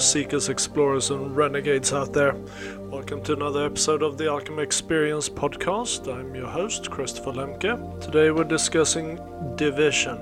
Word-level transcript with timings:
seekers, 0.00 0.48
explorers, 0.48 1.10
and 1.10 1.36
renegades 1.36 1.92
out 1.92 2.12
there. 2.12 2.34
Welcome 2.78 3.22
to 3.24 3.34
another 3.34 3.66
episode 3.66 4.02
of 4.02 4.16
the 4.16 4.28
Alchemy 4.28 4.62
Experience 4.62 5.28
podcast. 5.28 6.12
I'm 6.12 6.34
your 6.34 6.46
host, 6.46 6.90
Christopher 6.90 7.32
Lemke. 7.32 8.00
Today 8.00 8.30
we're 8.30 8.44
discussing 8.44 9.20
division. 9.56 10.18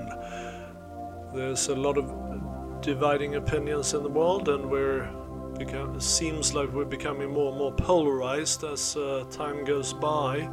There's 1.33 1.69
a 1.69 1.75
lot 1.75 1.97
of 1.97 2.81
dividing 2.81 3.35
opinions 3.35 3.93
in 3.93 4.03
the 4.03 4.09
world, 4.09 4.49
and 4.49 4.69
we're 4.69 5.09
become, 5.57 5.95
it 5.95 6.03
seems 6.03 6.53
like 6.53 6.69
we're 6.73 6.83
becoming 6.83 7.31
more 7.31 7.49
and 7.49 7.57
more 7.57 7.73
polarized 7.73 8.65
as 8.65 8.97
uh, 8.97 9.23
time 9.31 9.63
goes 9.63 9.93
by, 9.93 10.49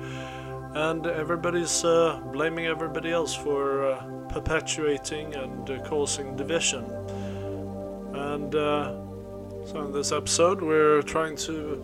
and 0.74 1.04
everybody's 1.06 1.84
uh, 1.84 2.20
blaming 2.32 2.66
everybody 2.66 3.10
else 3.10 3.34
for 3.34 3.90
uh, 3.90 4.04
perpetuating 4.28 5.34
and 5.34 5.68
uh, 5.68 5.82
causing 5.82 6.36
division. 6.36 6.84
And 8.14 8.54
uh, 8.54 9.05
so, 9.66 9.84
in 9.84 9.92
this 9.92 10.12
episode, 10.12 10.62
we're 10.62 11.02
trying 11.02 11.36
to 11.36 11.82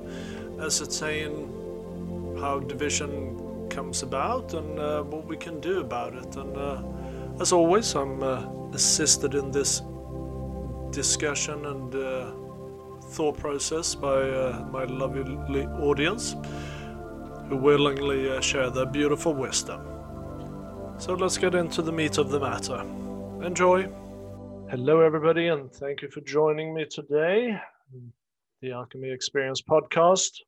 ascertain 0.60 1.48
how 2.38 2.60
division 2.60 3.68
comes 3.68 4.02
about 4.02 4.54
and 4.54 4.78
uh, 4.78 5.02
what 5.02 5.27
we 5.27 5.36
can 5.36 5.60
do 5.60 5.80
about 5.80 6.14
it. 6.14 6.37
And 6.37 6.56
uh, 6.56 6.82
as 7.40 7.52
always, 7.52 7.95
I'm 7.95 8.23
uh, 8.23 8.46
assisted 8.73 9.34
in 9.34 9.50
this 9.50 9.82
discussion 10.90 11.66
and 11.66 11.95
uh, 11.95 12.32
thought 13.10 13.38
process 13.38 13.95
by 13.95 14.30
uh, 14.30 14.64
my 14.70 14.84
lovely 14.84 15.64
audience 15.66 16.37
who 17.48 17.56
willingly 17.56 18.30
uh, 18.30 18.40
share 18.40 18.70
their 18.70 18.87
beautiful 18.87 19.34
wisdom. 19.34 19.80
So 20.98 21.14
let's 21.14 21.37
get 21.37 21.54
into 21.54 21.82
the 21.82 21.92
meat 21.92 22.18
of 22.18 22.30
the 22.30 22.38
matter. 22.38 22.80
Enjoy! 23.45 23.88
Hello, 24.70 25.01
everybody, 25.01 25.48
and 25.48 25.70
thank 25.70 26.01
you 26.01 26.09
for 26.09 26.23
joining 26.23 26.73
me 26.73 26.87
today, 26.87 27.60
the 28.60 28.73
Alchemy 28.73 29.10
Experience 29.10 29.62
podcast. 29.62 30.40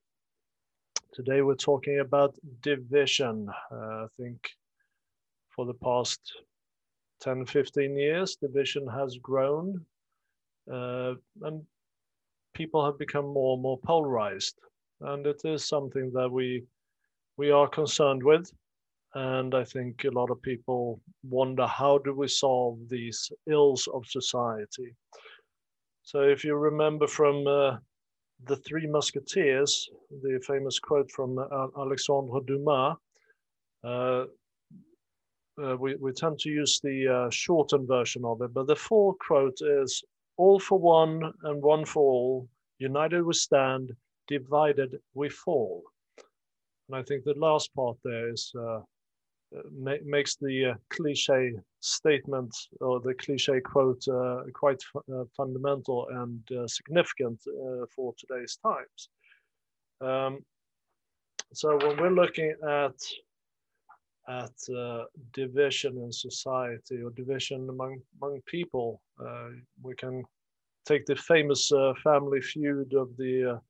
Today, 1.12 1.42
we're 1.42 1.54
talking 1.54 2.00
about 2.00 2.34
division. 2.62 3.48
Uh, 3.70 3.76
I 3.76 4.06
think 4.16 4.38
for 5.50 5.66
the 5.66 5.74
past 5.74 6.20
10 7.20 7.46
15 7.46 7.96
years, 7.96 8.36
division 8.36 8.86
has 8.86 9.16
grown, 9.18 9.84
uh, 10.72 11.14
and 11.42 11.62
people 12.54 12.84
have 12.84 12.98
become 12.98 13.26
more 13.26 13.54
and 13.54 13.62
more 13.62 13.78
polarized. 13.78 14.58
And 15.00 15.26
it 15.26 15.42
is 15.44 15.68
something 15.68 16.10
that 16.12 16.30
we 16.30 16.64
we 17.36 17.50
are 17.50 17.68
concerned 17.68 18.22
with 18.22 18.52
and 19.14 19.54
I 19.54 19.64
think 19.64 20.04
a 20.04 20.10
lot 20.10 20.30
of 20.30 20.42
people 20.42 21.00
wonder 21.22 21.66
how 21.66 21.98
do 21.98 22.12
we 22.12 22.26
solve 22.26 22.78
these 22.88 23.30
ills 23.46 23.88
of 23.94 24.06
society. 24.06 24.94
So 26.04 26.20
if 26.20 26.44
you 26.44 26.54
remember 26.54 27.06
from 27.06 27.46
uh, 27.46 27.78
the 28.44 28.56
Three 28.56 28.86
Musketeers, 28.86 29.88
the 30.22 30.38
famous 30.46 30.78
quote 30.78 31.10
from 31.10 31.38
uh, 31.38 31.68
Alexandre 31.78 32.40
Dumas, 32.46 32.96
uh, 33.82 34.24
uh, 35.62 35.76
we, 35.78 35.94
we 35.96 36.12
tend 36.12 36.38
to 36.40 36.50
use 36.50 36.78
the 36.82 37.08
uh, 37.08 37.30
shortened 37.30 37.88
version 37.88 38.24
of 38.26 38.42
it, 38.42 38.52
but 38.52 38.66
the 38.66 38.76
full 38.76 39.14
quote 39.14 39.58
is 39.62 40.04
all 40.36 40.58
for 40.58 40.78
one 40.78 41.32
and 41.44 41.62
one 41.62 41.86
for 41.86 42.02
all, 42.02 42.48
united 42.78 43.22
we 43.22 43.32
stand, 43.32 43.90
divided 44.28 44.98
we 45.14 45.30
fall. 45.30 45.82
And 46.88 46.98
I 46.98 47.02
think 47.02 47.24
the 47.24 47.38
last 47.38 47.74
part 47.74 47.96
there 48.04 48.28
is 48.30 48.52
uh, 48.58 48.80
ma 49.72 49.94
makes 50.04 50.36
the 50.36 50.74
cliche 50.90 51.54
statement 51.84 52.56
or 52.80 52.98
the 53.00 53.12
cliche 53.14 53.60
quote 53.60 54.02
uh, 54.08 54.42
quite 54.54 54.82
uh, 54.96 55.24
fundamental 55.36 56.08
and 56.10 56.40
uh, 56.52 56.66
significant 56.66 57.38
uh, 57.46 57.84
for 57.94 58.14
today's 58.16 58.56
times. 58.56 59.08
Um, 60.00 60.44
so 61.52 61.76
when 61.76 61.98
we're 61.98 62.22
looking 62.22 62.54
at 62.66 62.98
at 64.26 64.74
uh, 64.74 65.04
division 65.34 65.98
in 65.98 66.10
society 66.10 67.02
or 67.02 67.10
division 67.10 67.68
among 67.68 68.00
among 68.16 68.40
people, 68.46 69.02
we 69.82 69.94
can 69.94 70.24
take 70.86 71.04
the 71.04 71.16
famous 71.16 71.70
family 72.02 72.40
feud 72.40 72.94
of 72.94 73.14
the 73.18 73.60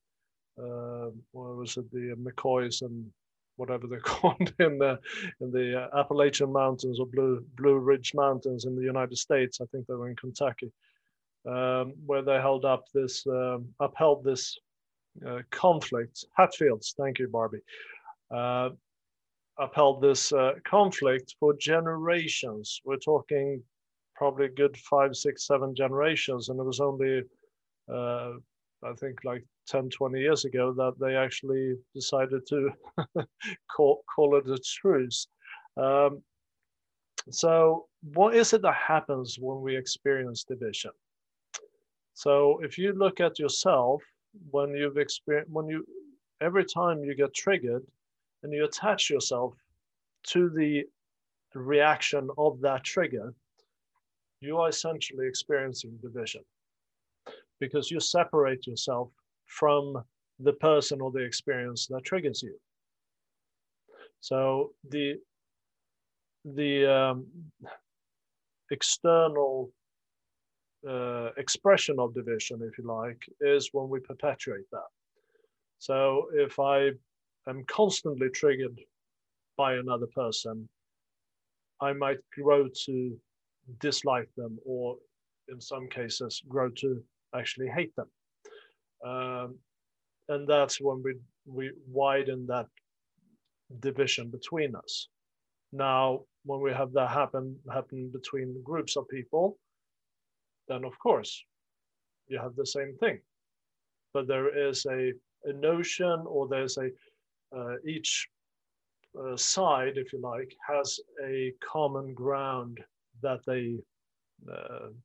what 1.32 1.56
was 1.56 1.76
it 1.76 1.90
the 1.90 2.14
McCoys 2.16 2.82
and 2.82 3.10
whatever 3.56 3.86
they're 3.86 4.00
called 4.14 4.52
in 4.58 4.78
the 4.78 4.98
in 5.40 5.50
the 5.50 5.82
uh, 5.82 6.00
Appalachian 6.00 6.52
Mountains 6.52 7.00
or 7.00 7.06
Blue 7.06 7.44
Blue 7.56 7.78
Ridge 7.78 8.12
Mountains 8.14 8.64
in 8.64 8.76
the 8.76 8.82
United 8.82 9.18
States. 9.18 9.60
I 9.60 9.66
think 9.66 9.86
they 9.86 9.94
were 9.94 10.08
in 10.08 10.16
Kentucky, 10.16 10.72
um, 11.46 11.94
where 12.06 12.22
they 12.22 12.34
held 12.34 12.64
up 12.64 12.84
this 12.92 13.26
um, 13.26 13.68
upheld 13.80 14.24
this 14.24 14.58
uh, 15.26 15.40
conflict. 15.50 16.24
Hatfields, 16.36 16.94
thank 16.98 17.18
you, 17.18 17.28
Barbie. 17.28 17.62
Uh, 18.30 18.70
upheld 19.58 20.02
this 20.02 20.32
uh, 20.32 20.54
conflict 20.64 21.36
for 21.38 21.54
generations. 21.54 22.80
We're 22.84 22.96
talking 22.96 23.62
probably 24.16 24.48
good 24.48 24.76
five, 24.78 25.16
six, 25.16 25.46
seven 25.46 25.74
generations, 25.74 26.48
and 26.48 26.58
it 26.58 26.64
was 26.64 26.80
only 26.80 27.22
uh, 27.92 28.32
I 28.84 28.92
think 28.92 29.24
like 29.24 29.44
10, 29.68 29.88
20 29.90 30.20
years 30.20 30.44
ago 30.44 30.72
that 30.74 30.94
they 31.00 31.16
actually 31.16 31.76
decided 31.94 32.46
to 32.48 32.70
call, 33.74 34.04
call 34.14 34.36
it 34.36 34.48
a 34.48 34.58
truce. 34.58 35.26
Um, 35.76 36.22
so, 37.30 37.86
what 38.12 38.34
is 38.34 38.52
it 38.52 38.60
that 38.62 38.74
happens 38.74 39.38
when 39.40 39.62
we 39.62 39.76
experience 39.76 40.44
division? 40.44 40.90
So, 42.12 42.60
if 42.62 42.76
you 42.76 42.92
look 42.92 43.20
at 43.20 43.38
yourself, 43.38 44.02
when 44.50 44.70
you've 44.70 44.98
experienced, 44.98 45.50
when 45.50 45.66
you, 45.66 45.86
every 46.42 46.64
time 46.64 47.02
you 47.02 47.14
get 47.14 47.32
triggered 47.32 47.82
and 48.42 48.52
you 48.52 48.64
attach 48.66 49.08
yourself 49.08 49.54
to 50.24 50.50
the 50.50 50.84
reaction 51.54 52.28
of 52.36 52.60
that 52.60 52.84
trigger, 52.84 53.32
you 54.40 54.58
are 54.58 54.68
essentially 54.68 55.26
experiencing 55.26 55.98
division 56.02 56.42
because 57.60 57.90
you 57.90 58.00
separate 58.00 58.66
yourself 58.66 59.10
from 59.46 60.02
the 60.40 60.52
person 60.54 61.00
or 61.00 61.10
the 61.10 61.24
experience 61.24 61.86
that 61.86 62.04
triggers 62.04 62.42
you. 62.42 62.56
So 64.20 64.72
the 64.88 65.18
the 66.44 66.86
um, 66.86 67.26
external 68.70 69.70
uh, 70.88 71.30
expression 71.36 71.98
of 71.98 72.14
division, 72.14 72.60
if 72.62 72.76
you 72.78 72.84
like, 72.86 73.24
is 73.40 73.70
when 73.72 73.88
we 73.88 74.00
perpetuate 74.00 74.68
that. 74.70 74.90
So 75.78 76.28
if 76.34 76.58
I 76.58 76.90
am 77.48 77.64
constantly 77.66 78.28
triggered 78.30 78.78
by 79.56 79.74
another 79.74 80.06
person, 80.14 80.68
I 81.80 81.92
might 81.92 82.18
grow 82.34 82.68
to 82.86 83.16
dislike 83.80 84.28
them 84.36 84.58
or 84.64 84.96
in 85.48 85.60
some 85.60 85.88
cases 85.88 86.42
grow 86.48 86.70
to 86.70 87.02
actually 87.34 87.68
hate 87.68 87.94
them. 87.96 88.08
Um, 89.04 89.58
and 90.28 90.48
that's 90.48 90.80
when 90.80 91.02
we, 91.02 91.14
we 91.46 91.72
widen 91.88 92.46
that 92.46 92.66
division 93.80 94.30
between 94.30 94.74
us. 94.74 95.08
Now, 95.72 96.20
when 96.44 96.60
we 96.60 96.72
have 96.72 96.92
that 96.92 97.10
happen 97.10 97.56
happen 97.72 98.10
between 98.12 98.62
groups 98.62 98.96
of 98.96 99.08
people, 99.08 99.58
then 100.68 100.84
of 100.84 100.98
course 100.98 101.42
you 102.28 102.38
have 102.38 102.54
the 102.56 102.66
same 102.66 102.96
thing. 102.98 103.20
But 104.12 104.28
there 104.28 104.68
is 104.68 104.86
a, 104.86 105.12
a 105.44 105.52
notion, 105.52 106.22
or 106.26 106.46
there's 106.48 106.78
a 106.78 106.88
uh, 107.56 107.76
each 107.86 108.28
uh, 109.18 109.36
side, 109.36 109.96
if 109.96 110.12
you 110.12 110.20
like, 110.20 110.54
has 110.68 111.00
a 111.24 111.52
common 111.62 112.14
ground 112.14 112.78
that 113.22 113.40
they 113.46 113.78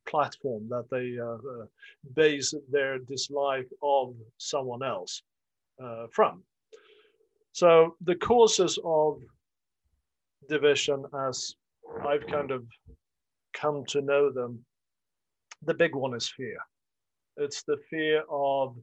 platform 0.06 0.68
that 0.69 0.86
they 0.91 1.18
uh, 1.19 1.33
uh, 1.33 1.65
base 2.15 2.53
their 2.71 3.00
dislike 3.00 3.68
of 3.81 4.13
someone 4.38 4.83
else 4.83 5.24
from. 6.12 6.44
So 7.53 7.95
the 8.01 8.15
causes 8.15 8.77
of 8.83 9.21
division, 10.50 11.06
as 11.27 11.56
I've 12.06 12.27
kind 12.27 12.51
of 12.51 12.65
come 13.53 13.86
to 13.88 14.01
know 14.01 14.31
them, 14.31 14.65
the 15.63 15.74
big 15.74 15.95
one 15.95 16.15
is 16.15 16.27
fear. 16.30 16.57
It's 17.38 17.63
the 17.63 17.77
fear 17.89 18.24
of 18.30 18.75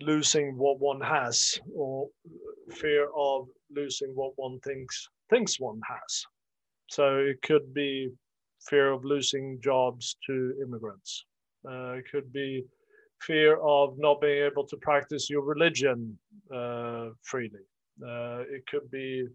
losing 0.00 0.56
what 0.56 0.80
one 0.80 1.00
has, 1.00 1.60
or 1.74 2.08
fear 2.70 3.08
of 3.16 3.48
losing 3.74 4.10
what 4.14 4.32
one 4.36 4.58
thinks 4.60 5.08
thinks 5.28 5.60
one 5.60 5.80
has. 5.88 6.24
So 6.88 7.18
it 7.18 7.42
could 7.42 7.72
be 7.74 8.10
fear 8.68 8.90
of 8.92 9.04
losing 9.04 9.60
jobs 9.60 10.16
to 10.26 10.54
immigrants. 10.62 11.24
Uh, 11.68 11.92
it 11.92 12.04
could 12.10 12.32
be 12.32 12.64
fear 13.20 13.56
of 13.58 13.98
not 13.98 14.20
being 14.20 14.44
able 14.44 14.66
to 14.66 14.76
practice 14.76 15.28
your 15.28 15.42
religion 15.42 16.18
uh, 16.54 17.08
freely. 17.22 17.64
Uh, 18.02 18.44
it 18.48 18.66
could 18.66 18.90
be 18.90 19.26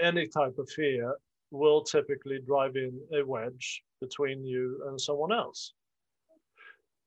any 0.00 0.26
type 0.26 0.58
of 0.58 0.68
fear 0.70 1.14
will 1.50 1.82
typically 1.82 2.38
drive 2.46 2.76
in 2.76 2.98
a 3.14 3.22
wedge 3.24 3.82
between 4.00 4.44
you 4.44 4.82
and 4.88 5.00
someone 5.00 5.32
else. 5.32 5.72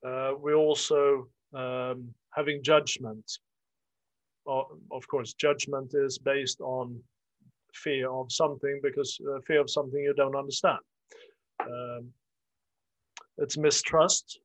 Uh, 0.05 0.33
we 0.39 0.53
also 0.53 1.27
um, 1.53 2.13
having 2.31 2.61
judgment. 2.63 3.39
of 4.47 5.07
course, 5.07 5.33
judgment 5.33 5.93
is 5.95 6.17
based 6.19 6.61
on 6.61 6.99
fear 7.73 8.09
of 8.09 8.31
something 8.31 8.79
because 8.83 9.19
uh, 9.29 9.39
fear 9.47 9.61
of 9.61 9.69
something 9.69 10.01
you 10.01 10.13
don't 10.13 10.35
understand. 10.35 10.79
Um, 11.65 12.11
it's 13.37 13.57
mistrust. 13.57 14.39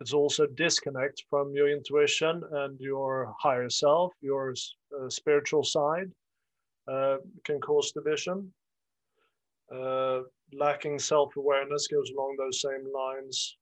It's 0.00 0.12
also 0.12 0.46
disconnect 0.46 1.24
from 1.30 1.52
your 1.54 1.68
intuition 1.68 2.42
and 2.52 2.78
your 2.80 3.34
higher 3.40 3.70
self, 3.70 4.12
your 4.20 4.54
uh, 5.00 5.08
spiritual 5.08 5.62
side 5.62 6.10
uh, 6.88 7.16
can 7.44 7.60
cause 7.60 7.92
division. 7.92 8.52
Uh, 9.74 10.20
lacking 10.52 10.98
self-awareness 10.98 11.88
goes 11.88 12.10
along 12.10 12.36
those 12.38 12.60
same 12.60 12.84
lines. 12.92 13.56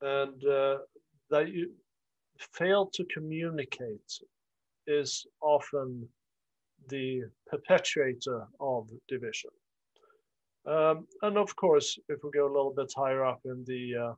And 0.00 0.44
uh, 0.44 0.78
that 1.30 1.48
you 1.48 1.70
fail 2.52 2.86
to 2.94 3.04
communicate 3.12 4.18
is 4.86 5.26
often 5.40 6.08
the 6.88 7.22
perpetuator 7.48 8.46
of 8.60 8.88
division. 9.08 9.50
Um, 10.66 11.06
and 11.22 11.36
of 11.36 11.54
course, 11.56 11.98
if 12.08 12.20
we 12.22 12.30
go 12.30 12.46
a 12.46 12.54
little 12.54 12.72
bit 12.74 12.92
higher 12.96 13.24
up 13.24 13.40
in 13.44 13.64
the 13.66 13.94
uh, 13.96 14.14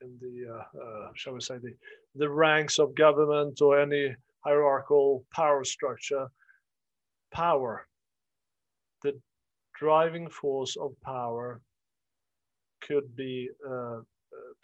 in 0.00 0.16
the 0.20 0.54
uh, 0.54 0.82
uh, 0.82 1.08
shall 1.14 1.34
we 1.34 1.40
say 1.40 1.58
the 1.58 1.74
the 2.14 2.28
ranks 2.28 2.78
of 2.78 2.94
government 2.94 3.60
or 3.60 3.78
any 3.78 4.14
hierarchical 4.44 5.24
power 5.34 5.62
structure, 5.64 6.28
power, 7.30 7.86
the 9.02 9.12
driving 9.78 10.30
force 10.30 10.76
of 10.76 10.92
power, 11.04 11.60
could 12.80 13.14
be 13.14 13.50
uh, 13.68 13.98
uh, 13.98 14.00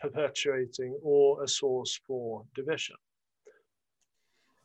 perpetuating 0.00 0.99
or 1.02 1.42
a 1.44 1.49
source 1.49 2.00
for 2.06 2.42
division. 2.54 2.96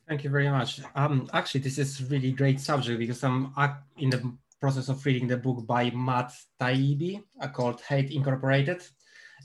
Thank 0.08 0.24
you 0.24 0.30
very 0.30 0.50
much. 0.50 0.82
Um, 0.96 1.30
actually, 1.34 1.62
this 1.62 1.78
is 1.78 2.04
really 2.10 2.32
great 2.32 2.60
subject 2.60 3.00
because 3.00 3.24
I'm 3.24 3.54
in 3.98 4.10
the 4.10 4.34
process 4.62 4.90
of 4.90 5.04
reading 5.06 5.28
the 5.28 5.36
book 5.36 5.66
by 5.66 5.90
Matt 5.90 6.32
Taibbi 6.60 7.24
uh, 7.42 7.48
called 7.48 7.82
Hate 7.82 8.12
Incorporated. 8.12 8.84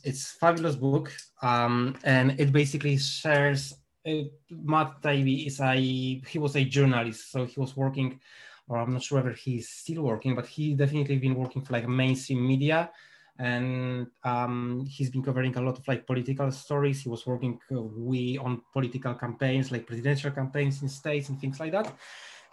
It's 0.04 0.32
fabulous 0.32 0.76
book, 0.76 1.10
um, 1.40 1.96
and 2.04 2.38
it 2.38 2.52
basically 2.52 2.98
shares. 2.98 3.74
Uh, 4.06 4.24
Matt 4.50 5.00
Taibbi 5.00 5.46
is 5.46 5.58
a 5.58 5.74
he 5.74 6.38
was 6.38 6.54
a 6.54 6.64
journalist, 6.64 7.32
so 7.32 7.46
he 7.46 7.58
was 7.58 7.74
working, 7.74 8.20
or 8.68 8.76
I'm 8.76 8.92
not 8.92 9.02
sure 9.02 9.16
whether 9.18 9.32
he's 9.32 9.70
still 9.70 10.02
working, 10.02 10.34
but 10.34 10.46
he 10.46 10.74
definitely 10.74 11.16
been 11.16 11.34
working 11.34 11.62
for 11.62 11.72
like 11.72 11.88
mainstream 11.88 12.46
media, 12.46 12.90
and 13.38 14.08
um, 14.22 14.84
he's 14.86 15.10
been 15.10 15.22
covering 15.22 15.56
a 15.56 15.62
lot 15.62 15.78
of 15.78 15.88
like 15.88 16.06
political 16.06 16.52
stories. 16.52 17.00
He 17.00 17.08
was 17.08 17.26
working 17.26 17.58
uh, 17.72 17.80
we 17.80 18.36
on 18.36 18.60
political 18.70 19.14
campaigns, 19.14 19.72
like 19.72 19.86
presidential 19.86 20.30
campaigns 20.30 20.82
in 20.82 20.90
states 20.90 21.30
and 21.30 21.40
things 21.40 21.58
like 21.58 21.72
that 21.72 21.90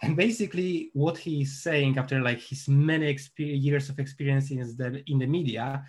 and 0.04 0.16
basically 0.16 0.90
what 0.92 1.16
he's 1.16 1.62
saying 1.62 1.98
after 1.98 2.20
like 2.20 2.40
his 2.40 2.68
many 2.68 3.16
years 3.36 3.88
of 3.88 3.98
experience 3.98 4.50
in 4.50 4.58
the, 4.76 5.02
in 5.06 5.18
the 5.18 5.26
media 5.26 5.84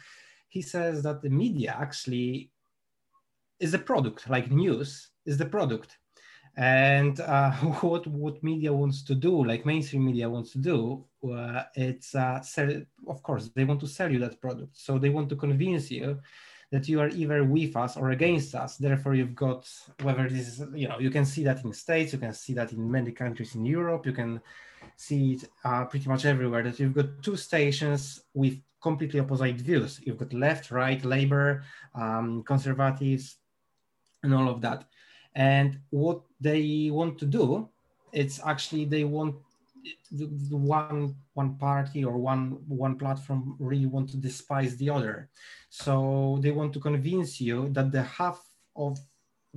he 0.56 0.62
says 0.62 1.03
that 1.03 1.21
the 1.21 1.29
media 1.29 1.75
actually 1.77 2.50
is 3.59 3.73
a 3.73 3.79
product 3.79 4.29
like 4.29 4.51
news 4.51 5.09
is 5.25 5.38
the 5.38 5.45
product. 5.45 5.97
And 6.57 7.19
uh, 7.19 7.51
what 7.81 8.07
what 8.07 8.44
media 8.44 8.71
wants 8.71 9.03
to 9.03 9.15
do 9.15 9.44
like 9.44 9.65
mainstream 9.65 10.06
media 10.06 10.29
wants 10.29 10.51
to 10.51 10.59
do 10.59 11.06
uh, 11.29 11.63
it's 11.75 12.15
uh, 12.15 12.41
sell, 12.41 12.71
of 13.07 13.21
course 13.21 13.50
they 13.56 13.65
want 13.65 13.79
to 13.81 13.88
sell 13.88 14.12
you 14.12 14.19
that 14.19 14.39
product. 14.39 14.77
So 14.77 14.97
they 14.97 15.09
want 15.09 15.27
to 15.29 15.35
convince 15.35 15.91
you 15.91 16.19
that 16.71 16.88
you 16.88 17.00
are 17.00 17.09
either 17.09 17.44
with 17.44 17.75
us 17.75 17.97
or 17.97 18.12
against 18.12 18.56
us. 18.56 18.77
Therefore, 18.77 19.15
you've 19.15 19.35
got 19.35 19.69
whether 20.01 20.27
this 20.29 20.47
is, 20.47 20.63
you 20.73 20.88
know, 20.88 21.00
you 21.00 21.09
can 21.09 21.25
see 21.25 21.44
that 21.44 21.63
in 21.63 21.73
states, 21.73 22.13
you 22.13 22.19
can 22.19 22.33
see 22.33 22.53
that 22.53 22.71
in 22.71 22.91
many 22.91 23.12
countries 23.12 23.56
in 23.56 23.65
Europe, 23.65 24.06
you 24.06 24.13
can 24.13 24.41
see 24.95 25.33
it 25.33 25.50
uh, 25.63 25.85
pretty 25.85 26.07
much 26.07 26.25
everywhere 26.25 26.63
that 26.63 26.79
you've 26.79 26.94
got 26.94 27.21
two 27.21 27.35
stations 27.35 28.23
with 28.33 28.59
completely 28.81 29.19
opposite 29.19 29.56
views. 29.56 30.00
You've 30.03 30.17
got 30.17 30.33
left, 30.33 30.71
right, 30.71 31.03
labor, 31.03 31.63
um, 31.94 32.44
conservatives, 32.44 33.38
and 34.23 34.33
all 34.33 34.50
of 34.50 34.62
that. 34.62 34.85
And 35.33 35.79
what 35.89 36.21
they 36.39 36.89
want 36.91 37.19
to 37.19 37.25
do, 37.25 37.69
it's 38.12 38.39
actually 38.45 38.85
they 38.85 39.03
want 39.03 39.35
the, 40.12 40.26
the 40.50 40.58
one 40.58 41.16
one 41.34 41.58
party 41.58 42.04
or 42.04 42.18
one 42.18 42.58
one 42.68 42.98
platform 42.98 43.56
really 43.60 43.86
want 43.86 44.10
to 44.10 44.18
despise 44.18 44.76
the 44.78 44.90
other. 44.90 45.30
So 45.70 46.38
they 46.42 46.52
want 46.52 46.74
to 46.74 46.80
convince 46.80 47.42
you 47.42 47.70
that 47.70 47.92
the 47.92 48.04
half 48.04 48.42
of 48.76 48.98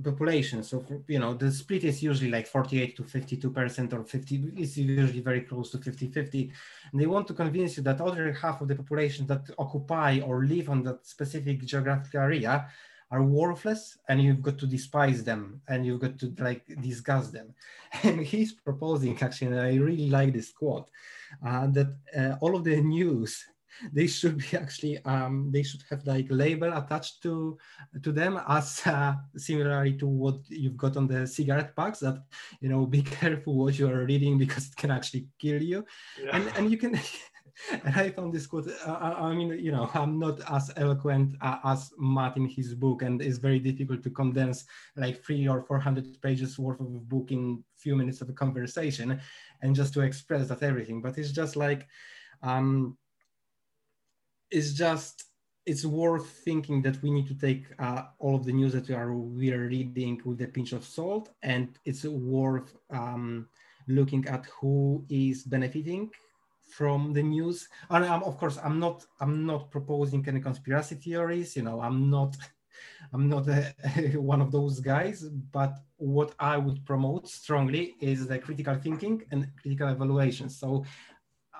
population 0.03 0.63
so 0.63 0.83
you 1.07 1.19
know 1.19 1.33
the 1.33 1.51
split 1.51 1.83
is 1.83 2.01
usually 2.01 2.31
like 2.31 2.47
48 2.47 2.95
to 2.95 3.03
52 3.03 3.51
percent 3.51 3.93
or 3.93 4.03
50 4.03 4.53
is 4.57 4.77
usually 4.77 5.19
very 5.19 5.41
close 5.41 5.71
to 5.71 5.77
50 5.77 6.07
50 6.07 6.51
and 6.91 7.01
they 7.01 7.05
want 7.05 7.27
to 7.27 7.33
convince 7.33 7.77
you 7.77 7.83
that 7.83 7.99
other 7.99 8.31
half 8.31 8.61
of 8.61 8.67
the 8.67 8.75
population 8.75 9.27
that 9.27 9.49
occupy 9.57 10.21
or 10.25 10.45
live 10.45 10.69
on 10.69 10.83
that 10.83 11.05
specific 11.05 11.65
geographic 11.65 12.15
area 12.15 12.67
are 13.11 13.23
worthless 13.23 13.97
and 14.07 14.21
you've 14.21 14.41
got 14.41 14.57
to 14.57 14.67
despise 14.67 15.23
them 15.23 15.61
and 15.67 15.85
you've 15.85 15.99
got 15.99 16.17
to 16.19 16.33
like 16.39 16.63
disgust 16.81 17.33
them 17.33 17.53
and 18.03 18.21
he's 18.21 18.53
proposing 18.53 19.17
actually 19.21 19.47
and 19.47 19.59
i 19.59 19.75
really 19.75 20.09
like 20.09 20.33
this 20.33 20.51
quote 20.51 20.89
uh, 21.45 21.67
that 21.67 21.95
uh, 22.17 22.35
all 22.41 22.55
of 22.55 22.63
the 22.63 22.79
news 22.81 23.43
they 23.93 24.07
should 24.07 24.37
be 24.37 24.57
actually 24.57 25.03
um, 25.05 25.49
they 25.51 25.63
should 25.63 25.83
have 25.89 26.05
like 26.05 26.27
label 26.29 26.71
attached 26.73 27.21
to 27.23 27.57
to 28.03 28.11
them 28.11 28.39
as 28.47 28.81
uh, 28.85 29.13
similarly 29.37 29.93
to 29.93 30.07
what 30.07 30.39
you've 30.49 30.77
got 30.77 30.97
on 30.97 31.07
the 31.07 31.25
cigarette 31.25 31.75
packs 31.75 31.99
that 31.99 32.21
you 32.61 32.69
know 32.69 32.85
be 32.97 33.01
careful 33.01 33.55
what 33.55 33.77
you 33.77 33.87
are 33.87 34.05
reading 34.05 34.37
because 34.37 34.67
it 34.67 34.75
can 34.75 34.91
actually 34.91 35.27
kill 35.39 35.61
you 35.61 35.85
yeah. 36.21 36.35
and 36.35 36.51
and 36.57 36.71
you 36.71 36.77
can 36.77 36.99
and 37.85 37.95
I 37.95 38.09
found 38.09 38.33
this 38.33 38.47
quote. 38.47 38.67
Uh, 38.67 38.91
uh, 38.91 39.15
I 39.19 39.33
mean, 39.33 39.57
you 39.59 39.71
know, 39.71 39.89
I'm 39.93 40.19
not 40.19 40.39
as 40.51 40.71
eloquent 40.77 41.35
uh, 41.41 41.57
as 41.63 41.91
Matt 41.97 42.37
in 42.37 42.47
his 42.47 42.73
book, 42.73 43.01
and 43.01 43.21
it's 43.21 43.37
very 43.37 43.59
difficult 43.59 44.03
to 44.03 44.09
condense 44.09 44.65
like 44.95 45.23
three 45.23 45.47
or 45.47 45.61
four 45.63 45.79
hundred 45.79 46.21
pages 46.21 46.57
worth 46.57 46.79
of 46.79 46.87
a 46.87 46.99
book 46.99 47.31
in 47.31 47.63
few 47.75 47.95
minutes 47.95 48.21
of 48.21 48.29
a 48.29 48.33
conversation, 48.33 49.19
and 49.61 49.75
just 49.75 49.93
to 49.93 50.01
express 50.01 50.47
that 50.47 50.63
everything. 50.63 51.01
But 51.01 51.17
it's 51.17 51.31
just 51.31 51.55
like, 51.55 51.87
um, 52.43 52.97
it's 54.51 54.73
just 54.73 55.25
it's 55.65 55.85
worth 55.85 56.27
thinking 56.27 56.81
that 56.81 57.01
we 57.03 57.11
need 57.11 57.27
to 57.27 57.35
take 57.35 57.65
uh, 57.77 58.03
all 58.19 58.35
of 58.35 58.45
the 58.45 58.53
news 58.53 58.73
that 58.73 58.87
we 58.87 58.95
are 58.95 59.13
we 59.13 59.53
are 59.53 59.67
reading 59.67 60.21
with 60.23 60.41
a 60.41 60.47
pinch 60.47 60.71
of 60.71 60.85
salt, 60.85 61.29
and 61.43 61.77
it's 61.85 62.05
worth 62.05 62.75
um, 62.89 63.47
looking 63.87 64.25
at 64.27 64.45
who 64.45 65.03
is 65.09 65.43
benefiting 65.43 66.09
from 66.69 67.13
the 67.13 67.23
news. 67.23 67.67
And 67.89 68.05
I'm, 68.05 68.23
of 68.23 68.37
course, 68.37 68.57
I'm 68.63 68.79
not 68.79 69.05
I'm 69.19 69.45
not 69.45 69.71
proposing 69.71 70.25
any 70.27 70.39
conspiracy 70.39 70.95
theories. 70.95 71.55
You 71.55 71.63
know, 71.63 71.81
I'm 71.81 72.09
not 72.09 72.35
I'm 73.13 73.27
not 73.27 73.47
a, 73.47 73.73
one 74.15 74.41
of 74.41 74.51
those 74.51 74.79
guys. 74.79 75.23
But 75.51 75.73
what 75.97 76.33
I 76.39 76.57
would 76.57 76.85
promote 76.85 77.27
strongly 77.27 77.95
is 77.99 78.27
the 78.27 78.39
critical 78.39 78.75
thinking 78.75 79.23
and 79.31 79.47
critical 79.61 79.89
evaluation. 79.89 80.49
So. 80.49 80.85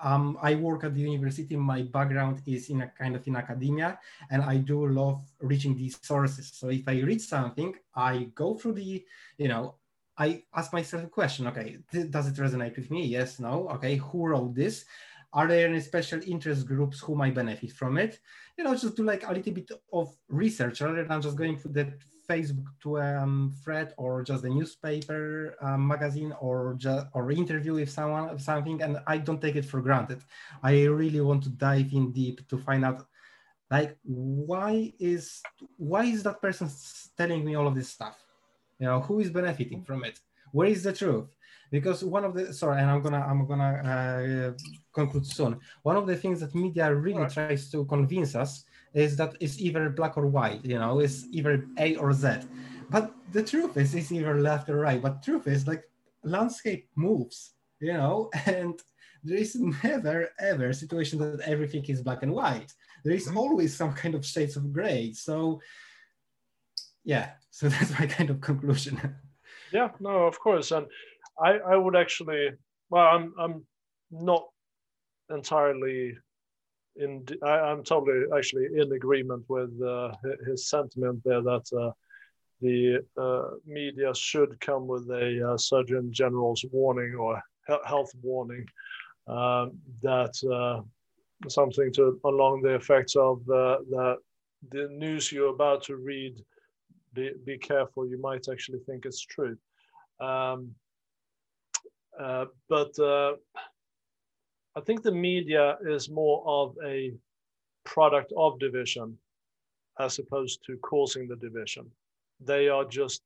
Um, 0.02 0.38
I 0.40 0.54
work 0.54 0.84
at 0.84 0.94
the 0.94 1.02
university. 1.02 1.56
My 1.56 1.82
background 1.82 2.40
is 2.46 2.70
in 2.70 2.80
a 2.80 2.88
kind 2.88 3.14
of 3.14 3.26
in 3.26 3.36
academia, 3.36 3.98
and 4.30 4.40
I 4.42 4.56
do 4.56 4.86
love 4.86 5.22
reaching 5.40 5.76
these 5.76 5.98
sources. 6.00 6.52
So 6.54 6.70
if 6.70 6.88
I 6.88 7.00
read 7.00 7.20
something, 7.20 7.74
I 7.94 8.30
go 8.34 8.54
through 8.54 8.76
the, 8.80 9.04
you 9.36 9.48
know, 9.48 9.74
I 10.18 10.42
ask 10.54 10.72
myself 10.72 11.04
a 11.04 11.08
question, 11.08 11.46
okay, 11.48 11.78
does 12.10 12.28
it 12.28 12.34
resonate 12.34 12.76
with 12.76 12.90
me? 12.90 13.06
Yes, 13.06 13.40
no, 13.40 13.68
okay, 13.70 13.96
who 13.96 14.28
wrote 14.28 14.54
this? 14.54 14.84
Are 15.32 15.46
there 15.46 15.68
any 15.68 15.80
special 15.80 16.20
interest 16.26 16.66
groups 16.66 16.98
who 17.00 17.14
might 17.14 17.34
benefit 17.34 17.72
from 17.72 17.98
it? 17.98 18.18
You 18.58 18.64
know, 18.64 18.74
just 18.74 18.96
do 18.96 19.04
like 19.04 19.28
a 19.28 19.32
little 19.32 19.52
bit 19.52 19.70
of 19.92 20.14
research 20.28 20.80
rather 20.80 21.04
than 21.04 21.22
just 21.22 21.36
going 21.36 21.58
to 21.60 21.68
the 21.68 21.92
Facebook 22.28 22.66
to 22.82 23.00
um, 23.00 23.52
thread 23.64 23.92
or 23.96 24.22
just 24.22 24.42
the 24.42 24.48
newspaper 24.48 25.56
um, 25.62 25.86
magazine 25.86 26.32
or 26.40 26.74
just 26.78 27.06
or 27.14 27.30
interview 27.32 27.74
with 27.74 27.90
someone 27.90 28.38
something 28.38 28.82
and 28.82 28.98
I 29.06 29.18
don't 29.18 29.40
take 29.40 29.56
it 29.56 29.64
for 29.64 29.80
granted. 29.80 30.22
I 30.62 30.84
really 30.84 31.20
want 31.20 31.42
to 31.44 31.50
dive 31.50 31.92
in 31.92 32.12
deep 32.12 32.46
to 32.48 32.58
find 32.58 32.84
out 32.84 33.06
like 33.70 33.96
why 34.02 34.92
is 34.98 35.40
why 35.76 36.04
is 36.04 36.22
that 36.24 36.40
person 36.42 36.68
telling 37.16 37.44
me 37.44 37.54
all 37.56 37.66
of 37.66 37.74
this 37.74 37.88
stuff 37.88 38.16
you 38.80 38.86
know 38.86 39.00
who 39.00 39.20
is 39.20 39.30
benefiting 39.30 39.82
from 39.82 40.04
it? 40.04 40.18
Where 40.52 40.68
is 40.68 40.82
the 40.82 40.92
truth? 40.92 41.28
Because 41.70 42.02
one 42.02 42.24
of 42.24 42.34
the 42.34 42.52
sorry 42.52 42.80
and 42.80 42.90
i'm 42.90 43.00
gonna 43.00 43.24
i'm 43.30 43.46
gonna 43.46 43.74
uh, 43.92 44.50
conclude 44.92 45.26
soon. 45.26 45.60
One 45.82 45.96
of 45.96 46.06
the 46.06 46.16
things 46.16 46.40
that 46.40 46.54
media 46.54 46.92
really 46.92 47.20
right. 47.20 47.30
tries 47.30 47.70
to 47.70 47.84
convince 47.84 48.34
us 48.34 48.64
is 48.92 49.16
that 49.18 49.36
it's 49.38 49.60
either 49.60 49.88
black 49.90 50.16
or 50.16 50.26
white 50.26 50.64
you 50.64 50.78
know 50.78 50.98
it's 50.98 51.26
either 51.30 51.66
a 51.78 51.96
or 51.96 52.12
z. 52.12 52.28
But 52.88 53.12
the 53.30 53.44
truth 53.44 53.76
is 53.76 53.94
it's 53.94 54.10
either 54.10 54.40
left 54.40 54.68
or 54.68 54.78
right. 54.78 55.00
But 55.00 55.22
truth 55.22 55.46
is 55.46 55.68
like 55.68 55.84
landscape 56.24 56.88
moves 56.96 57.52
you 57.80 57.92
know 57.92 58.30
and 58.46 58.82
there 59.22 59.38
is 59.38 59.54
never 59.84 60.30
ever 60.40 60.70
a 60.70 60.74
situation 60.74 61.18
that 61.18 61.40
everything 61.46 61.84
is 61.84 62.02
black 62.02 62.22
and 62.22 62.32
white. 62.32 62.72
There 63.04 63.14
is 63.14 63.28
mm-hmm. 63.28 63.38
always 63.38 63.76
some 63.76 63.92
kind 63.92 64.14
of 64.14 64.26
shades 64.26 64.56
of 64.56 64.72
gray. 64.72 65.12
So 65.12 65.60
yeah, 67.04 67.30
so 67.50 67.68
that's 67.72 67.98
my 67.98 68.06
kind 68.06 68.30
of 68.30 68.40
conclusion. 68.40 69.00
yeah, 69.72 69.90
no, 70.00 70.26
of 70.26 70.38
course, 70.38 70.70
and 70.72 70.86
I 71.42 71.58
I 71.58 71.76
would 71.76 71.96
actually 71.96 72.50
well, 72.90 73.06
I'm 73.06 73.32
I'm 73.38 73.64
not 74.10 74.44
entirely 75.30 76.16
in. 76.96 77.24
I, 77.44 77.70
am 77.70 77.84
totally 77.84 78.24
actually 78.36 78.66
in 78.76 78.92
agreement 78.92 79.44
with 79.48 79.70
uh, 79.82 80.12
his 80.46 80.68
sentiment 80.68 81.22
there 81.24 81.42
that 81.42 81.66
uh, 81.76 81.92
the 82.60 82.98
uh, 83.16 83.56
media 83.66 84.14
should 84.14 84.60
come 84.60 84.86
with 84.86 85.08
a 85.10 85.52
uh, 85.52 85.56
Surgeon 85.56 86.12
General's 86.12 86.64
warning 86.72 87.14
or 87.14 87.40
health 87.86 88.10
warning 88.22 88.66
um, 89.28 89.78
that 90.02 90.34
uh, 90.52 90.82
something 91.48 91.92
to 91.92 92.20
along 92.24 92.62
the 92.62 92.74
effects 92.74 93.16
of 93.16 93.38
uh, 93.48 93.78
that 93.90 94.16
the 94.70 94.88
news 94.88 95.32
you're 95.32 95.54
about 95.54 95.82
to 95.84 95.96
read. 95.96 96.44
Be, 97.12 97.32
be 97.44 97.58
careful, 97.58 98.06
you 98.06 98.20
might 98.20 98.46
actually 98.50 98.78
think 98.80 99.04
it's 99.04 99.22
true. 99.22 99.56
Um, 100.20 100.74
uh, 102.18 102.46
but 102.68 102.98
uh, 102.98 103.32
I 104.76 104.80
think 104.80 105.02
the 105.02 105.12
media 105.12 105.78
is 105.86 106.08
more 106.08 106.42
of 106.46 106.76
a 106.84 107.12
product 107.84 108.32
of 108.36 108.58
division 108.58 109.16
as 109.98 110.18
opposed 110.18 110.60
to 110.66 110.76
causing 110.78 111.26
the 111.28 111.36
division. 111.36 111.90
They 112.40 112.68
are 112.68 112.84
just 112.84 113.22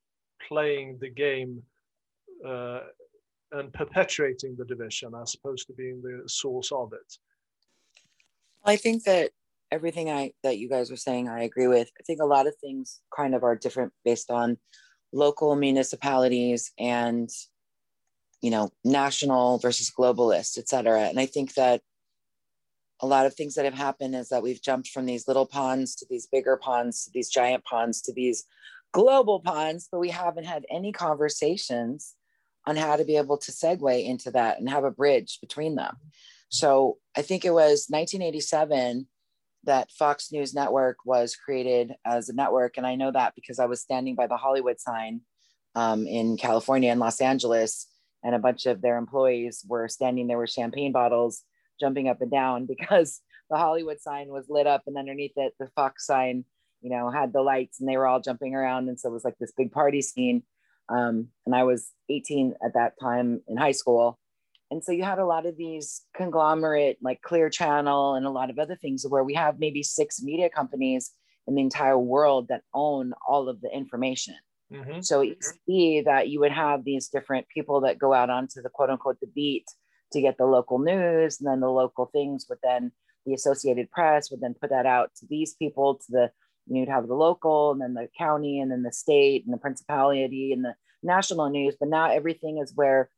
playing 0.48 0.98
the 1.00 1.10
game 1.10 1.62
uh, 2.46 2.80
and 3.52 3.72
perpetuating 3.72 4.56
the 4.56 4.64
division 4.64 5.12
as 5.20 5.34
opposed 5.34 5.66
to 5.68 5.72
being 5.72 6.02
the 6.02 6.22
source 6.26 6.72
of 6.72 6.92
it. 6.92 7.18
I 8.64 8.76
think 8.76 9.04
that 9.04 9.30
everything 9.74 10.10
I 10.10 10.32
that 10.42 10.58
you 10.58 10.68
guys 10.68 10.90
were 10.90 10.96
saying, 10.96 11.28
I 11.28 11.42
agree 11.42 11.66
with. 11.66 11.90
I 12.00 12.02
think 12.04 12.20
a 12.20 12.26
lot 12.26 12.46
of 12.46 12.54
things 12.56 13.00
kind 13.14 13.34
of 13.34 13.42
are 13.42 13.56
different 13.56 13.92
based 14.04 14.30
on 14.30 14.56
local 15.12 15.54
municipalities 15.56 16.72
and 16.78 17.28
you 18.44 18.50
know, 18.50 18.70
national 18.84 19.56
versus 19.58 19.90
globalist, 19.90 20.58
et 20.58 20.68
cetera. 20.68 21.04
And 21.04 21.18
I 21.18 21.24
think 21.24 21.54
that 21.54 21.80
a 23.00 23.06
lot 23.06 23.24
of 23.24 23.32
things 23.32 23.54
that 23.54 23.64
have 23.64 23.72
happened 23.72 24.14
is 24.14 24.28
that 24.28 24.42
we've 24.42 24.60
jumped 24.60 24.88
from 24.88 25.06
these 25.06 25.26
little 25.26 25.46
ponds 25.46 25.94
to 25.96 26.06
these 26.10 26.26
bigger 26.26 26.58
ponds 26.58 27.04
to 27.04 27.10
these 27.14 27.30
giant 27.30 27.64
ponds 27.64 28.02
to 28.02 28.12
these 28.12 28.44
global 28.92 29.40
ponds, 29.40 29.88
but 29.90 29.98
we 29.98 30.10
haven't 30.10 30.44
had 30.44 30.66
any 30.70 30.92
conversations 30.92 32.16
on 32.66 32.76
how 32.76 32.96
to 32.96 33.04
be 33.04 33.16
able 33.16 33.38
to 33.38 33.50
segue 33.50 34.04
into 34.04 34.30
that 34.32 34.58
and 34.58 34.68
have 34.68 34.84
a 34.84 34.90
bridge 34.90 35.38
between 35.40 35.74
them. 35.74 35.96
So 36.50 36.98
I 37.16 37.22
think 37.22 37.46
it 37.46 37.52
was 37.52 37.86
1987 37.88 39.08
that 39.64 39.90
Fox 39.92 40.30
News 40.32 40.54
Network 40.54 40.98
was 41.04 41.36
created 41.36 41.94
as 42.04 42.28
a 42.28 42.34
network. 42.34 42.76
And 42.76 42.86
I 42.86 42.94
know 42.94 43.10
that 43.10 43.34
because 43.34 43.58
I 43.58 43.66
was 43.66 43.80
standing 43.80 44.14
by 44.14 44.26
the 44.26 44.36
Hollywood 44.36 44.80
sign 44.80 45.20
um, 45.74 46.06
in 46.06 46.36
California 46.36 46.90
and 46.90 47.00
Los 47.00 47.20
Angeles 47.20 47.88
and 48.24 48.34
a 48.34 48.38
bunch 48.38 48.66
of 48.66 48.80
their 48.80 48.96
employees 48.96 49.64
were 49.68 49.86
standing 49.86 50.26
there 50.26 50.38
with 50.38 50.50
champagne 50.50 50.90
bottles 50.90 51.42
jumping 51.78 52.08
up 52.08 52.20
and 52.22 52.30
down 52.30 52.66
because 52.66 53.20
the 53.50 53.56
hollywood 53.56 54.00
sign 54.00 54.28
was 54.28 54.46
lit 54.48 54.66
up 54.66 54.82
and 54.86 54.96
underneath 54.96 55.34
it 55.36 55.52
the 55.60 55.68
fox 55.76 56.06
sign 56.06 56.44
you 56.80 56.90
know 56.90 57.10
had 57.10 57.32
the 57.32 57.42
lights 57.42 57.78
and 57.78 57.88
they 57.88 57.96
were 57.96 58.06
all 58.06 58.20
jumping 58.20 58.54
around 58.54 58.88
and 58.88 58.98
so 58.98 59.08
it 59.08 59.12
was 59.12 59.24
like 59.24 59.38
this 59.38 59.52
big 59.56 59.70
party 59.70 60.00
scene 60.02 60.42
um, 60.88 61.28
and 61.46 61.54
i 61.54 61.62
was 61.62 61.90
18 62.08 62.54
at 62.64 62.74
that 62.74 62.94
time 63.00 63.42
in 63.46 63.56
high 63.56 63.72
school 63.72 64.18
and 64.74 64.84
so 64.84 64.92
you 64.92 65.04
had 65.04 65.18
a 65.18 65.24
lot 65.24 65.46
of 65.46 65.56
these 65.56 66.02
conglomerate 66.16 66.98
like 67.00 67.22
clear 67.22 67.48
channel 67.48 68.14
and 68.14 68.26
a 68.26 68.30
lot 68.30 68.50
of 68.50 68.58
other 68.58 68.76
things 68.76 69.06
where 69.08 69.24
we 69.24 69.34
have 69.34 69.58
maybe 69.58 69.82
six 69.82 70.22
media 70.22 70.50
companies 70.50 71.12
in 71.46 71.54
the 71.54 71.62
entire 71.62 71.98
world 71.98 72.48
that 72.48 72.62
own 72.74 73.12
all 73.26 73.48
of 73.48 73.60
the 73.60 73.70
information 73.70 74.34
Mm-hmm. 74.72 75.00
So 75.02 75.20
you 75.20 75.36
see 75.66 76.02
that 76.02 76.28
you 76.28 76.40
would 76.40 76.52
have 76.52 76.84
these 76.84 77.08
different 77.08 77.46
people 77.48 77.80
that 77.82 77.98
go 77.98 78.12
out 78.12 78.30
onto 78.30 78.62
the 78.62 78.70
quote 78.70 78.90
unquote 78.90 79.20
the 79.20 79.26
beat 79.28 79.66
to 80.12 80.20
get 80.20 80.38
the 80.38 80.46
local 80.46 80.78
news, 80.78 81.40
and 81.40 81.48
then 81.48 81.60
the 81.60 81.70
local 81.70 82.06
things 82.06 82.46
would 82.48 82.58
then 82.62 82.92
the 83.26 83.34
Associated 83.34 83.90
Press 83.90 84.30
would 84.30 84.40
then 84.40 84.54
put 84.54 84.70
that 84.70 84.86
out 84.86 85.10
to 85.16 85.26
these 85.28 85.54
people, 85.54 85.96
to 85.96 86.04
the 86.08 86.30
you'd 86.66 86.88
have 86.88 87.08
the 87.08 87.14
local, 87.14 87.72
and 87.72 87.80
then 87.80 87.94
the 87.94 88.08
county, 88.16 88.60
and 88.60 88.70
then 88.70 88.82
the 88.82 88.92
state, 88.92 89.44
and 89.44 89.52
the 89.52 89.58
principality, 89.58 90.52
and 90.52 90.64
the 90.64 90.74
national 91.02 91.50
news. 91.50 91.76
But 91.78 91.90
now 91.90 92.10
everything 92.10 92.58
is 92.58 92.72
where 92.74 93.10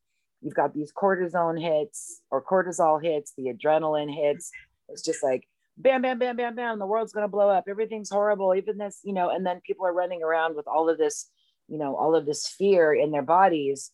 you've 0.46 0.54
got 0.54 0.72
these 0.72 0.92
cortisone 0.92 1.60
hits 1.60 2.22
or 2.30 2.42
cortisol 2.42 3.02
hits, 3.02 3.32
the 3.36 3.52
adrenaline 3.52 4.14
hits. 4.14 4.50
It's 4.88 5.02
just 5.02 5.22
like 5.22 5.46
bam, 5.76 6.00
bam, 6.00 6.18
bam, 6.18 6.36
bam, 6.36 6.54
bam, 6.54 6.78
the 6.78 6.86
world's 6.86 7.12
gonna 7.12 7.28
blow 7.28 7.50
up. 7.50 7.64
Everything's 7.68 8.08
horrible. 8.08 8.54
Even 8.54 8.78
this, 8.78 9.00
you 9.02 9.12
know, 9.12 9.28
and 9.28 9.44
then 9.44 9.60
people 9.66 9.86
are 9.86 9.92
running 9.92 10.22
around 10.22 10.56
with 10.56 10.66
all 10.66 10.88
of 10.88 10.96
this 10.96 11.28
you 11.68 11.78
know 11.78 11.96
all 11.96 12.14
of 12.14 12.26
this 12.26 12.46
fear 12.46 12.92
in 12.92 13.10
their 13.10 13.22
bodies 13.22 13.90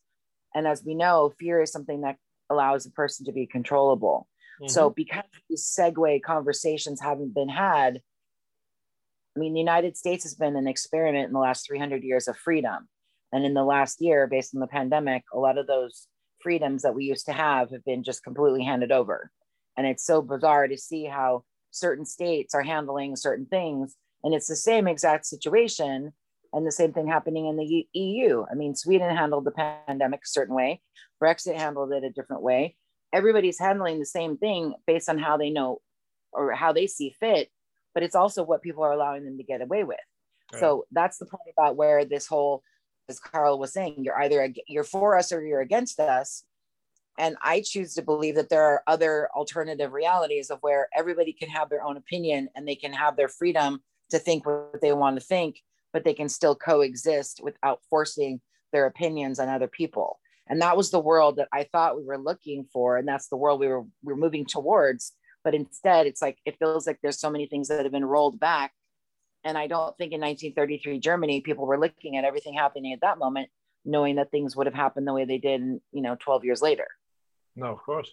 and 0.54 0.66
as 0.66 0.82
we 0.84 0.94
know 0.94 1.32
fear 1.38 1.62
is 1.62 1.72
something 1.72 2.02
that 2.02 2.16
allows 2.50 2.86
a 2.86 2.90
person 2.90 3.26
to 3.26 3.32
be 3.32 3.46
controllable 3.46 4.28
mm-hmm. 4.60 4.70
so 4.70 4.90
because 4.90 5.24
these 5.48 5.64
segue 5.78 6.22
conversations 6.22 7.00
haven't 7.00 7.34
been 7.34 7.48
had 7.48 8.00
i 9.36 9.40
mean 9.40 9.54
the 9.54 9.60
united 9.60 9.96
states 9.96 10.24
has 10.24 10.34
been 10.34 10.56
an 10.56 10.68
experiment 10.68 11.26
in 11.26 11.32
the 11.32 11.38
last 11.38 11.66
300 11.66 12.02
years 12.02 12.28
of 12.28 12.36
freedom 12.36 12.88
and 13.32 13.44
in 13.44 13.54
the 13.54 13.64
last 13.64 14.00
year 14.00 14.26
based 14.26 14.54
on 14.54 14.60
the 14.60 14.66
pandemic 14.66 15.24
a 15.32 15.38
lot 15.38 15.58
of 15.58 15.66
those 15.66 16.06
freedoms 16.42 16.82
that 16.82 16.94
we 16.94 17.04
used 17.04 17.26
to 17.26 17.32
have 17.32 17.70
have 17.70 17.84
been 17.84 18.02
just 18.02 18.24
completely 18.24 18.64
handed 18.64 18.92
over 18.92 19.30
and 19.76 19.86
it's 19.86 20.04
so 20.04 20.20
bizarre 20.20 20.68
to 20.68 20.76
see 20.76 21.04
how 21.04 21.44
certain 21.70 22.04
states 22.04 22.54
are 22.54 22.62
handling 22.62 23.16
certain 23.16 23.46
things 23.46 23.96
and 24.22 24.34
it's 24.34 24.46
the 24.46 24.56
same 24.56 24.86
exact 24.86 25.26
situation 25.26 26.12
and 26.52 26.66
the 26.66 26.72
same 26.72 26.92
thing 26.92 27.08
happening 27.08 27.46
in 27.46 27.56
the 27.56 27.88
EU. 27.94 28.44
I 28.50 28.54
mean, 28.54 28.74
Sweden 28.74 29.14
handled 29.14 29.44
the 29.44 29.76
pandemic 29.86 30.20
a 30.20 30.28
certain 30.28 30.54
way, 30.54 30.80
Brexit 31.22 31.56
handled 31.56 31.92
it 31.92 32.04
a 32.04 32.10
different 32.10 32.42
way. 32.42 32.76
Everybody's 33.12 33.58
handling 33.58 33.98
the 33.98 34.06
same 34.06 34.36
thing 34.36 34.74
based 34.86 35.08
on 35.08 35.18
how 35.18 35.36
they 35.36 35.50
know 35.50 35.80
or 36.32 36.52
how 36.52 36.72
they 36.72 36.86
see 36.86 37.14
fit, 37.18 37.50
but 37.94 38.02
it's 38.02 38.14
also 38.14 38.42
what 38.42 38.62
people 38.62 38.82
are 38.84 38.92
allowing 38.92 39.24
them 39.24 39.36
to 39.36 39.44
get 39.44 39.60
away 39.60 39.84
with. 39.84 39.98
Right. 40.52 40.60
So 40.60 40.86
that's 40.92 41.18
the 41.18 41.26
point 41.26 41.42
about 41.56 41.76
where 41.76 42.04
this 42.04 42.26
whole, 42.26 42.62
as 43.08 43.18
Carl 43.20 43.58
was 43.58 43.72
saying, 43.72 43.96
you're 43.98 44.20
either 44.20 44.48
you're 44.68 44.84
for 44.84 45.16
us 45.16 45.32
or 45.32 45.44
you're 45.44 45.60
against 45.60 46.00
us. 46.00 46.44
And 47.18 47.36
I 47.42 47.62
choose 47.64 47.94
to 47.94 48.02
believe 48.02 48.36
that 48.36 48.48
there 48.48 48.64
are 48.64 48.82
other 48.86 49.28
alternative 49.34 49.92
realities 49.92 50.50
of 50.50 50.58
where 50.62 50.88
everybody 50.96 51.32
can 51.32 51.50
have 51.50 51.68
their 51.68 51.84
own 51.84 51.96
opinion 51.96 52.48
and 52.54 52.66
they 52.66 52.74
can 52.74 52.92
have 52.92 53.16
their 53.16 53.28
freedom 53.28 53.82
to 54.10 54.18
think 54.18 54.46
what 54.46 54.80
they 54.80 54.92
want 54.92 55.18
to 55.18 55.24
think 55.24 55.62
but 55.92 56.04
they 56.04 56.14
can 56.14 56.28
still 56.28 56.56
coexist 56.56 57.40
without 57.42 57.80
forcing 57.88 58.40
their 58.72 58.86
opinions 58.86 59.38
on 59.38 59.48
other 59.48 59.68
people. 59.68 60.18
And 60.48 60.60
that 60.62 60.76
was 60.76 60.90
the 60.90 61.00
world 61.00 61.36
that 61.36 61.48
I 61.52 61.64
thought 61.64 61.96
we 61.96 62.04
were 62.04 62.18
looking 62.18 62.66
for. 62.72 62.96
And 62.96 63.06
that's 63.06 63.28
the 63.28 63.36
world 63.36 63.60
we 63.60 63.68
were, 63.68 63.82
we 63.82 64.12
were 64.12 64.16
moving 64.16 64.44
towards. 64.44 65.12
But 65.44 65.54
instead, 65.54 66.06
it's 66.06 66.22
like, 66.22 66.38
it 66.44 66.58
feels 66.58 66.86
like 66.86 66.98
there's 67.02 67.20
so 67.20 67.30
many 67.30 67.46
things 67.46 67.68
that 67.68 67.82
have 67.82 67.92
been 67.92 68.04
rolled 68.04 68.40
back. 68.40 68.72
And 69.44 69.58
I 69.58 69.66
don't 69.66 69.96
think 69.96 70.12
in 70.12 70.20
1933 70.20 71.00
Germany, 71.00 71.40
people 71.40 71.66
were 71.66 71.78
looking 71.78 72.16
at 72.16 72.24
everything 72.24 72.54
happening 72.54 72.92
at 72.92 73.00
that 73.00 73.18
moment, 73.18 73.48
knowing 73.84 74.16
that 74.16 74.30
things 74.30 74.54
would 74.54 74.66
have 74.66 74.74
happened 74.74 75.06
the 75.06 75.12
way 75.12 75.24
they 75.24 75.38
did, 75.38 75.60
you 75.60 76.02
know, 76.02 76.16
12 76.18 76.44
years 76.44 76.62
later. 76.62 76.86
No, 77.56 77.66
of 77.66 77.78
course. 77.78 78.10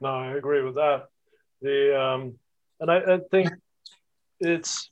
No, 0.00 0.08
I 0.08 0.36
agree 0.36 0.62
with 0.62 0.74
that. 0.74 1.08
The 1.62 2.00
um, 2.00 2.38
and 2.80 2.90
I, 2.90 3.14
I 3.14 3.18
think 3.30 3.48
it's 4.40 4.90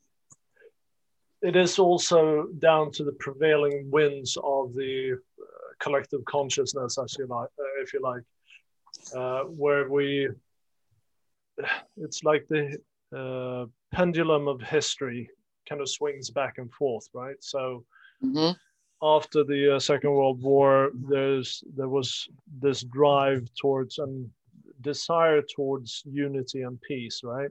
it 1.43 1.57
is 1.57 1.79
also 1.79 2.47
down 2.59 2.91
to 2.93 3.05
the 3.05 3.13
prevailing 3.13 3.91
winds 3.91 4.39
of 4.43 4.73
the 4.75 5.13
uh, 5.13 5.45
collective 5.79 6.25
consciousness, 6.25 6.97
as 6.97 7.15
you 7.19 7.27
like, 7.27 7.51
uh, 7.61 7.83
if 7.83 7.93
you 7.93 8.01
like, 8.01 8.23
uh, 9.15 9.43
where 9.51 9.91
we, 9.91 10.31
it's 11.99 12.25
like 12.25 12.47
the 12.49 12.79
uh, 13.15 13.67
pendulum 13.93 14.49
of 14.49 14.61
history 14.61 15.29
kind 15.69 15.81
of 15.81 15.89
swings 15.89 16.31
back 16.31 16.59
and 16.59 16.73
forth, 16.73 17.09
right? 17.13 17.37
So. 17.41 17.85
Mm-hmm. 18.23 18.53
After 19.03 19.45
the 19.45 19.77
uh, 19.77 19.81
Second 19.81 20.13
World 20.13 20.41
War, 20.41 20.91
there's 20.95 21.63
there 21.77 21.91
was 21.91 22.27
this 22.63 22.85
drive 22.85 23.47
towards 23.61 23.99
and 23.99 24.31
desire 24.81 25.43
towards 25.43 26.03
unity 26.07 26.63
and 26.63 26.81
peace, 26.81 27.21
right? 27.23 27.51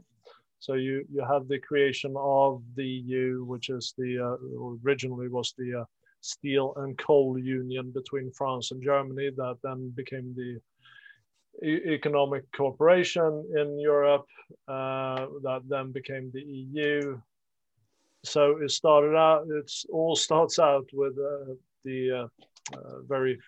So 0.60 0.75
you 0.75 1.05
you 1.12 1.25
have 1.25 1.50
the 1.50 1.60
creation 1.60 2.13
of 2.17 2.63
the 2.75 2.86
EU, 2.86 3.43
which 3.43 3.70
is 3.70 3.93
the 3.98 4.12
uh, 4.17 4.38
originally 4.86 5.27
was 5.27 5.53
the 5.58 5.82
uh, 5.82 5.86
steel 6.22 6.74
and 6.77 6.98
coal 6.98 7.38
union 7.38 7.91
between 7.91 8.32
France 8.32 8.72
and 8.72 8.82
Germany, 8.82 9.32
that 9.36 9.58
then 9.62 9.89
became 9.89 10.34
the 10.34 10.62
economic 11.62 12.43
cooperation 12.51 13.45
in 13.55 13.79
Europe, 13.79 14.25
uh, 14.67 15.27
that 15.43 15.62
then 15.67 15.91
became 15.91 16.31
the 16.33 16.41
EU. 16.41 17.19
So 18.25 18.57
it 18.62 18.72
started 18.72 19.15
out. 19.15 19.45
it 19.50 19.72
all 19.91 20.15
starts 20.27 20.60
out 20.60 20.89
with 20.93 21.13
uh, 21.17 21.53
the 21.83 22.12
uh, 22.12 22.77
uh, 22.77 23.01
very 23.07 23.39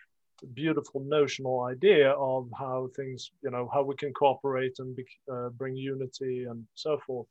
beautiful 0.53 1.01
notional 1.01 1.61
idea 1.63 2.11
of 2.11 2.49
how 2.57 2.89
things, 2.95 3.31
you 3.41 3.49
know, 3.49 3.69
how 3.73 3.81
we 3.83 3.95
can 3.95 4.13
cooperate 4.13 4.75
and 4.79 4.95
be, 4.95 5.05
uh, 5.31 5.49
bring 5.49 5.75
unity 5.75 6.45
and 6.49 6.65
so 6.75 6.99
forth. 7.05 7.27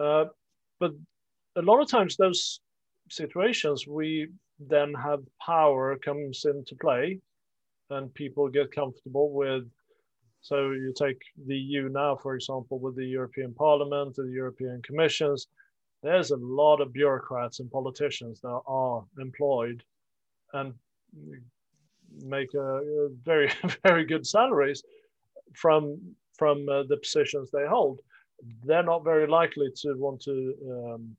Uh, 0.00 0.26
but 0.78 0.92
a 1.56 1.62
lot 1.62 1.80
of 1.80 1.90
times 1.90 2.16
those 2.16 2.60
situations 3.10 3.86
we 3.86 4.28
then 4.60 4.94
have 4.94 5.20
power 5.44 5.96
comes 5.96 6.44
into 6.44 6.74
play 6.80 7.20
and 7.90 8.12
people 8.14 8.48
get 8.48 8.72
comfortable 8.72 9.32
with 9.32 9.64
so 10.40 10.70
you 10.70 10.92
take 10.96 11.20
the 11.46 11.56
EU 11.56 11.88
now, 11.88 12.16
for 12.16 12.34
example, 12.34 12.78
with 12.78 12.96
the 12.96 13.04
European 13.04 13.52
Parliament, 13.54 14.14
the 14.14 14.30
European 14.30 14.80
Commissions, 14.82 15.48
there's 16.02 16.30
a 16.30 16.36
lot 16.36 16.80
of 16.80 16.92
bureaucrats 16.92 17.60
and 17.60 17.70
politicians 17.70 18.40
that 18.40 18.60
are 18.66 19.04
employed 19.18 19.82
and 20.52 20.74
make 22.24 22.54
a, 22.54 22.60
a 22.60 23.08
very, 23.24 23.50
very 23.82 24.04
good 24.04 24.26
salaries 24.26 24.82
from 25.54 25.98
from 26.36 26.68
uh, 26.68 26.84
the 26.84 26.96
positions 26.96 27.50
they 27.50 27.66
hold. 27.66 28.00
They're 28.64 28.84
not 28.84 29.02
very 29.02 29.26
likely 29.26 29.70
to 29.82 29.94
want 29.94 30.20
to 30.22 30.54
um, 30.70 31.16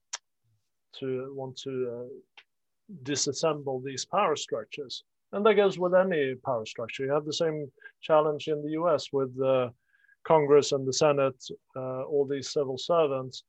to 0.99 1.33
want 1.35 1.57
to 1.57 1.73
uh, 1.93 2.93
disassemble 3.03 3.83
these 3.83 4.05
power 4.05 4.37
structures. 4.37 5.03
And 5.31 5.45
that 5.45 5.55
goes 5.55 5.77
with 5.77 5.93
any 5.93 6.35
power 6.35 6.65
structure. 6.65 7.05
You 7.05 7.13
have 7.13 7.25
the 7.25 7.33
same 7.33 7.71
challenge 8.01 8.47
in 8.47 8.63
the 8.63 8.71
US 8.71 9.09
with 9.13 9.35
the 9.37 9.71
Congress 10.23 10.71
and 10.71 10.87
the 10.87 10.93
Senate, 10.93 11.43
uh, 11.75 12.03
all 12.03 12.25
these 12.25 12.51
civil 12.51 12.77
servants 12.77 13.43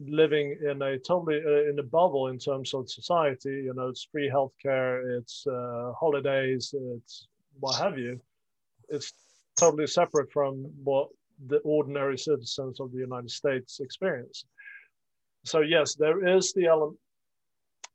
living 0.00 0.56
in 0.68 0.82
a 0.82 0.98
totally 0.98 1.40
uh, 1.44 1.70
in 1.70 1.78
a 1.78 1.82
bubble 1.82 2.28
in 2.28 2.38
terms 2.38 2.74
of 2.74 2.90
society. 2.90 3.62
You 3.64 3.74
know, 3.74 3.88
it's 3.88 4.08
free 4.10 4.30
healthcare, 4.30 5.18
it's 5.18 5.46
uh, 5.46 5.92
holidays, 5.98 6.74
it's 6.74 7.26
what 7.60 7.76
have 7.76 7.98
you. 7.98 8.20
It's 8.88 9.12
totally 9.58 9.86
separate 9.86 10.30
from 10.30 10.70
what 10.84 11.08
the 11.48 11.58
ordinary 11.58 12.18
citizens 12.18 12.80
of 12.80 12.92
the 12.92 12.98
United 12.98 13.30
States 13.30 13.80
experience. 13.80 14.44
So 15.44 15.60
yes, 15.60 15.94
there 15.94 16.26
is 16.26 16.52
the 16.52 16.66
element. 16.66 16.98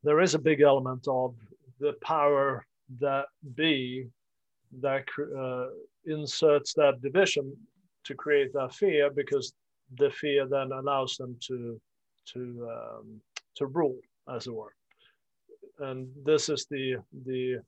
There 0.03 0.21
is 0.21 0.33
a 0.33 0.39
big 0.39 0.61
element 0.61 1.07
of 1.07 1.35
the 1.81 1.93
power 2.01 2.65
that 2.99 3.25
be 3.55 4.07
that 4.79 5.03
uh, 5.37 5.67
inserts 6.05 6.73
that 6.75 7.01
division 7.01 7.53
to 8.05 8.15
create 8.15 8.53
that 8.53 8.73
fear 8.73 9.09
because 9.09 9.53
the 9.97 10.09
fear 10.09 10.47
then 10.47 10.71
allows 10.71 11.17
them 11.17 11.35
to 11.47 11.79
to 12.33 12.69
um, 12.71 13.21
to 13.55 13.65
rule 13.65 13.97
as 14.33 14.47
it 14.47 14.53
were. 14.53 14.73
And 15.79 16.07
this 16.23 16.47
is 16.49 16.67
the 16.69 16.97
the 17.25 17.59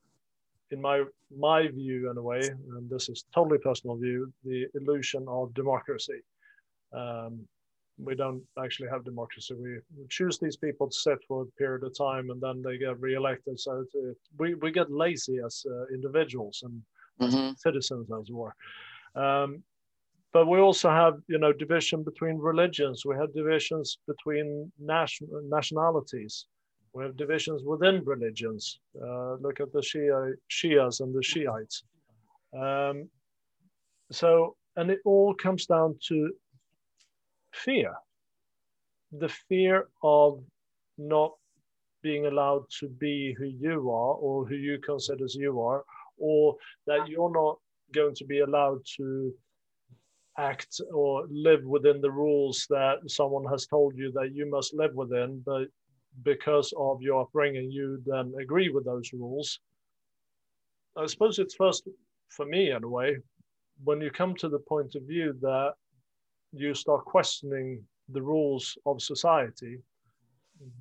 in 0.71 0.81
my 0.81 1.03
my 1.35 1.67
view 1.67 2.09
in 2.09 2.17
a 2.17 2.21
way 2.21 2.41
and 2.75 2.89
this 2.89 3.09
is 3.09 3.25
totally 3.33 3.59
personal 3.59 3.95
view 3.97 4.31
the 4.45 4.67
illusion 4.75 5.25
of 5.27 5.53
democracy. 5.53 6.21
Um, 6.93 7.47
we 7.97 8.15
don't 8.15 8.41
actually 8.63 8.89
have 8.89 9.03
democracy. 9.05 9.53
We 9.53 9.79
choose 10.09 10.39
these 10.39 10.57
people 10.57 10.89
to 10.89 10.95
sit 10.95 11.19
for 11.27 11.43
a 11.43 11.45
period 11.59 11.83
of 11.83 11.97
time 11.97 12.29
and 12.31 12.41
then 12.41 12.61
they 12.61 12.77
get 12.77 12.99
re-elected. 12.99 13.59
So 13.59 13.81
it, 13.81 13.97
it, 13.97 14.17
we, 14.39 14.55
we 14.55 14.71
get 14.71 14.91
lazy 14.91 15.39
as 15.45 15.65
uh, 15.69 15.85
individuals 15.93 16.63
and 16.63 16.81
mm-hmm. 17.21 17.53
citizens 17.57 18.09
as 18.11 18.29
it 18.29 18.33
were. 18.33 18.55
Um, 19.15 19.63
but 20.31 20.47
we 20.47 20.59
also 20.59 20.89
have, 20.89 21.19
you 21.27 21.37
know, 21.37 21.53
division 21.53 22.01
between 22.01 22.37
religions. 22.39 23.05
We 23.05 23.15
have 23.15 23.33
divisions 23.33 23.99
between 24.07 24.71
nation, 24.79 25.27
nationalities. 25.43 26.47
We 26.93 27.03
have 27.03 27.15
divisions 27.15 27.63
within 27.63 28.03
religions. 28.03 28.79
Uh, 28.99 29.35
look 29.35 29.59
at 29.59 29.71
the 29.71 29.79
Shia, 29.79 30.33
Shias 30.49 31.01
and 31.01 31.13
the 31.13 31.21
Shiites. 31.21 31.83
Um, 32.59 33.09
so, 34.11 34.55
and 34.75 34.89
it 34.89 34.99
all 35.05 35.35
comes 35.35 35.67
down 35.67 35.97
to 36.07 36.31
fear 37.53 37.93
the 39.19 39.29
fear 39.29 39.87
of 40.01 40.43
not 40.97 41.31
being 42.01 42.25
allowed 42.25 42.65
to 42.79 42.87
be 42.87 43.35
who 43.37 43.45
you 43.45 43.89
are 43.91 44.15
or 44.15 44.45
who 44.45 44.55
you 44.55 44.79
consider 44.79 45.23
as 45.23 45.35
you 45.35 45.61
are, 45.61 45.83
or 46.17 46.55
that 46.85 47.07
you're 47.07 47.31
not 47.31 47.57
going 47.93 48.13
to 48.15 48.25
be 48.25 48.39
allowed 48.39 48.79
to 48.97 49.33
act 50.37 50.81
or 50.91 51.25
live 51.29 51.63
within 51.63 52.01
the 52.01 52.11
rules 52.11 52.65
that 52.69 52.97
someone 53.07 53.45
has 53.49 53.67
told 53.67 53.95
you 53.95 54.11
that 54.11 54.33
you 54.33 54.49
must 54.49 54.73
live 54.73 54.93
within, 54.95 55.41
but 55.45 55.67
because 56.23 56.73
of 56.77 57.01
your 57.01 57.21
upbringing, 57.21 57.71
you 57.71 58.01
then 58.05 58.33
agree 58.41 58.69
with 58.69 58.85
those 58.85 59.11
rules. 59.13 59.59
I 60.97 61.05
suppose 61.05 61.39
it's 61.39 61.55
first, 61.55 61.87
for 62.29 62.45
me 62.45 62.71
in 62.71 62.83
a 62.83 62.89
way, 62.89 63.17
when 63.83 64.01
you 64.01 64.11
come 64.11 64.35
to 64.35 64.49
the 64.49 64.59
point 64.59 64.95
of 64.95 65.03
view 65.03 65.35
that 65.41 65.73
you 66.53 66.73
start 66.73 67.05
questioning 67.05 67.83
the 68.09 68.21
rules 68.21 68.77
of 68.85 69.01
society, 69.01 69.79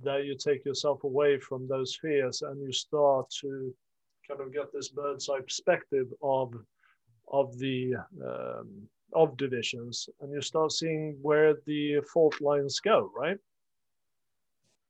that 0.02 0.24
you 0.24 0.36
take 0.36 0.64
yourself 0.64 1.04
away 1.04 1.38
from 1.38 1.66
those 1.66 1.96
fears 2.00 2.42
and 2.42 2.60
you 2.60 2.72
start 2.72 3.28
to 3.40 3.74
kind 4.28 4.40
of 4.40 4.52
get 4.52 4.72
this 4.72 4.88
bird's 4.88 5.28
eye 5.28 5.40
perspective 5.40 6.08
of 6.22 6.54
of 7.32 7.58
the 7.58 7.94
um, 8.24 8.70
of 9.14 9.36
divisions 9.36 10.08
and 10.20 10.32
you 10.32 10.40
start 10.40 10.72
seeing 10.72 11.16
where 11.22 11.54
the 11.66 12.00
fault 12.12 12.40
lines 12.40 12.80
go 12.80 13.10
right? 13.16 13.38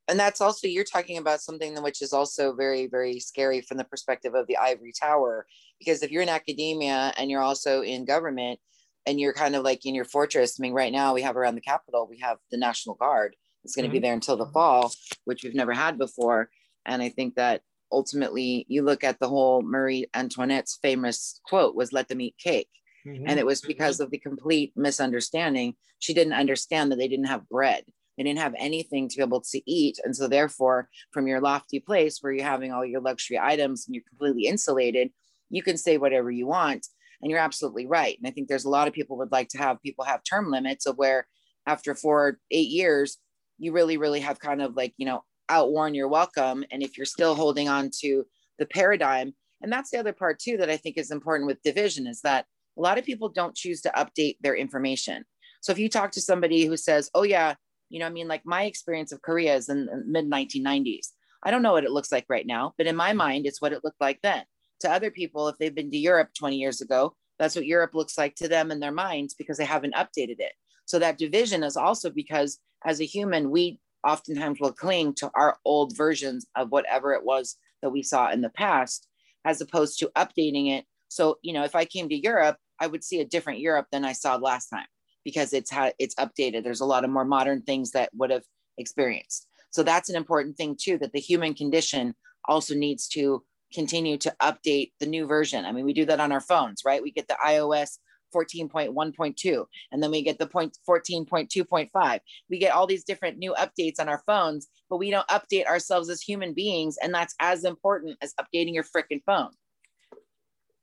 And 0.09 0.18
that's 0.18 0.40
also 0.40 0.66
you're 0.66 0.85
talking 0.85 1.18
about 1.18 1.40
something 1.40 1.81
which 1.83 2.03
is 2.03 2.12
also 2.12 2.53
very 2.55 2.87
very 2.87 3.18
scary 3.21 3.61
from 3.61 3.79
the 3.79 3.85
perspective 3.85 4.35
of 4.35 4.47
the 4.47 4.57
ivory 4.57 4.92
tower 4.92 5.47
because 5.79 6.03
if 6.03 6.11
you're 6.11 6.23
in 6.23 6.29
academia 6.29 7.14
and 7.16 7.31
you're 7.31 7.40
also 7.40 7.83
in 7.83 8.05
government 8.05 8.59
and 9.07 9.21
you're 9.21 9.33
kind 9.33 9.57
of 9.57 9.65
like 9.65 9.85
in 9.85 9.95
your 9.95 10.05
fortress. 10.05 10.59
I 10.59 10.62
mean, 10.62 10.73
right 10.73 10.93
now 10.93 11.15
we 11.15 11.23
have 11.23 11.37
around 11.37 11.55
the 11.55 11.61
Capitol, 11.61 12.07
we 12.09 12.19
have 12.19 12.38
the 12.51 12.59
National 12.59 12.95
Guard. 12.95 13.37
It's 13.65 13.75
going 13.77 13.85
to 13.85 13.88
mm-hmm. 13.88 13.93
be 13.95 14.01
there 14.01 14.15
until 14.15 14.37
the 14.37 14.47
fall, 14.47 14.93
which 15.25 15.45
we've 15.45 15.55
never 15.55 15.73
had 15.73 15.99
before. 15.99 16.51
And 16.85 17.01
I 17.03 17.09
think 17.09 17.37
that 17.37 17.62
ultimately, 17.93 18.65
you 18.69 18.83
look 18.83 19.05
at 19.05 19.21
the 19.21 19.29
whole 19.29 19.62
Marie 19.62 20.07
Antoinette's 20.15 20.79
famous 20.83 21.41
quote 21.47 21.77
was 21.77 21.93
"Let 21.93 22.09
them 22.09 22.21
eat 22.21 22.37
cake," 22.38 22.71
mm-hmm. 23.07 23.25
and 23.27 23.38
it 23.38 23.47
was 23.47 23.61
because 23.61 24.01
of 24.01 24.11
the 24.11 24.19
complete 24.19 24.73
misunderstanding. 24.75 25.75
She 26.01 26.15
didn't 26.15 26.33
understand 26.33 26.91
that 26.91 26.97
they 26.97 27.09
didn't 27.09 27.27
have 27.27 27.49
bread. 27.49 27.85
They 28.17 28.25
didn't 28.25 28.41
have 28.41 28.55
anything 28.59 29.09
to 29.09 29.17
be 29.17 29.23
able 29.23 29.41
to 29.41 29.71
eat. 29.71 29.99
And 30.05 30.15
so, 30.15 30.27
therefore, 30.27 30.88
from 31.12 31.27
your 31.27 31.41
lofty 31.41 31.81
place 31.81 32.19
where 32.21 32.33
you're 32.33 32.45
having 32.45 32.73
all 32.73 32.85
your 32.85 33.01
luxury 33.01 33.38
items 33.38 33.87
and 33.87 33.95
you're 33.95 34.05
completely 34.09 34.47
insulated, 34.47 35.11
you 35.51 35.62
can 35.62 35.77
say 35.77 35.99
whatever 35.99 36.31
you 36.31 36.47
want 36.47 36.87
and 37.22 37.30
you're 37.30 37.40
absolutely 37.40 37.87
right. 37.87 38.18
And 38.18 38.26
I 38.26 38.32
think 38.32 38.48
there's 38.48 38.64
a 38.64 38.70
lot 38.70 38.88
of 38.88 38.94
people 38.94 39.16
would 39.18 39.32
like 39.32 39.48
to 39.50 39.58
have 39.58 39.80
people 39.80 40.04
have 40.04 40.22
term 40.24 40.50
limits 40.50 40.87
of 40.87 40.96
where 40.96 41.26
after 41.66 41.94
four, 41.94 42.38
eight 42.50 42.68
years, 42.68 43.18
you 43.58 43.72
really, 43.72 43.96
really 43.96 44.20
have 44.20 44.40
kind 44.40 44.61
of 44.61 44.74
like, 44.76 44.92
you 44.96 45.06
know, 45.06 45.22
outworn 45.48 45.94
your 45.94 46.08
welcome. 46.08 46.64
And 46.70 46.82
if 46.82 46.96
you're 46.96 47.06
still 47.06 47.35
holding 47.35 47.68
on 47.68 47.90
to 48.00 48.24
the 48.58 48.66
paradigm, 48.66 49.35
and 49.62 49.72
that's 49.72 49.90
the 49.90 49.98
other 49.98 50.12
part 50.12 50.40
too 50.40 50.56
that 50.56 50.70
I 50.70 50.76
think 50.76 50.98
is 50.98 51.12
important 51.12 51.46
with 51.46 51.62
division 51.62 52.08
is 52.08 52.20
that 52.22 52.46
a 52.76 52.80
lot 52.80 52.98
of 52.98 53.04
people 53.04 53.28
don't 53.28 53.54
choose 53.54 53.80
to 53.82 53.90
update 53.90 54.37
their 54.40 54.56
information. 54.56 55.24
So 55.61 55.70
if 55.70 55.78
you 55.78 55.88
talk 55.88 56.11
to 56.12 56.20
somebody 56.20 56.64
who 56.64 56.76
says, 56.76 57.11
oh, 57.14 57.22
yeah, 57.22 57.54
you 57.88 58.00
know, 58.00 58.06
I 58.06 58.11
mean, 58.11 58.26
like 58.26 58.42
my 58.44 58.64
experience 58.64 59.12
of 59.12 59.22
Korea 59.22 59.54
is 59.54 59.68
in 59.68 59.87
the 59.87 60.02
mid 60.04 60.28
1990s. 60.28 61.08
I 61.44 61.50
don't 61.50 61.62
know 61.62 61.72
what 61.72 61.85
it 61.85 61.92
looks 61.92 62.11
like 62.11 62.24
right 62.28 62.46
now, 62.46 62.72
but 62.78 62.87
in 62.87 62.96
my 62.96 63.12
mind, 63.12 63.46
it's 63.46 63.61
what 63.61 63.72
it 63.72 63.85
looked 63.85 64.00
like 64.00 64.18
then 64.22 64.44
to 64.83 64.90
other 64.92 65.11
people 65.11 65.49
if 65.49 65.57
they've 65.59 65.75
been 65.75 65.90
to 65.90 65.99
Europe 65.99 66.31
20 66.38 66.57
years 66.57 66.81
ago. 66.81 67.14
That's 67.38 67.57
what 67.57 67.66
Europe 67.66 67.95
looks 67.95 68.16
like 68.16 68.35
to 68.37 68.49
them 68.49 68.71
in 68.71 68.79
their 68.79 68.92
minds 68.92 69.35
because 69.35 69.57
they 69.57 69.64
haven't 69.64 69.95
updated 69.95 70.38
it. 70.38 70.53
So 70.85 70.99
that 70.99 71.18
division 71.18 71.62
is 71.62 71.77
also 71.77 72.11
because 72.11 72.59
as 72.85 73.01
a 73.01 73.07
human, 73.07 73.51
we 73.51 73.81
oftentimes 74.07 74.61
will 74.61 74.73
cling 74.73 75.14
to 75.14 75.31
our 75.35 75.57
old 75.64 75.97
versions 75.97 76.47
of 76.57 76.71
whatever 76.71 77.12
it 77.12 77.25
was 77.25 77.57
that 77.81 77.90
we 77.90 78.03
saw 78.03 78.31
in 78.31 78.40
the 78.40 78.51
past, 78.51 79.09
as 79.45 79.61
opposed 79.61 79.99
to 79.99 80.11
updating 80.16 80.71
it. 80.71 80.85
So, 81.09 81.38
you 81.42 81.53
know, 81.53 81.64
if 81.64 81.75
I 81.75 81.85
came 81.85 82.09
to 82.09 82.14
Europe, 82.14 82.57
I 82.81 82.87
would 82.87 83.05
see 83.05 83.21
a 83.21 83.25
different 83.25 83.61
Europe 83.61 83.87
than 83.92 84.05
I 84.05 84.12
saw 84.12 84.37
last 84.37 84.68
time 84.68 84.87
because 85.25 85.53
it's 85.53 85.71
how 85.71 85.92
it's 85.99 86.14
updated. 86.16 86.64
There's 86.64 86.81
a 86.81 86.87
lot 86.87 87.05
of 87.05 87.11
more 87.11 87.25
modern 87.25 87.62
things 87.62 87.92
that 87.92 88.11
would 88.14 88.31
have 88.31 88.45
experienced. 88.79 89.47
So 89.71 89.83
that's 89.83 90.11
an 90.11 90.16
important 90.16 90.57
thing 90.57 90.77
too, 90.79 90.99
that 90.99 91.12
the 91.12 91.21
human 91.21 91.55
condition 91.55 92.14
also 92.47 92.75
needs 92.75 93.09
to 93.09 93.45
continue 93.72 94.16
to 94.18 94.35
update 94.40 94.92
the 95.00 95.06
new 95.06 95.26
version. 95.26 95.64
I 95.64 95.72
mean, 95.72 95.85
we 95.85 95.92
do 95.92 96.06
that 96.06 96.20
on 96.20 96.32
our 96.32 96.40
phones, 96.40 96.82
right? 96.85 97.02
We 97.02 97.11
get 97.11 97.28
the 97.28 97.37
iOS 97.44 97.98
14.1.2 98.35 99.66
and 99.90 100.02
then 100.02 100.11
we 100.11 100.22
get 100.22 100.38
the 100.38 100.46
point 100.46 100.76
14.2.5 100.88 102.20
we 102.48 102.58
get 102.58 102.72
all 102.72 102.87
these 102.87 103.04
different 103.04 103.38
new 103.38 103.54
updates 103.54 104.00
on 104.00 104.08
our 104.08 104.22
phones 104.26 104.68
but 104.88 104.96
we 104.96 105.11
don't 105.11 105.28
update 105.28 105.66
ourselves 105.66 106.08
as 106.08 106.22
human 106.22 106.54
beings 106.54 106.96
and 107.02 107.14
that's 107.14 107.35
as 107.40 107.64
important 107.64 108.16
as 108.22 108.35
updating 108.40 108.74
your 108.74 108.85
freaking 108.85 109.22
phone 109.26 109.50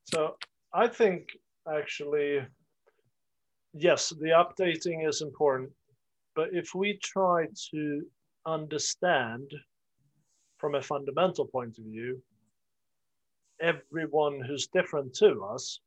so 0.03 0.35
i 0.73 0.87
think 0.87 1.29
actually 1.75 2.39
yes 3.73 4.09
the 4.19 4.29
updating 4.29 5.07
is 5.07 5.21
important 5.21 5.69
but 6.35 6.49
if 6.53 6.75
we 6.75 6.97
try 7.03 7.45
to 7.71 8.01
understand 8.45 9.51
from 10.57 10.75
a 10.75 10.81
fundamental 10.81 11.45
point 11.45 11.77
of 11.77 11.85
view 11.85 12.21
everyone 13.61 14.41
who's 14.41 14.67
different 14.67 15.13
to 15.15 15.43
us, 15.43 15.79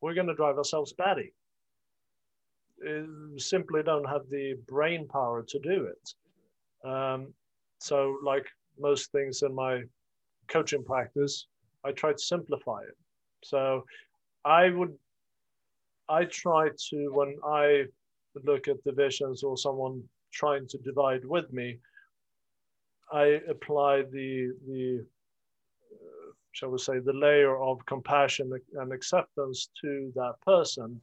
we're 0.00 0.14
going 0.14 0.26
to 0.28 0.34
drive 0.34 0.56
ourselves 0.56 0.92
batty. 0.92 1.32
We 2.80 3.38
simply 3.38 3.82
don't 3.82 4.08
have 4.08 4.22
the 4.30 4.54
brain 4.68 5.08
power 5.08 5.44
to 5.48 5.58
do 5.58 5.86
it. 5.86 6.88
Um, 6.88 7.34
so, 7.78 8.18
like 8.22 8.46
most 8.78 9.10
things 9.10 9.42
in 9.42 9.54
my 9.54 9.82
coaching 10.46 10.84
practice, 10.84 11.46
I 11.84 11.90
try 11.92 12.12
to 12.12 12.18
simplify 12.18 12.80
it. 12.82 12.96
So, 13.42 13.84
I 14.44 14.70
would, 14.70 14.94
I 16.08 16.24
try 16.26 16.68
to 16.90 17.08
when 17.12 17.36
I 17.44 17.86
look 18.44 18.68
at 18.68 18.82
divisions 18.84 19.42
or 19.42 19.56
someone 19.56 20.02
trying 20.32 20.68
to 20.68 20.78
divide 20.78 21.24
with 21.24 21.52
me, 21.52 21.78
I 23.12 23.40
apply 23.48 24.02
the 24.02 24.52
the 24.66 25.00
uh, 25.00 25.04
shall 26.58 26.70
we 26.70 26.78
say 26.78 26.98
the 26.98 27.12
layer 27.12 27.56
of 27.62 27.86
compassion 27.86 28.50
and 28.80 28.92
acceptance 28.92 29.68
to 29.80 30.12
that 30.16 30.34
person 30.44 31.00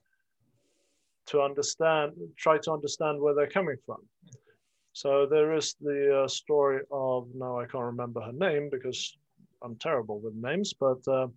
to 1.27 1.41
understand, 1.41 2.11
try 2.35 2.57
to 2.57 2.71
understand 2.71 3.21
where 3.21 3.33
they're 3.33 3.47
coming 3.47 3.77
from. 3.85 4.01
So 4.91 5.25
there 5.25 5.55
is 5.55 5.75
the 5.79 6.23
uh, 6.23 6.27
story 6.27 6.81
of 6.91 7.29
now 7.33 7.57
I 7.59 7.65
can't 7.67 7.85
remember 7.85 8.19
her 8.19 8.33
name 8.33 8.69
because 8.69 9.15
I'm 9.63 9.77
terrible 9.77 10.19
with 10.19 10.33
names, 10.35 10.73
but 10.73 11.01
uh, 11.07 11.27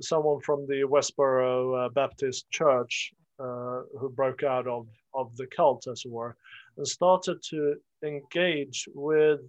someone 0.00 0.40
from 0.40 0.66
the 0.66 0.82
Westboro 0.82 1.86
uh, 1.86 1.88
Baptist 1.90 2.50
Church 2.50 3.12
uh, 3.38 3.82
who 3.98 4.10
broke 4.10 4.42
out 4.42 4.66
of 4.66 4.88
of 5.14 5.36
the 5.36 5.46
cult, 5.46 5.86
as 5.86 6.02
it 6.04 6.10
were, 6.10 6.36
and 6.76 6.86
started 6.86 7.38
to 7.50 7.76
engage 8.02 8.88
with 8.94 9.40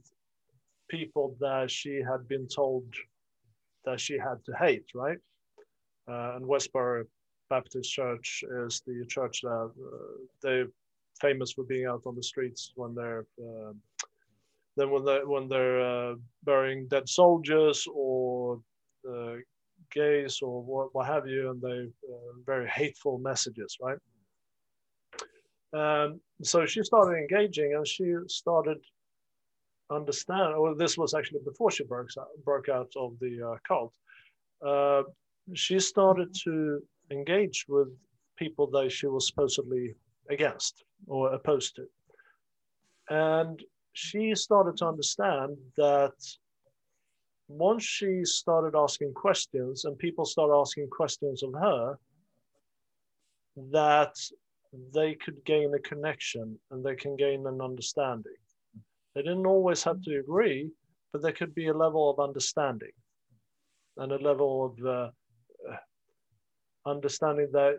people 0.89 1.35
that 1.39 1.71
she 1.71 2.01
had 2.07 2.27
been 2.27 2.47
told 2.47 2.85
that 3.85 3.99
she 3.99 4.17
had 4.17 4.43
to 4.45 4.53
hate, 4.57 4.85
right? 4.93 5.17
Uh, 6.07 6.35
and 6.35 6.45
Westboro 6.45 7.05
Baptist 7.49 7.91
Church 7.91 8.43
is 8.65 8.81
the 8.85 9.05
church 9.07 9.41
that 9.41 9.49
uh, 9.49 10.07
they're 10.41 10.67
famous 11.19 11.51
for 11.53 11.63
being 11.63 11.85
out 11.85 12.01
on 12.05 12.15
the 12.15 12.23
streets 12.23 12.71
when 12.75 12.93
they're 12.93 13.25
uh, 13.41 13.71
then 14.77 14.89
when 14.89 15.05
they 15.05 15.19
when 15.23 15.47
they're 15.47 15.81
uh, 15.81 16.15
burying 16.43 16.87
dead 16.87 17.07
soldiers 17.07 17.87
or 17.93 18.59
uh, 19.09 19.35
gays 19.91 20.39
or 20.41 20.61
what, 20.61 20.93
what 20.93 21.07
have 21.07 21.27
you, 21.27 21.49
and 21.51 21.61
they 21.61 21.89
uh, 22.11 22.33
very 22.45 22.67
hateful 22.67 23.17
messages, 23.17 23.77
right? 23.81 23.97
Um, 25.73 26.19
so 26.43 26.65
she 26.65 26.83
started 26.83 27.17
engaging, 27.17 27.73
and 27.75 27.87
she 27.87 28.13
started 28.27 28.77
understand. 29.89 30.53
Well, 30.57 30.75
this 30.75 30.97
was 30.97 31.13
actually 31.13 31.41
before 31.45 31.71
she 31.71 31.83
broke 31.83 32.09
out, 32.19 32.27
broke 32.43 32.69
out 32.69 32.91
of 32.95 33.17
the 33.19 33.51
uh, 33.51 33.57
cult. 33.67 33.93
Uh, 34.65 35.03
she 35.53 35.79
started 35.79 36.35
to 36.43 36.81
engage 37.11 37.65
with 37.67 37.89
people 38.37 38.67
that 38.71 38.91
she 38.91 39.07
was 39.07 39.27
supposedly 39.27 39.93
against 40.29 40.83
or 41.07 41.33
opposed 41.33 41.75
to. 41.75 41.85
And 43.09 43.61
she 43.93 44.33
started 44.35 44.77
to 44.77 44.87
understand 44.87 45.57
that 45.77 46.13
once 47.47 47.83
she 47.83 48.21
started 48.23 48.75
asking 48.75 49.13
questions 49.13 49.85
and 49.85 49.97
people 49.97 50.25
started 50.25 50.55
asking 50.55 50.89
questions 50.89 51.43
of 51.43 51.53
her, 51.53 51.97
that 53.71 54.15
they 54.93 55.13
could 55.13 55.43
gain 55.45 55.73
a 55.73 55.79
connection 55.79 56.59
and 56.71 56.83
they 56.83 56.95
can 56.95 57.15
gain 57.15 57.45
an 57.47 57.61
understanding. 57.61 58.33
They 59.15 59.21
didn't 59.21 59.47
always 59.47 59.83
have 59.83 60.01
to 60.03 60.19
agree, 60.19 60.69
but 61.11 61.21
there 61.21 61.31
could 61.31 61.55
be 61.55 61.67
a 61.67 61.73
level 61.73 62.09
of 62.09 62.19
understanding 62.19 62.91
and 63.97 64.11
a 64.11 64.17
level 64.17 64.65
of 64.65 64.85
uh, 64.85 65.09
understanding 66.85 67.49
that 67.53 67.77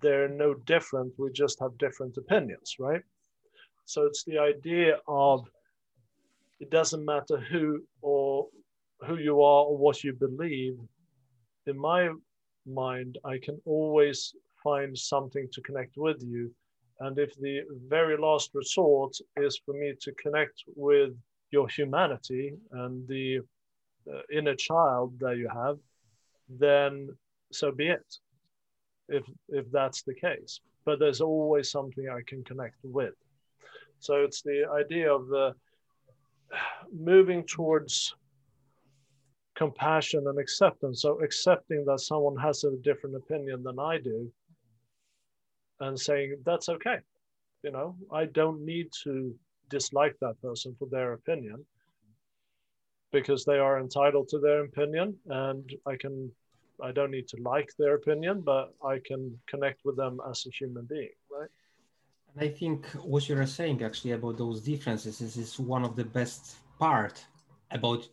they're 0.00 0.28
no 0.28 0.54
different, 0.54 1.12
we 1.18 1.30
just 1.32 1.58
have 1.60 1.76
different 1.78 2.16
opinions, 2.16 2.76
right? 2.78 3.02
So 3.86 4.04
it's 4.04 4.24
the 4.24 4.38
idea 4.38 4.98
of 5.08 5.46
it 6.60 6.70
doesn't 6.70 7.04
matter 7.04 7.38
who 7.38 7.82
or 8.02 8.46
who 9.06 9.18
you 9.18 9.42
are 9.42 9.64
or 9.64 9.76
what 9.76 10.04
you 10.04 10.12
believe. 10.12 10.76
In 11.66 11.78
my 11.78 12.10
mind, 12.66 13.18
I 13.24 13.38
can 13.42 13.60
always 13.64 14.34
find 14.62 14.96
something 14.96 15.48
to 15.52 15.60
connect 15.62 15.96
with 15.96 16.22
you. 16.22 16.52
And 17.02 17.18
if 17.18 17.34
the 17.34 17.62
very 17.88 18.16
last 18.16 18.50
resort 18.54 19.16
is 19.36 19.60
for 19.66 19.74
me 19.74 19.92
to 20.02 20.12
connect 20.12 20.62
with 20.76 21.10
your 21.50 21.66
humanity 21.66 22.54
and 22.70 23.08
the 23.08 23.40
uh, 24.08 24.20
inner 24.32 24.54
child 24.54 25.18
that 25.18 25.36
you 25.36 25.48
have, 25.48 25.78
then 26.48 27.08
so 27.50 27.72
be 27.72 27.88
it 27.88 28.08
if 29.08 29.24
if 29.48 29.68
that's 29.72 30.02
the 30.02 30.14
case. 30.14 30.60
But 30.84 31.00
there's 31.00 31.20
always 31.20 31.72
something 31.72 32.08
i 32.08 32.20
can 32.24 32.44
connect 32.44 32.76
with. 32.84 33.14
So 33.98 34.22
it's 34.22 34.42
the 34.42 34.68
idea 34.72 35.12
of 35.12 35.26
the 35.26 35.54
moving 36.92 37.44
towards 37.44 38.14
compassion 39.56 40.28
and 40.28 40.38
acceptance. 40.38 41.02
So 41.02 41.20
accepting 41.20 41.84
that 41.86 41.98
someone 41.98 42.36
has 42.36 42.62
a 42.62 42.76
different 42.76 43.16
opinion 43.16 43.64
than 43.64 43.80
i 43.80 43.98
do 43.98 44.32
and 45.82 45.98
saying 45.98 46.36
that's 46.44 46.68
okay 46.68 46.98
you 47.62 47.70
know 47.70 47.94
i 48.12 48.24
don't 48.24 48.60
need 48.72 48.88
to 49.04 49.34
dislike 49.68 50.16
that 50.20 50.40
person 50.42 50.74
for 50.78 50.88
their 50.90 51.12
opinion 51.12 51.64
because 53.12 53.44
they 53.44 53.58
are 53.58 53.78
entitled 53.78 54.26
to 54.28 54.38
their 54.38 54.64
opinion 54.64 55.14
and 55.26 55.64
i 55.86 55.94
can 55.96 56.32
I 56.82 56.90
don't 56.90 57.10
need 57.10 57.28
to 57.28 57.36
like 57.42 57.70
their 57.78 57.94
opinion, 57.94 58.40
but 58.40 58.74
I 58.84 59.00
can 59.04 59.38
connect 59.46 59.84
with 59.84 59.96
them 59.96 60.20
as 60.28 60.44
a 60.46 60.50
human 60.50 60.84
being, 60.84 61.16
right? 61.30 61.48
And 62.34 62.48
I 62.48 62.52
think 62.52 62.86
what 63.04 63.28
you're 63.28 63.46
saying 63.46 63.82
actually 63.82 64.12
about 64.12 64.36
those 64.36 64.60
differences 64.60 65.20
is, 65.20 65.36
is 65.36 65.58
one 65.58 65.84
of 65.84 65.94
the 65.94 66.04
best 66.04 66.56
part 66.78 67.24
about 67.70 68.08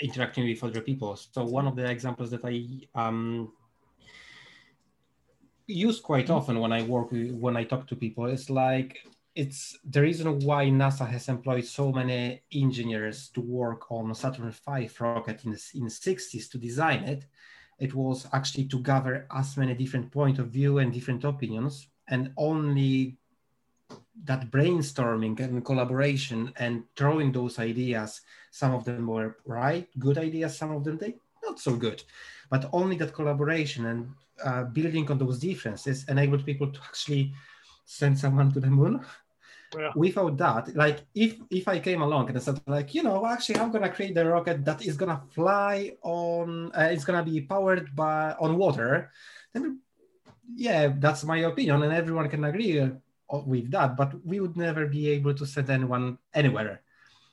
interacting 0.00 0.48
with 0.48 0.64
other 0.64 0.80
people. 0.80 1.16
So 1.16 1.44
one 1.44 1.66
of 1.66 1.76
the 1.76 1.88
examples 1.88 2.30
that 2.30 2.44
I 2.44 2.56
um, 2.94 3.52
use 5.68 6.00
quite 6.00 6.26
mm-hmm. 6.26 6.34
often 6.34 6.60
when 6.60 6.72
I 6.72 6.82
work 6.82 7.12
with, 7.12 7.30
when 7.32 7.56
I 7.56 7.64
talk 7.64 7.86
to 7.88 7.96
people. 7.96 8.26
Is 8.26 8.50
like 8.50 8.98
it's 9.34 9.78
the 9.88 10.02
reason 10.02 10.40
why 10.40 10.66
NASA 10.66 11.08
has 11.08 11.28
employed 11.28 11.64
so 11.64 11.92
many 11.92 12.42
engineers 12.52 13.28
to 13.34 13.40
work 13.40 13.90
on 13.92 14.12
Saturn 14.14 14.50
V 14.50 14.90
rocket 14.98 15.44
in 15.44 15.52
the, 15.52 15.62
in 15.74 15.84
the 15.84 15.90
60s 15.90 16.50
to 16.50 16.58
design 16.58 17.04
it. 17.04 17.24
It 17.78 17.94
was 17.94 18.26
actually 18.32 18.64
to 18.64 18.80
gather 18.80 19.28
as 19.32 19.56
many 19.56 19.74
different 19.74 20.10
point 20.10 20.40
of 20.40 20.48
view 20.48 20.78
and 20.78 20.92
different 20.92 21.22
opinions 21.22 21.86
and 22.08 22.32
only 22.36 23.18
that 24.24 24.50
brainstorming 24.50 25.38
and 25.40 25.64
collaboration 25.64 26.52
and 26.56 26.82
throwing 26.96 27.30
those 27.32 27.58
ideas 27.58 28.20
some 28.50 28.74
of 28.74 28.84
them 28.84 29.06
were 29.06 29.36
right 29.46 29.88
good 29.98 30.18
ideas 30.18 30.58
some 30.58 30.72
of 30.72 30.84
them 30.84 30.98
they 30.98 31.14
not 31.44 31.60
so 31.60 31.76
good 31.76 32.02
but 32.50 32.68
only 32.72 32.96
that 32.96 33.14
collaboration 33.14 33.86
and 33.86 34.10
uh, 34.44 34.64
building 34.64 35.10
on 35.10 35.18
those 35.18 35.38
differences 35.38 36.04
enabled 36.08 36.44
people 36.44 36.70
to 36.70 36.80
actually 36.80 37.32
send 37.84 38.18
someone 38.18 38.52
to 38.52 38.60
the 38.60 38.70
moon 38.70 39.00
yeah. 39.76 39.92
without 39.94 40.36
that 40.36 40.74
like 40.76 41.04
if 41.14 41.36
if 41.50 41.68
i 41.68 41.78
came 41.78 42.02
along 42.02 42.28
and 42.28 42.36
I 42.36 42.40
said 42.40 42.60
like 42.66 42.94
you 42.94 43.02
know 43.02 43.26
actually 43.26 43.58
i'm 43.60 43.70
gonna 43.70 43.90
create 43.90 44.16
a 44.16 44.24
rocket 44.24 44.64
that 44.64 44.84
is 44.86 44.96
gonna 44.96 45.20
fly 45.30 45.92
on 46.02 46.70
uh, 46.72 46.88
it's 46.92 47.04
gonna 47.04 47.24
be 47.24 47.40
powered 47.40 47.94
by 47.94 48.34
on 48.40 48.56
water 48.56 49.10
then 49.52 49.80
yeah 50.54 50.92
that's 50.98 51.24
my 51.24 51.38
opinion 51.38 51.82
and 51.82 51.92
everyone 51.92 52.28
can 52.28 52.44
agree 52.44 52.80
uh, 52.80 52.90
with 53.44 53.70
that 53.70 53.96
but 53.96 54.14
we 54.24 54.40
would 54.40 54.56
never 54.56 54.86
be 54.86 55.08
able 55.08 55.34
to 55.34 55.44
send 55.44 55.68
anyone 55.68 56.16
anywhere 56.32 56.80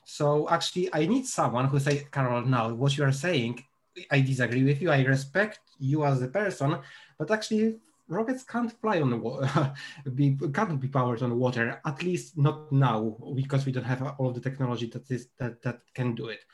so 0.03 0.47
actually 0.49 0.89
i 0.93 1.05
need 1.05 1.25
someone 1.25 1.65
who 1.65 1.79
say 1.79 2.07
carol 2.11 2.41
now 2.41 2.73
what 2.73 2.97
you 2.97 3.03
are 3.03 3.13
saying 3.13 3.63
i 4.11 4.19
disagree 4.21 4.63
with 4.63 4.81
you 4.81 4.91
i 4.91 5.01
respect 5.03 5.59
you 5.79 6.05
as 6.05 6.21
a 6.21 6.27
person 6.27 6.77
but 7.17 7.31
actually 7.31 7.75
rockets 8.07 8.43
can't 8.43 8.71
fly 8.81 9.01
on 9.01 9.09
the 9.09 9.17
water, 9.17 9.73
be, 10.15 10.37
can't 10.53 10.79
be 10.79 10.87
powered 10.87 11.21
on 11.21 11.37
water, 11.39 11.81
at 11.85 12.03
least 12.03 12.37
not 12.37 12.71
now, 12.71 13.15
because 13.35 13.65
we 13.65 13.71
don't 13.71 13.83
have 13.83 14.15
all 14.17 14.29
of 14.29 14.35
the 14.35 14.41
technology 14.41 14.87
that 14.87 15.09
is 15.09 15.29
that 15.39 15.61
that 15.61 15.81
can 15.93 16.15
do 16.15 16.27
it. 16.27 16.45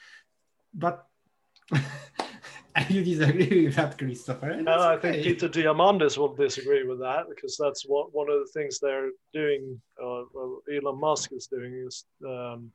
But 0.74 1.06
you 2.90 3.04
disagree 3.04 3.66
with 3.66 3.76
that, 3.76 3.98
Christopher? 3.98 4.62
No, 4.62 4.72
I 4.72 4.94
okay. 4.94 5.12
think 5.12 5.24
Peter 5.24 5.50
Diamandis 5.50 6.18
will 6.18 6.34
disagree 6.34 6.84
with 6.88 7.00
that 7.00 7.26
because 7.30 7.58
that's 7.58 7.84
what 7.84 8.14
one 8.14 8.30
of 8.30 8.40
the 8.40 8.52
things 8.54 8.80
they're 8.80 9.10
doing. 9.34 9.82
Uh, 10.02 10.24
Elon 10.74 11.00
Musk 11.00 11.32
is 11.34 11.48
doing 11.48 11.84
is 11.86 12.06
um, 12.26 12.72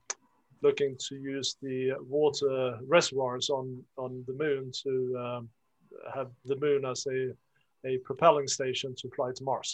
looking 0.66 0.92
to 1.08 1.14
use 1.34 1.56
the 1.66 1.78
water 2.16 2.78
reservoirs 2.86 3.46
on 3.58 3.66
on 4.04 4.12
the 4.28 4.34
moon 4.44 4.62
to 4.82 4.92
um, 5.24 5.42
have 6.16 6.30
the 6.50 6.56
moon 6.64 6.84
as 6.92 7.06
a 7.16 7.18
a 7.90 7.98
propelling 8.08 8.48
station 8.58 8.94
to 9.00 9.06
fly 9.16 9.30
to 9.36 9.44
Mars. 9.44 9.70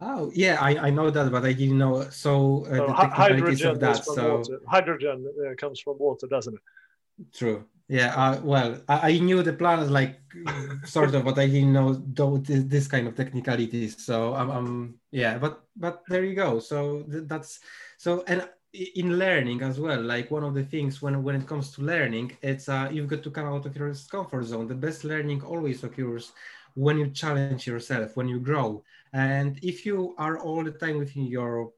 Oh 0.00 0.30
yeah, 0.34 0.56
I, 0.60 0.70
I 0.86 0.90
know 0.90 1.08
that, 1.10 1.30
but 1.30 1.44
I 1.44 1.52
didn't 1.52 1.78
know. 1.78 1.94
So, 2.10 2.66
uh, 2.66 2.76
so 2.76 2.92
hydrogen 3.22 3.70
of 3.70 3.80
that. 3.80 4.04
So 4.04 4.38
water. 4.38 4.60
hydrogen 4.66 5.18
uh, 5.26 5.54
comes 5.62 5.78
from 5.80 5.96
water, 5.98 6.26
doesn't 6.26 6.54
it? 6.54 6.64
True. 7.32 7.64
Yeah. 7.88 8.14
Uh, 8.16 8.40
well, 8.42 8.80
I, 8.88 8.96
I, 9.10 9.18
knew 9.18 9.42
the 9.42 9.52
planets 9.52 9.90
like 9.90 10.18
sort 10.84 11.14
of, 11.14 11.24
but 11.24 11.38
I 11.38 11.46
didn't 11.46 11.72
know 11.72 11.92
though 11.92 12.38
this, 12.38 12.64
this 12.64 12.88
kind 12.88 13.06
of 13.06 13.14
technicalities. 13.14 14.02
So 14.02 14.34
I'm, 14.34 14.50
um, 14.50 14.56
um, 14.56 14.94
yeah. 15.10 15.38
But 15.38 15.62
but 15.76 16.02
there 16.08 16.24
you 16.24 16.34
go. 16.34 16.58
So 16.58 17.02
th- 17.10 17.24
that's 17.26 17.60
so 17.98 18.24
and 18.26 18.48
in 18.74 19.18
learning 19.18 19.62
as 19.62 19.78
well 19.78 20.02
like 20.02 20.30
one 20.32 20.42
of 20.42 20.52
the 20.52 20.64
things 20.64 21.00
when 21.00 21.22
when 21.22 21.36
it 21.36 21.46
comes 21.46 21.70
to 21.70 21.82
learning 21.82 22.36
it's 22.42 22.68
uh, 22.68 22.88
you've 22.90 23.06
got 23.06 23.22
to 23.22 23.30
come 23.30 23.46
out 23.46 23.64
of 23.66 23.76
your 23.76 23.94
comfort 24.10 24.44
zone. 24.44 24.66
The 24.66 24.74
best 24.74 25.04
learning 25.04 25.42
always 25.42 25.84
occurs 25.84 26.32
when 26.74 26.98
you 26.98 27.08
challenge 27.10 27.68
yourself 27.68 28.16
when 28.16 28.26
you 28.26 28.40
grow. 28.40 28.82
And 29.12 29.60
if 29.62 29.86
you 29.86 30.14
are 30.18 30.38
all 30.40 30.64
the 30.64 30.72
time 30.72 30.98
within 30.98 31.26
your 31.26 31.70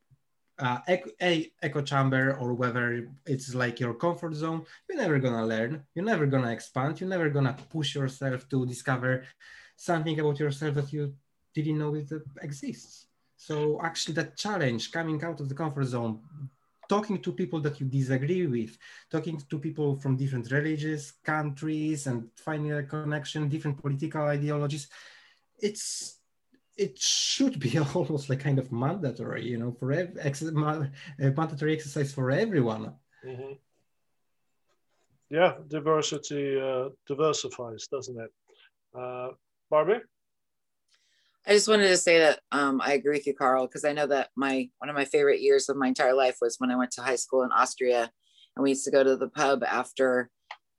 uh, 0.59 0.79
echo, 0.89 1.11
a 1.21 1.53
echo 1.63 1.83
chamber 1.83 2.35
or 2.41 2.55
whether 2.55 3.07
it's 3.27 3.55
like 3.55 3.79
your 3.79 3.93
comfort 3.93 4.33
zone 4.33 4.65
you're 4.89 4.97
never 4.97 5.19
gonna 5.19 5.45
learn. 5.45 5.85
You're 5.95 6.07
never 6.07 6.25
gonna 6.25 6.51
expand. 6.51 6.99
You're 6.99 7.11
never 7.11 7.29
gonna 7.29 7.57
push 7.69 7.95
yourself 7.95 8.49
to 8.49 8.65
discover 8.65 9.25
something 9.77 10.19
about 10.19 10.41
yourself 10.41 10.75
that 10.77 10.93
you 10.95 11.15
didn't 11.55 11.79
know 11.79 11.95
it 11.95 12.11
exists. 12.41 13.07
So 13.37 13.79
actually 13.83 14.15
that 14.15 14.39
challenge 14.39 14.91
coming 14.91 15.23
out 15.23 15.41
of 15.41 15.51
the 15.51 15.55
comfort 15.55 15.85
zone 15.85 16.21
talking 16.89 17.21
to 17.23 17.33
people 17.33 17.61
that 17.61 17.81
you 17.81 17.87
disagree 17.87 18.47
with, 18.47 18.77
talking 19.11 19.39
to 19.39 19.59
people 19.59 19.97
from 20.01 20.17
different 20.17 20.51
religions, 20.51 21.13
countries, 21.25 22.07
and 22.07 22.29
finding 22.37 22.73
a 22.73 22.83
connection, 22.83 23.49
different 23.49 23.81
political 23.81 24.23
ideologies, 24.23 24.89
it's 25.59 26.19
it 26.77 26.99
should 26.99 27.59
be 27.59 27.79
almost 27.95 28.29
like 28.29 28.41
kind 28.41 28.59
of 28.59 28.71
mandatory, 28.71 29.47
you 29.47 29.59
know, 29.59 29.73
for 29.73 29.93
ev- 29.93 30.19
ex- 30.21 30.43
mandatory 30.43 31.73
exercise 31.75 32.13
for 32.13 32.31
everyone. 32.31 32.95
Mm-hmm. 33.25 33.53
Yeah, 35.31 35.55
diversity 35.69 36.61
uh, 36.61 36.91
diversifies, 37.07 37.87
doesn't 37.91 38.21
it? 38.21 38.31
Uh, 38.95 39.31
Barbie. 39.71 40.01
I 41.49 41.53
just 41.53 41.69
wanted 41.69 41.89
to 41.89 41.97
say 41.97 42.19
that 42.19 42.41
um, 42.51 42.81
I 42.85 42.95
agree 42.95 43.17
with 43.17 43.27
you, 43.27 43.35
Carl, 43.35 43.67
because 43.67 43.85
I 43.85 43.93
know 43.93 44.09
that 44.09 44.31
my 44.37 44.69
one 44.79 44.91
of 44.91 44.97
my 44.97 45.05
favorite 45.05 45.41
years 45.41 45.69
of 45.69 45.77
my 45.77 45.87
entire 45.87 46.15
life 46.15 46.39
was 46.41 46.57
when 46.59 46.73
I 46.73 46.77
went 46.77 46.91
to 46.93 47.03
high 47.03 47.17
school 47.17 47.43
in 47.43 47.53
Austria, 47.53 48.11
and 48.57 48.65
we 48.65 48.71
used 48.71 48.85
to 48.87 48.91
go 48.91 49.05
to 49.05 49.17
the 49.17 49.29
pub 49.29 49.63
after, 49.63 50.29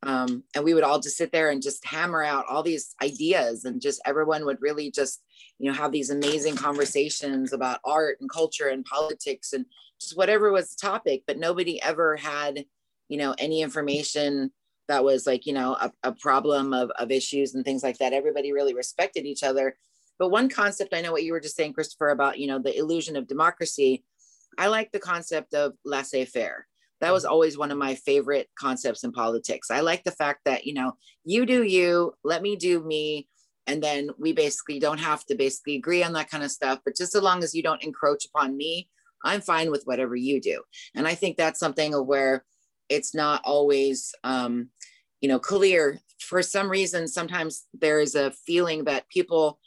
um, 0.03 0.43
and 0.53 0.65
we 0.65 0.73
would 0.73 0.83
all 0.83 0.99
just 0.99 1.15
sit 1.15 1.31
there 1.31 1.51
and 1.51 1.61
just 1.61 1.85
hammer 1.85 2.21
out 2.21 2.45
all 2.49 2.63
these 2.63 2.95
ideas, 3.01 3.63
and 3.63 3.79
just 3.79 4.01
everyone 4.05 4.43
would 4.43 4.57
really 4.59 4.91
just 4.91 5.23
you 5.57 5.71
know 5.71 5.77
have 5.77 5.93
these 5.93 6.09
amazing 6.09 6.57
conversations 6.57 7.53
about 7.53 7.79
art 7.85 8.17
and 8.19 8.29
culture 8.29 8.67
and 8.67 8.83
politics 8.83 9.53
and 9.53 9.65
just 10.01 10.17
whatever 10.17 10.51
was 10.51 10.71
the 10.71 10.85
topic, 10.85 11.23
but 11.25 11.39
nobody 11.39 11.81
ever 11.81 12.17
had 12.17 12.65
you 13.07 13.17
know 13.17 13.33
any 13.37 13.61
information 13.61 14.51
that 14.89 15.05
was 15.05 15.25
like 15.25 15.45
you 15.45 15.53
know 15.53 15.77
a, 15.79 15.93
a 16.03 16.11
problem 16.11 16.73
of, 16.73 16.91
of 16.99 17.09
issues 17.09 17.55
and 17.55 17.63
things 17.63 17.83
like 17.83 17.99
that. 17.99 18.11
Everybody 18.11 18.51
really 18.51 18.73
respected 18.73 19.25
each 19.25 19.43
other 19.43 19.77
but 20.19 20.29
one 20.29 20.49
concept, 20.49 20.93
I 20.93 21.01
know 21.01 21.11
what 21.11 21.23
you 21.23 21.31
were 21.31 21.39
just 21.39 21.55
saying, 21.55 21.73
Christopher, 21.73 22.09
about 22.09 22.39
you 22.39 22.47
know 22.47 22.59
the 22.59 22.77
illusion 22.77 23.15
of 23.15 23.27
democracy. 23.27 24.03
I 24.57 24.67
like 24.67 24.91
the 24.91 24.99
concept 24.99 25.53
of 25.53 25.73
laissez-faire. 25.85 26.65
That 26.99 27.13
was 27.13 27.25
always 27.25 27.57
one 27.57 27.71
of 27.71 27.77
my 27.77 27.93
favorite 27.93 28.49
concepts 28.57 29.03
in 29.03 29.11
politics. 29.11 29.69
I 29.69 29.81
like 29.81 30.03
the 30.03 30.11
fact 30.11 30.41
that 30.45 30.65
you 30.65 30.73
know 30.73 30.93
you 31.23 31.45
do 31.45 31.63
you, 31.63 32.13
let 32.23 32.41
me 32.41 32.55
do 32.55 32.83
me, 32.83 33.27
and 33.67 33.81
then 33.81 34.09
we 34.17 34.33
basically 34.33 34.79
don't 34.79 34.99
have 34.99 35.25
to 35.25 35.35
basically 35.35 35.75
agree 35.75 36.03
on 36.03 36.13
that 36.13 36.29
kind 36.29 36.43
of 36.43 36.51
stuff. 36.51 36.79
But 36.83 36.95
just 36.95 37.15
as 37.15 37.21
long 37.21 37.43
as 37.43 37.53
you 37.53 37.63
don't 37.63 37.83
encroach 37.83 38.25
upon 38.25 38.57
me, 38.57 38.89
I'm 39.23 39.41
fine 39.41 39.71
with 39.71 39.83
whatever 39.85 40.15
you 40.15 40.41
do. 40.41 40.61
And 40.95 41.07
I 41.07 41.15
think 41.15 41.37
that's 41.37 41.59
something 41.59 41.93
of 41.93 42.05
where 42.05 42.45
it's 42.89 43.13
not 43.13 43.41
always 43.43 44.13
um, 44.23 44.69
you 45.21 45.29
know 45.29 45.39
clear 45.39 45.99
for 46.19 46.41
some 46.41 46.69
reason 46.69 47.07
sometimes 47.07 47.65
there 47.73 47.99
is 47.99 48.15
a 48.15 48.31
feeling 48.45 48.85
that 48.85 49.09
people 49.09 49.59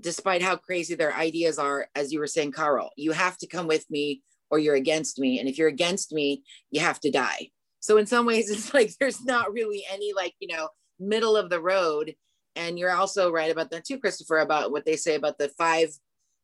despite 0.00 0.42
how 0.42 0.56
crazy 0.56 0.94
their 0.94 1.14
ideas 1.14 1.58
are, 1.58 1.88
as 1.94 2.12
you 2.12 2.18
were 2.18 2.26
saying, 2.26 2.52
Carl, 2.52 2.90
you 2.96 3.12
have 3.12 3.36
to 3.38 3.46
come 3.46 3.66
with 3.66 3.88
me 3.90 4.22
or 4.50 4.58
you're 4.58 4.74
against 4.74 5.18
me. 5.18 5.38
And 5.38 5.48
if 5.48 5.58
you're 5.58 5.68
against 5.68 6.12
me, 6.12 6.42
you 6.70 6.80
have 6.80 7.00
to 7.00 7.10
die. 7.10 7.50
So 7.80 7.96
in 7.96 8.06
some 8.06 8.26
ways, 8.26 8.50
it's 8.50 8.74
like 8.74 8.92
there's 8.98 9.24
not 9.24 9.52
really 9.52 9.84
any 9.90 10.12
like, 10.12 10.34
you 10.40 10.48
know, 10.48 10.68
middle 10.98 11.36
of 11.36 11.50
the 11.50 11.60
road. 11.60 12.14
And 12.56 12.78
you're 12.78 12.92
also 12.92 13.32
right 13.32 13.50
about 13.50 13.70
that 13.70 13.84
too, 13.84 13.98
Christopher, 13.98 14.38
about 14.38 14.70
what 14.70 14.84
they 14.84 14.96
say 14.96 15.16
about 15.16 15.38
the 15.38 15.48
five 15.48 15.90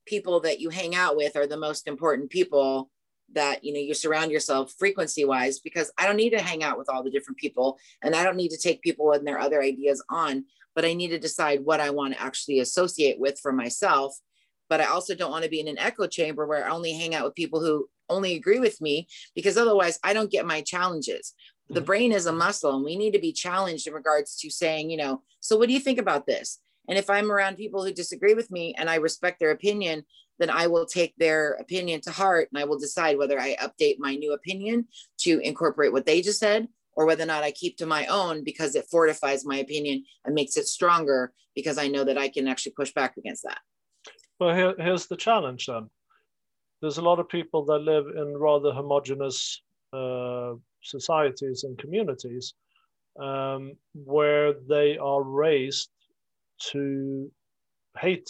people 0.05 0.39
that 0.41 0.59
you 0.59 0.69
hang 0.69 0.95
out 0.95 1.15
with 1.15 1.35
are 1.35 1.47
the 1.47 1.57
most 1.57 1.87
important 1.87 2.29
people 2.29 2.89
that 3.33 3.63
you 3.63 3.73
know 3.73 3.79
you 3.79 3.93
surround 3.93 4.31
yourself 4.31 4.73
frequency 4.77 5.23
wise 5.23 5.59
because 5.59 5.91
i 5.97 6.05
don't 6.05 6.17
need 6.17 6.31
to 6.31 6.41
hang 6.41 6.63
out 6.63 6.77
with 6.77 6.89
all 6.89 7.03
the 7.03 7.11
different 7.11 7.37
people 7.37 7.77
and 8.01 8.15
i 8.15 8.23
don't 8.23 8.35
need 8.35 8.49
to 8.49 8.57
take 8.57 8.81
people 8.81 9.11
and 9.13 9.25
their 9.25 9.39
other 9.39 9.61
ideas 9.61 10.03
on 10.09 10.43
but 10.75 10.85
I 10.85 10.93
need 10.93 11.09
to 11.09 11.19
decide 11.19 11.61
what 11.63 11.79
I 11.79 11.89
want 11.89 12.13
to 12.13 12.21
actually 12.21 12.59
associate 12.59 13.19
with 13.19 13.39
for 13.39 13.51
myself. 13.51 14.15
But 14.69 14.81
I 14.81 14.85
also 14.85 15.15
don't 15.15 15.31
want 15.31 15.43
to 15.43 15.49
be 15.49 15.59
in 15.59 15.67
an 15.67 15.77
echo 15.77 16.07
chamber 16.07 16.47
where 16.47 16.65
I 16.65 16.69
only 16.69 16.93
hang 16.93 17.13
out 17.13 17.25
with 17.25 17.35
people 17.35 17.59
who 17.59 17.89
only 18.09 18.35
agree 18.35 18.59
with 18.59 18.79
me 18.81 19.07
because 19.35 19.57
otherwise 19.57 19.99
I 20.03 20.13
don't 20.13 20.31
get 20.31 20.45
my 20.45 20.61
challenges. 20.61 21.33
The 21.69 21.75
mm-hmm. 21.75 21.85
brain 21.85 22.11
is 22.11 22.25
a 22.25 22.31
muscle 22.31 22.75
and 22.75 22.83
we 22.83 22.95
need 22.95 23.13
to 23.13 23.19
be 23.19 23.33
challenged 23.33 23.87
in 23.87 23.93
regards 23.93 24.37
to 24.37 24.49
saying, 24.49 24.89
you 24.89 24.97
know, 24.97 25.23
so 25.39 25.57
what 25.57 25.67
do 25.67 25.73
you 25.73 25.79
think 25.79 25.99
about 25.99 26.25
this? 26.25 26.59
And 26.87 26.97
if 26.97 27.09
I'm 27.09 27.31
around 27.31 27.57
people 27.57 27.83
who 27.85 27.93
disagree 27.93 28.33
with 28.33 28.51
me 28.51 28.73
and 28.77 28.89
I 28.89 28.95
respect 28.95 29.39
their 29.39 29.51
opinion, 29.51 30.03
then 30.39 30.49
I 30.49 30.67
will 30.67 30.85
take 30.85 31.13
their 31.17 31.53
opinion 31.53 32.01
to 32.01 32.11
heart 32.11 32.49
and 32.51 32.61
I 32.61 32.65
will 32.65 32.79
decide 32.79 33.17
whether 33.17 33.39
I 33.39 33.55
update 33.57 33.99
my 33.99 34.15
new 34.15 34.33
opinion 34.33 34.87
to 35.19 35.39
incorporate 35.39 35.93
what 35.93 36.05
they 36.05 36.21
just 36.21 36.39
said 36.39 36.67
or 36.95 37.05
whether 37.05 37.23
or 37.23 37.27
not 37.27 37.43
I 37.43 37.51
keep 37.51 37.77
to 37.77 37.85
my 37.85 38.05
own 38.07 38.43
because 38.43 38.75
it 38.75 38.85
fortifies 38.89 39.45
my 39.45 39.57
opinion 39.57 40.03
and 40.25 40.35
makes 40.35 40.57
it 40.57 40.67
stronger 40.67 41.33
because 41.55 41.77
I 41.77 41.87
know 41.87 42.03
that 42.03 42.17
I 42.17 42.29
can 42.29 42.47
actually 42.47 42.73
push 42.73 42.93
back 42.93 43.17
against 43.17 43.43
that. 43.43 43.59
Well, 44.39 44.55
here, 44.55 44.75
here's 44.79 45.07
the 45.07 45.17
challenge 45.17 45.67
then. 45.67 45.89
There's 46.81 46.97
a 46.97 47.03
lot 47.03 47.19
of 47.19 47.29
people 47.29 47.63
that 47.65 47.79
live 47.79 48.05
in 48.15 48.35
rather 48.37 48.71
homogenous 48.71 49.61
uh, 49.93 50.53
societies 50.81 51.63
and 51.63 51.77
communities 51.77 52.53
um, 53.19 53.73
where 53.93 54.53
they 54.67 54.97
are 54.97 55.21
raised 55.21 55.89
to 56.71 57.31
hate 57.99 58.29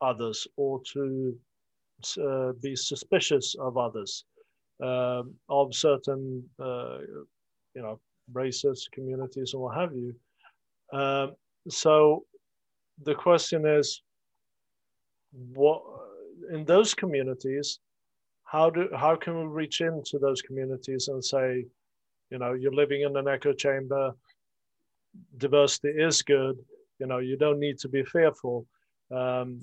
others 0.00 0.46
or 0.56 0.80
to 0.92 1.38
uh, 2.22 2.52
be 2.62 2.76
suspicious 2.76 3.54
of 3.58 3.76
others, 3.76 4.24
um, 4.82 5.34
of 5.48 5.74
certain 5.74 6.44
uh, 6.62 6.98
you 7.78 7.84
know 7.84 8.00
racist 8.32 8.90
communities 8.92 9.52
and 9.52 9.62
what 9.62 9.76
have 9.76 9.92
you. 9.94 10.12
Um, 10.92 11.36
so 11.68 12.24
the 13.04 13.14
question 13.14 13.64
is, 13.66 14.02
what 15.54 15.82
in 16.50 16.64
those 16.64 16.92
communities, 16.92 17.78
how 18.44 18.68
do 18.70 18.88
how 18.96 19.14
can 19.14 19.34
we 19.38 19.46
reach 19.62 19.80
into 19.80 20.18
those 20.18 20.42
communities 20.42 21.06
and 21.08 21.24
say, 21.24 21.66
you 22.30 22.38
know, 22.38 22.52
you're 22.54 22.80
living 22.82 23.02
in 23.02 23.16
an 23.16 23.28
echo 23.28 23.52
chamber. 23.52 24.12
Diversity 25.36 25.90
is 26.08 26.22
good. 26.22 26.56
You 26.98 27.06
know, 27.06 27.18
you 27.18 27.36
don't 27.36 27.60
need 27.60 27.78
to 27.78 27.88
be 27.88 28.02
fearful. 28.04 28.66
Um, 29.20 29.60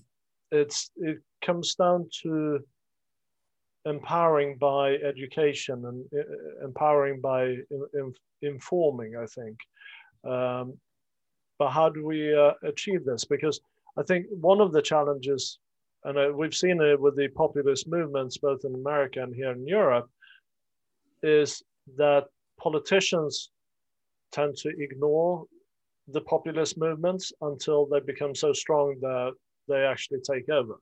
it's 0.52 0.90
it 0.96 1.18
comes 1.42 1.76
down 1.76 2.10
to 2.24 2.60
empowering 3.86 4.58
by 4.58 4.96
education 4.96 5.86
and 5.86 6.06
uh, 6.18 6.66
empowering 6.66 7.22
by 7.22 7.44
in, 7.94 8.14
informing, 8.42 9.16
I 9.16 9.26
think. 9.26 9.58
Um, 10.24 10.78
but 11.60 11.70
how 11.70 11.90
do 11.90 12.06
we 12.06 12.36
uh, 12.36 12.54
achieve 12.64 13.06
this? 13.06 13.26
Because 13.26 13.60
I 13.98 14.04
think 14.04 14.26
one 14.30 14.60
of 14.60 14.74
the 14.74 14.82
challenges, 14.82 15.60
and 16.04 16.18
uh, 16.18 16.32
we've 16.36 16.56
seen 16.56 16.82
it 16.82 17.00
with 17.00 17.16
the 17.16 17.28
populist 17.30 17.88
movements 17.88 18.38
both 18.38 18.66
in 18.66 18.76
America 18.76 19.22
and 19.22 19.34
here 19.34 19.52
in 19.52 19.68
Europe, 19.68 20.10
is 21.24 21.64
that 21.98 22.26
politicians 22.60 23.52
tend 24.32 24.58
to 24.58 24.70
ignore 24.80 25.46
the 26.08 26.22
populist 26.22 26.78
movements 26.78 27.32
until 27.42 27.86
they 27.86 28.00
become 28.00 28.36
so 28.36 28.54
strong 28.54 28.96
that 29.02 29.32
they 29.68 29.84
actually 29.84 30.20
take 30.20 30.50
over. 30.50 30.76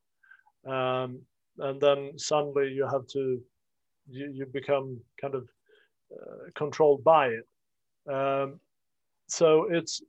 Um, 0.66 1.22
and 1.60 1.80
then 1.80 2.18
suddenly 2.18 2.70
you 2.70 2.88
have 2.88 3.08
to 3.08 3.42
you, 4.10 4.32
you 4.34 4.46
become 4.46 5.00
kind 5.20 5.36
of 5.36 5.48
uh, 6.12 6.50
controlled 6.56 7.04
by 7.04 7.28
it. 7.28 7.48
Um, 8.12 8.60
so 9.28 9.68
it's 9.72 10.02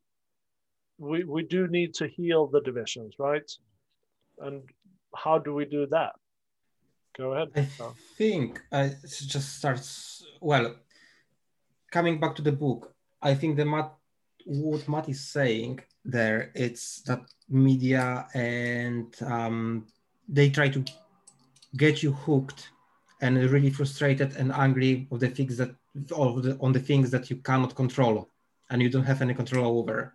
we 0.98 1.24
we 1.24 1.42
do 1.42 1.68
need 1.68 1.94
to 1.94 2.09
heal 2.09 2.46
the 2.46 2.61
divisions 2.61 3.14
right? 3.18 3.50
And 4.40 4.62
how 5.14 5.38
do 5.38 5.54
we 5.54 5.64
do 5.64 5.87
that? 5.87 6.12
Go 7.16 7.33
ahead 7.33 7.48
i 7.57 7.92
think 8.18 8.61
i 8.72 8.90
just 9.07 9.57
starts 9.59 10.26
well 10.40 10.74
coming 11.92 12.18
back 12.18 12.35
to 12.35 12.42
the 12.42 12.52
book 12.52 12.92
i 13.22 13.35
think 13.35 13.57
the 13.57 13.64
matt 13.64 13.92
what 14.44 14.88
matt 14.88 15.09
is 15.09 15.20
saying 15.20 15.78
there 16.04 16.50
it's 16.54 17.02
that 17.02 17.22
media 17.48 18.26
and 18.35 19.14
um, 19.22 19.87
they 20.28 20.50
try 20.50 20.68
to 20.68 20.85
get 21.76 22.02
you 22.02 22.12
hooked 22.12 22.70
and 23.20 23.37
really 23.50 23.70
frustrated 23.70 24.37
and 24.37 24.52
angry 24.52 25.08
of 25.10 25.20
the 25.20 25.28
things 25.28 25.56
that 25.56 25.74
the, 25.94 26.56
on 26.60 26.72
the 26.72 26.80
things 26.80 27.10
that 27.10 27.30
you 27.30 27.37
cannot 27.37 27.74
control 27.74 28.28
and 28.70 28.82
you 28.82 28.90
don't 28.90 29.04
have 29.04 29.22
any 29.22 29.34
control 29.34 29.78
over. 29.78 30.14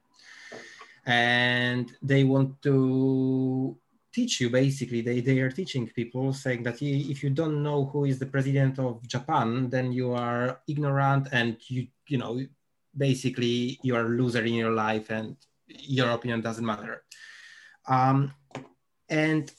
And 1.06 1.92
they 2.02 2.24
want 2.24 2.62
to 2.64 3.78
teach 4.12 4.42
you 4.42 4.50
basically 4.50 5.02
they, 5.02 5.22
they 5.22 5.40
are 5.40 5.52
teaching 5.52 5.88
people 5.88 6.34
saying 6.34 6.64
that 6.64 6.82
if 6.82 7.24
you 7.24 7.30
don't 7.30 7.62
know 7.62 7.86
who 7.86 8.06
is 8.06 8.18
the 8.18 8.26
president 8.26 8.80
of 8.80 9.08
japan 9.08 9.70
then 9.70 9.92
you 9.92 10.12
are 10.12 10.60
ignorant 10.68 11.28
and 11.32 11.58
you 11.68 11.86
you 12.08 12.18
know 12.18 12.42
basically 12.98 13.80
you 13.84 13.96
are 13.96 14.08
a 14.08 14.10
loser 14.10 14.44
in 14.44 14.56
your 14.56 14.72
life 14.72 15.12
and 15.12 15.36
your 15.68 16.10
opinion 16.12 16.42
doesn't 16.42 16.66
matter. 16.66 17.04
Um, 17.88 18.34
and 19.08 19.52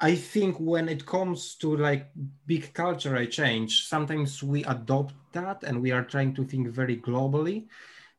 i 0.00 0.14
think 0.14 0.56
when 0.58 0.88
it 0.88 1.06
comes 1.06 1.54
to 1.56 1.76
like 1.76 2.10
big 2.46 2.72
cultural 2.74 3.26
change 3.26 3.86
sometimes 3.86 4.42
we 4.42 4.64
adopt 4.64 5.14
that 5.36 5.62
and 5.62 5.80
we 5.80 5.92
are 5.92 6.04
trying 6.04 6.34
to 6.34 6.44
think 6.44 6.68
very 6.68 6.96
globally. 7.08 7.58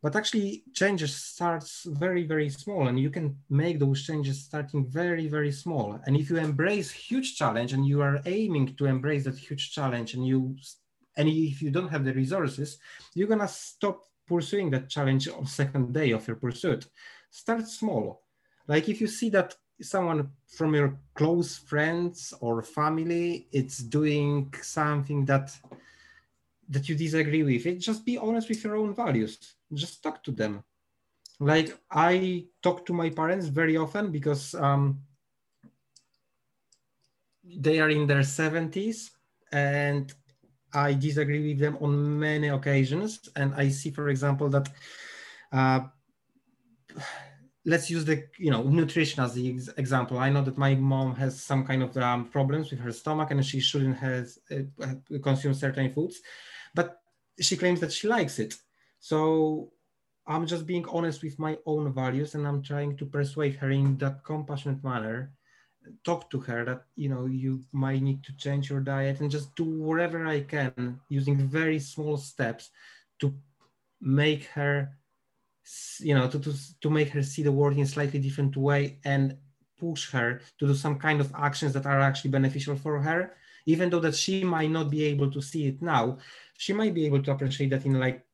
But 0.04 0.16
actually 0.16 0.64
changes 0.74 1.14
starts 1.16 1.72
very 2.06 2.24
very 2.34 2.50
small 2.50 2.88
and 2.88 2.98
you 3.06 3.10
can 3.18 3.28
make 3.50 3.78
those 3.80 4.00
changes 4.10 4.38
starting 4.50 4.82
very 5.02 5.28
very 5.28 5.52
small. 5.52 5.88
And 6.06 6.16
if 6.16 6.30
you 6.30 6.38
embrace 6.38 6.90
huge 6.92 7.30
challenge 7.40 7.74
and 7.74 7.84
you 7.92 8.00
are 8.08 8.22
aiming 8.26 8.68
to 8.78 8.86
embrace 8.86 9.24
that 9.26 9.38
huge 9.48 9.66
challenge 9.78 10.10
and 10.14 10.24
you 10.32 10.40
and 11.18 11.28
if 11.28 11.62
you 11.64 11.72
don't 11.72 11.94
have 11.96 12.06
the 12.06 12.14
resources 12.14 12.70
you're 13.16 13.34
gonna 13.34 13.48
stop 13.48 13.98
pursuing 14.28 14.70
that 14.72 14.90
challenge 14.96 15.28
on 15.28 15.46
second 15.62 15.86
day 16.00 16.10
of 16.12 16.28
your 16.28 16.38
pursuit. 16.46 16.82
Start 17.32 17.68
small. 17.68 18.06
Like 18.68 18.86
if 18.94 19.02
you 19.02 19.08
see 19.08 19.30
that 19.32 19.50
someone 19.82 20.32
from 20.48 20.74
your 20.74 20.98
close 21.14 21.58
friends 21.58 22.34
or 22.42 22.62
family 22.62 23.48
it's 23.52 23.78
doing 23.78 24.52
something 24.62 25.26
that 25.26 25.52
that 26.70 26.90
you 26.90 26.96
disagree 26.96 27.44
with. 27.44 27.66
It 27.66 27.80
just 27.80 28.06
be 28.06 28.18
honest 28.18 28.50
with 28.50 28.64
your 28.64 28.76
own 28.76 28.94
values. 28.94 29.56
Just 29.74 30.04
talk 30.04 30.24
to 30.24 30.32
them. 30.32 30.64
Like 31.40 31.78
i 31.92 32.46
talk 32.64 32.86
to 32.88 32.94
my 32.94 33.10
parents 33.10 33.48
very 33.48 33.78
often 33.78 34.12
because 34.12 34.56
um, 34.56 35.00
they 37.44 37.80
are 37.80 37.90
in 37.90 38.08
their 38.08 38.24
70s 38.24 39.12
and 39.52 40.14
i 40.74 40.94
disagree 40.94 41.48
with 41.48 41.60
them 41.60 41.78
on 41.80 42.20
many 42.20 42.48
occasions. 42.48 43.30
And 43.36 43.54
i 43.54 43.70
see 43.70 43.92
for 43.92 44.10
example 44.10 44.50
that 44.50 44.70
uh, 45.52 45.82
let's 47.68 47.90
use 47.92 48.06
the 48.06 48.18
you 48.40 48.50
know 48.50 48.64
nutrition 48.64 49.24
as 49.24 49.34
the 49.34 49.46
ex- 49.54 49.70
example 49.78 50.18
i 50.18 50.30
know 50.30 50.42
that 50.42 50.58
my 50.58 50.74
mom 50.74 51.14
has 51.16 51.40
some 51.40 51.64
kind 51.70 51.84
of 51.84 51.96
um, 51.98 52.26
problems 52.26 52.72
with 52.72 52.80
her 52.80 52.92
stomach 52.92 53.30
and 53.30 53.46
she 53.46 53.60
shouldn't 53.60 53.98
have 53.98 54.28
uh, 54.52 54.96
consume 55.22 55.54
certain 55.54 55.94
foods 55.94 56.22
but 56.74 57.02
she 57.40 57.56
claims 57.56 57.80
that 57.80 57.92
she 57.92 58.08
likes 58.08 58.40
it 58.40 58.56
so 59.00 59.72
I'm 60.28 60.46
just 60.46 60.68
being 60.68 60.86
honest 60.90 61.24
with 61.24 61.40
my 61.40 61.58
own 61.66 61.94
values 61.94 62.36
and 62.36 62.46
I'm 62.46 62.62
trying 62.62 62.98
to 62.98 63.06
persuade 63.06 63.56
her 63.56 63.72
in 63.72 63.98
that 64.00 64.26
compassionate 64.26 64.84
manner. 64.84 65.32
Talk 66.04 66.30
to 66.32 66.40
her 66.42 66.66
that 66.66 66.84
you 66.98 67.08
know 67.08 67.28
you 67.28 67.64
might 67.72 68.02
need 68.02 68.24
to 68.26 68.36
change 68.36 68.70
your 68.70 68.82
diet 68.82 69.22
and 69.22 69.32
just 69.32 69.56
do 69.56 69.64
whatever 69.64 70.28
I 70.28 70.42
can 70.42 71.00
using 71.08 71.38
very 71.48 71.80
small 71.80 72.18
steps 72.18 72.72
to 73.20 73.34
make 74.02 74.44
her 74.48 74.97
you 76.00 76.16
know 76.16 76.28
to, 76.28 76.40
to, 76.40 76.54
to 76.82 76.90
make 76.90 77.10
her 77.10 77.24
see 77.24 77.44
the 77.44 77.52
world 77.52 77.76
in 77.76 77.84
a 77.84 77.86
slightly 77.86 78.20
different 78.20 78.56
way 78.56 79.00
and 79.04 79.38
push 79.80 80.10
her 80.12 80.42
to 80.58 80.68
do 80.68 80.74
some 80.74 80.98
kind 80.98 81.22
of 81.22 81.32
actions 81.38 81.74
that 81.74 81.86
are 81.86 82.00
actually 82.00 82.32
beneficial 82.32 82.76
for 82.76 83.00
her 83.00 83.36
even 83.68 83.90
though 83.90 84.00
that 84.00 84.16
she 84.16 84.44
might 84.44 84.72
not 84.72 84.90
be 84.90 85.04
able 85.04 85.30
to 85.30 85.42
see 85.42 85.68
it 85.68 85.82
now. 85.82 86.18
She 86.58 86.74
might 86.74 86.94
be 86.94 87.06
able 87.06 87.22
to 87.22 87.32
appreciate 87.32 87.70
that 87.72 87.86
in 87.86 88.00
like 88.00 88.26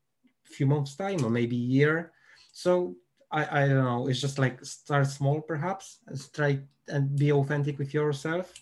a 0.46 0.48
few 0.48 0.64
months 0.64 0.94
time 0.94 1.24
or 1.24 1.30
maybe 1.30 1.56
a 1.56 1.70
year. 1.78 2.12
So 2.52 2.96
i 3.32 3.64
i 3.64 3.68
don't 3.68 3.84
know 3.84 4.06
it's 4.08 4.20
just 4.20 4.38
like 4.38 4.64
start 4.64 5.06
small 5.06 5.40
perhaps 5.40 5.98
and 6.06 6.16
try 6.32 6.60
and 6.88 7.18
be 7.18 7.32
authentic 7.32 7.78
with 7.78 7.92
yourself. 7.92 8.52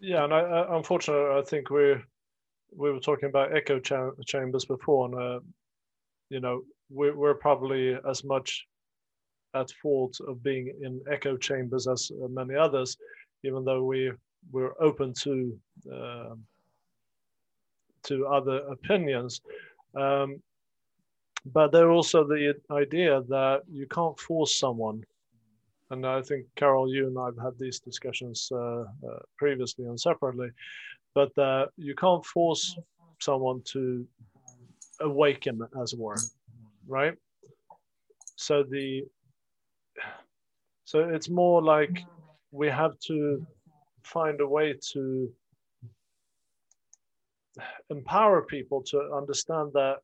Yeah 0.00 0.24
and 0.24 0.34
i, 0.34 0.40
I 0.40 0.76
unfortunately 0.76 1.40
i 1.40 1.42
think 1.42 1.70
we 1.70 1.94
we 2.76 2.92
were 2.92 3.00
talking 3.00 3.28
about 3.28 3.56
echo 3.56 3.78
cha- 3.78 4.18
chambers 4.26 4.66
before 4.66 5.06
and 5.06 5.14
uh, 5.14 5.40
you 6.28 6.40
know 6.40 6.62
we're, 6.90 7.16
we're 7.16 7.34
probably 7.34 7.96
as 8.08 8.24
much 8.24 8.66
at 9.54 9.70
fault 9.82 10.16
of 10.26 10.42
being 10.42 10.72
in 10.82 11.00
echo 11.10 11.36
chambers 11.36 11.86
as 11.86 12.10
many 12.30 12.54
others 12.54 12.96
even 13.44 13.64
though 13.64 13.84
we 13.84 14.10
we're 14.50 14.72
open 14.80 15.12
to 15.12 15.58
uh, 15.92 16.34
to 18.04 18.26
other 18.26 18.58
opinions. 18.70 19.40
Um, 19.94 20.42
but 21.46 21.72
there's 21.72 21.90
also 21.90 22.24
the 22.24 22.54
idea 22.70 23.22
that 23.28 23.62
you 23.70 23.86
can't 23.86 24.18
force 24.18 24.58
someone. 24.58 25.02
And 25.90 26.06
i 26.06 26.22
think 26.22 26.46
carol 26.56 26.92
you 26.92 27.06
and 27.06 27.18
i've 27.18 27.38
had 27.44 27.56
these 27.58 27.78
discussions 27.78 28.48
uh, 28.50 28.80
uh, 28.80 28.84
previously 29.36 29.84
and 29.84 30.00
separately 30.00 30.48
but 31.14 31.36
uh, 31.38 31.66
you 31.76 31.94
can't 31.94 32.24
force 32.24 32.76
someone 33.20 33.60
to 33.72 34.04
awaken 35.00 35.60
as 35.80 35.92
it 35.92 35.98
were 35.98 36.16
right 36.88 37.14
so 38.36 38.62
the 38.62 39.04
so 40.84 41.00
it's 41.00 41.28
more 41.28 41.62
like 41.62 42.04
we 42.50 42.68
have 42.68 42.98
to 43.00 43.44
find 44.02 44.40
a 44.40 44.46
way 44.46 44.74
to 44.92 45.32
empower 47.90 48.42
people 48.42 48.82
to 48.82 48.98
understand 49.14 49.72
that 49.72 49.96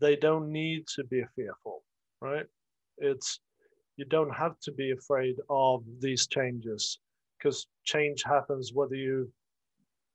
they 0.00 0.16
don't 0.16 0.50
need 0.50 0.86
to 0.94 1.04
be 1.04 1.22
fearful, 1.36 1.82
right? 2.20 2.46
It's 2.98 3.40
you 3.96 4.04
don't 4.04 4.34
have 4.34 4.58
to 4.60 4.72
be 4.72 4.92
afraid 4.92 5.36
of 5.50 5.82
these 6.00 6.26
changes 6.26 7.00
because 7.36 7.66
change 7.84 8.22
happens 8.24 8.72
whether 8.72 8.94
you 8.94 9.30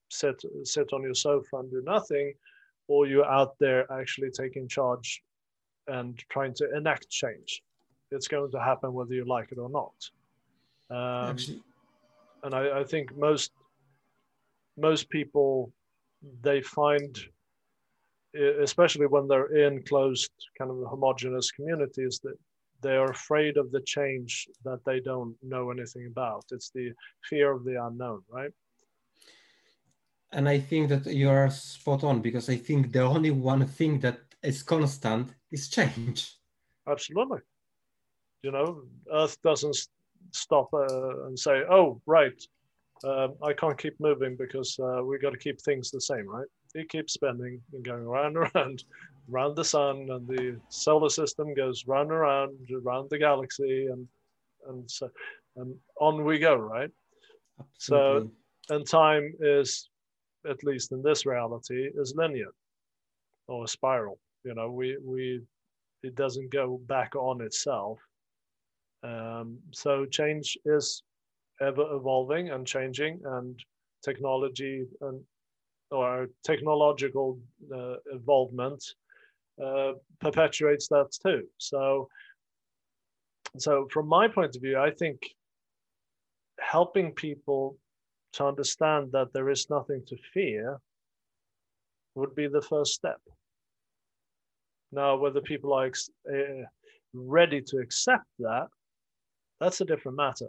sit 0.09 0.41
sit 0.63 0.93
on 0.93 1.01
your 1.03 1.15
sofa 1.15 1.57
and 1.57 1.71
do 1.71 1.81
nothing 1.85 2.33
or 2.87 3.07
you're 3.07 3.25
out 3.39 3.55
there 3.59 3.91
actually 3.91 4.29
taking 4.29 4.67
charge 4.67 5.21
and 5.87 6.17
trying 6.29 6.53
to 6.55 6.75
enact 6.75 7.09
change. 7.09 7.63
It's 8.11 8.27
going 8.27 8.51
to 8.51 8.59
happen 8.59 8.93
whether 8.93 9.13
you 9.13 9.25
like 9.25 9.51
it 9.51 9.57
or 9.57 9.69
not. 9.69 9.93
Um, 10.89 11.31
Actually. 11.31 11.63
and 12.43 12.53
I, 12.53 12.81
I 12.81 12.83
think 12.83 13.15
most 13.17 13.51
most 14.77 15.09
people 15.09 15.71
they 16.41 16.61
find 16.61 17.19
especially 18.61 19.05
when 19.05 19.27
they're 19.27 19.55
in 19.55 19.83
closed 19.83 20.31
kind 20.57 20.71
of 20.71 20.77
homogenous 20.89 21.51
communities 21.51 22.19
that 22.23 22.35
they 22.81 22.95
are 22.95 23.11
afraid 23.11 23.57
of 23.57 23.71
the 23.71 23.81
change 23.81 24.47
that 24.63 24.83
they 24.85 24.99
don't 24.99 25.35
know 25.43 25.69
anything 25.69 26.07
about 26.07 26.43
it's 26.51 26.71
the 26.71 26.91
fear 27.29 27.51
of 27.51 27.63
the 27.63 27.83
unknown 27.85 28.21
right 28.29 28.51
and 30.31 30.49
i 30.49 30.59
think 30.59 30.89
that 30.89 31.05
you 31.05 31.29
are 31.29 31.49
spot 31.49 32.03
on 32.03 32.21
because 32.21 32.49
i 32.49 32.55
think 32.55 32.91
the 32.91 33.01
only 33.01 33.31
one 33.31 33.65
thing 33.67 33.99
that 33.99 34.19
is 34.41 34.63
constant 34.63 35.29
is 35.53 35.69
change 35.69 36.35
absolutely. 36.89 37.39
You 38.41 38.51
know 38.51 38.81
earth 39.11 39.41
doesn't 39.41 39.77
stop 40.31 40.73
uh, 40.73 41.25
and 41.27 41.37
say 41.39 41.61
oh 41.69 42.01
right 42.05 42.41
uh, 43.03 43.27
i 43.43 43.53
can't 43.53 43.77
keep 43.77 43.97
moving 43.99 44.35
because 44.35 44.77
uh, 44.79 45.01
we 45.03 45.17
got 45.19 45.31
to 45.31 45.37
keep 45.37 45.61
things 45.61 45.91
the 45.91 46.01
same 46.01 46.27
right? 46.27 46.47
It 46.75 46.89
keeps 46.89 47.13
spinning 47.13 47.61
and 47.71 47.85
going 47.85 48.03
around 48.03 48.37
and 48.37 48.49
around 48.55 48.83
around 49.31 49.55
the 49.55 49.63
sun 49.63 50.09
and 50.09 50.27
the 50.27 50.59
solar 50.69 51.09
system 51.09 51.53
goes 51.53 51.85
round 51.87 52.11
and 52.11 52.19
around 52.19 52.57
around 52.85 53.09
the 53.09 53.19
galaxy 53.19 53.87
and 53.87 54.07
and 54.67 54.89
so 54.89 55.09
and 55.55 55.75
on 56.01 56.25
we 56.25 56.39
go 56.39 56.55
right? 56.55 56.89
Absolutely. 57.59 58.29
so 58.67 58.75
and 58.75 58.87
time 58.87 59.33
is 59.39 59.89
at 60.49 60.63
least 60.63 60.91
in 60.91 61.01
this 61.01 61.25
reality 61.25 61.89
is 61.95 62.15
linear 62.17 62.51
or 63.47 63.63
a 63.63 63.67
spiral 63.67 64.17
you 64.43 64.53
know 64.53 64.71
we 64.71 64.97
we 65.03 65.41
it 66.03 66.15
doesn't 66.15 66.51
go 66.51 66.79
back 66.87 67.15
on 67.15 67.41
itself 67.41 67.99
um, 69.03 69.59
so 69.71 70.05
change 70.05 70.57
is 70.65 71.03
ever 71.61 71.95
evolving 71.95 72.49
and 72.49 72.65
changing 72.65 73.21
and 73.25 73.59
technology 74.03 74.85
and 75.01 75.21
or 75.91 76.27
technological 76.43 77.39
uh, 77.73 77.95
involvement 78.11 78.83
uh, 79.63 79.93
perpetuates 80.19 80.87
that 80.87 81.09
too. 81.21 81.43
So, 81.59 82.09
so 83.57 83.87
from 83.91 84.07
my 84.07 84.27
point 84.27 84.55
of 84.55 84.61
view, 84.61 84.79
I 84.79 84.89
think 84.89 85.19
helping 86.59 87.11
people 87.11 87.77
to 88.33 88.45
understand 88.45 89.11
that 89.11 89.31
there 89.33 89.49
is 89.49 89.69
nothing 89.69 90.01
to 90.07 90.17
fear 90.33 90.79
would 92.15 92.33
be 92.33 92.47
the 92.47 92.61
first 92.61 92.93
step. 92.93 93.21
Now, 94.93 95.17
whether 95.17 95.41
people 95.41 95.73
are 95.73 95.87
uh, 95.87 96.65
ready 97.13 97.61
to 97.61 97.77
accept 97.77 98.25
that, 98.39 98.67
that's 99.59 99.81
a 99.81 99.85
different 99.85 100.17
matter. 100.17 100.47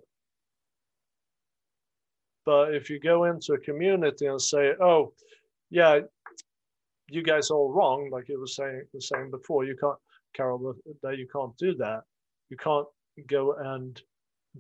But 2.45 2.75
if 2.75 2.91
you 2.91 3.01
go 3.01 3.25
into 3.25 3.55
a 3.55 3.59
community 3.59 4.27
and 4.27 4.41
say, 4.41 4.75
"Oh, 4.81 5.15
yeah, 5.71 6.01
you 7.09 7.23
guys 7.23 7.51
are 7.51 7.57
all 7.57 7.73
wrong," 7.73 8.11
like 8.11 8.29
you 8.29 8.39
were 8.39 8.47
saying 8.47 8.83
was 8.93 9.09
saying 9.09 9.31
before, 9.31 9.65
you 9.65 9.77
can't, 9.77 9.99
Carol, 10.35 10.75
that 11.03 11.19
you 11.19 11.27
can't 11.35 11.57
do 11.57 11.75
that. 11.77 12.03
You 12.51 12.57
can't 12.59 12.87
go 13.29 13.55
and 13.55 14.01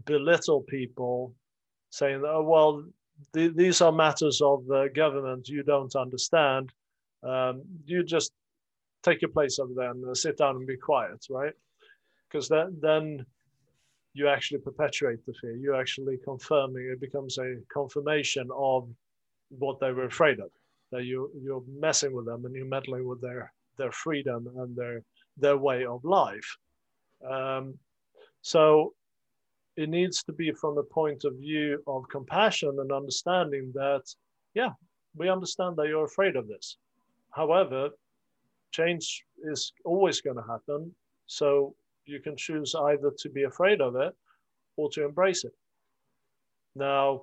belittle 0.07 0.63
people 0.63 1.35
saying, 1.91 2.23
oh, 2.27 2.43
well, 2.43 2.85
th- 3.35 3.55
these 3.55 3.81
are 3.81 3.93
matters 3.93 4.41
of 4.41 4.67
the 4.67 4.89
government 4.95 5.49
you 5.49 5.63
don't 5.63 5.95
understand. 5.95 6.73
Um, 7.23 7.63
you 7.87 8.03
just 8.03 8.33
take 9.05 9.23
your 9.23 9.31
place 9.31 9.59
over 9.59 9.73
there 9.75 9.91
and 9.91 10.17
sit 10.17 10.39
down 10.39 10.57
and 10.57 10.67
be 10.67 10.77
quiet, 10.77 11.27
right? 11.31 11.53
Because 12.29 12.49
then, 12.49 13.25
you 14.17 14.29
actually 14.29 14.61
perpetuate 14.61 15.25
the 15.27 15.35
fear. 15.41 15.57
You 15.57 15.75
actually 15.77 16.19
confirming 16.25 16.89
it 16.93 17.01
becomes 17.01 17.37
a 17.39 17.57
confirmation 17.73 18.49
of 18.57 18.89
what 19.49 19.81
they 19.81 19.91
were 19.91 20.05
afraid 20.07 20.39
of. 20.39 20.51
That 20.93 21.05
you 21.05 21.31
you're 21.43 21.65
messing 21.69 22.13
with 22.15 22.27
them 22.27 22.45
and 22.45 22.55
you're 22.55 22.67
meddling 22.67 23.09
with 23.09 23.21
their 23.21 23.53
their 23.77 23.91
freedom 23.91 24.49
and 24.57 24.77
their 24.77 25.03
their 25.37 25.57
way 25.57 25.85
of 25.85 26.05
life. 26.05 26.57
Um, 27.29 27.77
so 28.43 28.95
it 29.77 29.89
needs 29.89 30.23
to 30.25 30.33
be 30.33 30.53
from 30.53 30.77
the 30.77 30.85
point 30.85 31.25
of 31.25 31.35
view 31.35 31.83
of 31.87 32.09
compassion 32.09 32.77
and 32.79 32.93
understanding 32.93 33.73
that, 33.75 34.03
yeah, 34.55 34.71
we 35.17 35.29
understand 35.29 35.77
that 35.77 35.89
you're 35.89 36.05
afraid 36.05 36.37
of 36.37 36.47
this. 36.47 36.77
However, 37.31 37.91
change 38.75 39.25
is 39.53 39.73
always 39.85 40.21
going 40.21 40.37
to 40.37 40.51
happen. 40.55 40.81
So 41.27 41.75
you 42.07 42.21
can 42.21 42.37
choose 42.37 42.75
either 42.75 43.11
to 43.19 43.29
be 43.29 43.45
afraid 43.45 43.81
of 43.81 43.97
it 43.97 44.13
or 44.77 44.91
to 44.91 45.05
embrace 45.05 45.45
it. 45.45 45.55
Now, 46.75 47.23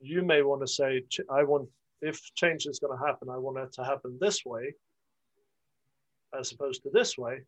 you 0.00 0.22
may 0.22 0.42
want 0.42 0.60
to 0.60 0.66
say, 0.66 1.02
I 1.30 1.42
want, 1.42 1.68
if 2.02 2.16
change 2.34 2.66
is 2.66 2.78
going 2.78 2.96
to 2.96 3.06
happen, 3.06 3.28
I 3.28 3.38
want 3.38 3.58
it 3.58 3.72
to 3.74 3.84
happen 3.84 4.18
this 4.20 4.44
way 4.44 4.74
as 6.38 6.52
opposed 6.52 6.82
to 6.82 6.90
this 6.92 7.18
way. 7.18 7.40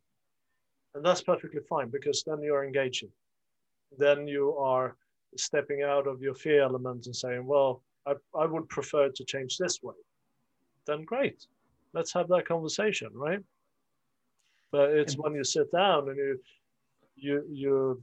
And 0.95 1.05
that's 1.05 1.23
perfectly 1.23 1.61
fine 1.69 1.89
because 1.89 2.25
then 2.27 2.43
you're 2.43 2.65
engaging. 2.65 3.11
Then 3.99 4.27
you 4.27 4.57
are 4.57 4.97
stepping 5.37 5.83
out 5.83 6.07
of 6.07 6.21
your 6.21 6.35
fear 6.35 6.63
element 6.63 7.07
and 7.07 7.17
saying, 7.17 7.47
well, 7.47 7.83
I, 8.07 8.15
I 8.35 8.47
would 8.47 8.69
prefer 8.69 9.09
to 9.09 9.25
change 9.25 9.57
this 9.57 9.83
way. 9.83 9.95
Then 10.87 11.05
great. 11.05 11.47
Let's 11.95 12.13
have 12.15 12.29
that 12.29 12.47
conversation, 12.47 13.09
right? 13.15 13.41
But 14.71 14.91
it's 14.91 15.15
when 15.15 15.35
you 15.35 15.45
sit 15.45 15.71
down 15.71 16.09
and 16.09 16.17
you 16.17 16.39
you 17.17 17.45
you're 17.51 17.99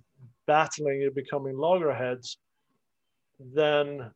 battling, 0.45 1.01
you're 1.01 1.11
becoming 1.11 1.57
loggerheads, 1.57 2.37
then 3.39 4.11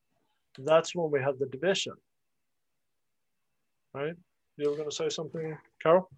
that's 0.59 0.95
when 0.95 1.09
we 1.11 1.19
have 1.19 1.39
the 1.39 1.47
division. 1.47 1.93
Right? 3.93 4.15
You 4.57 4.69
were 4.69 4.75
going 4.75 4.89
to 4.89 4.95
say 4.95 5.09
something, 5.09 5.57
Carol? 5.81 6.09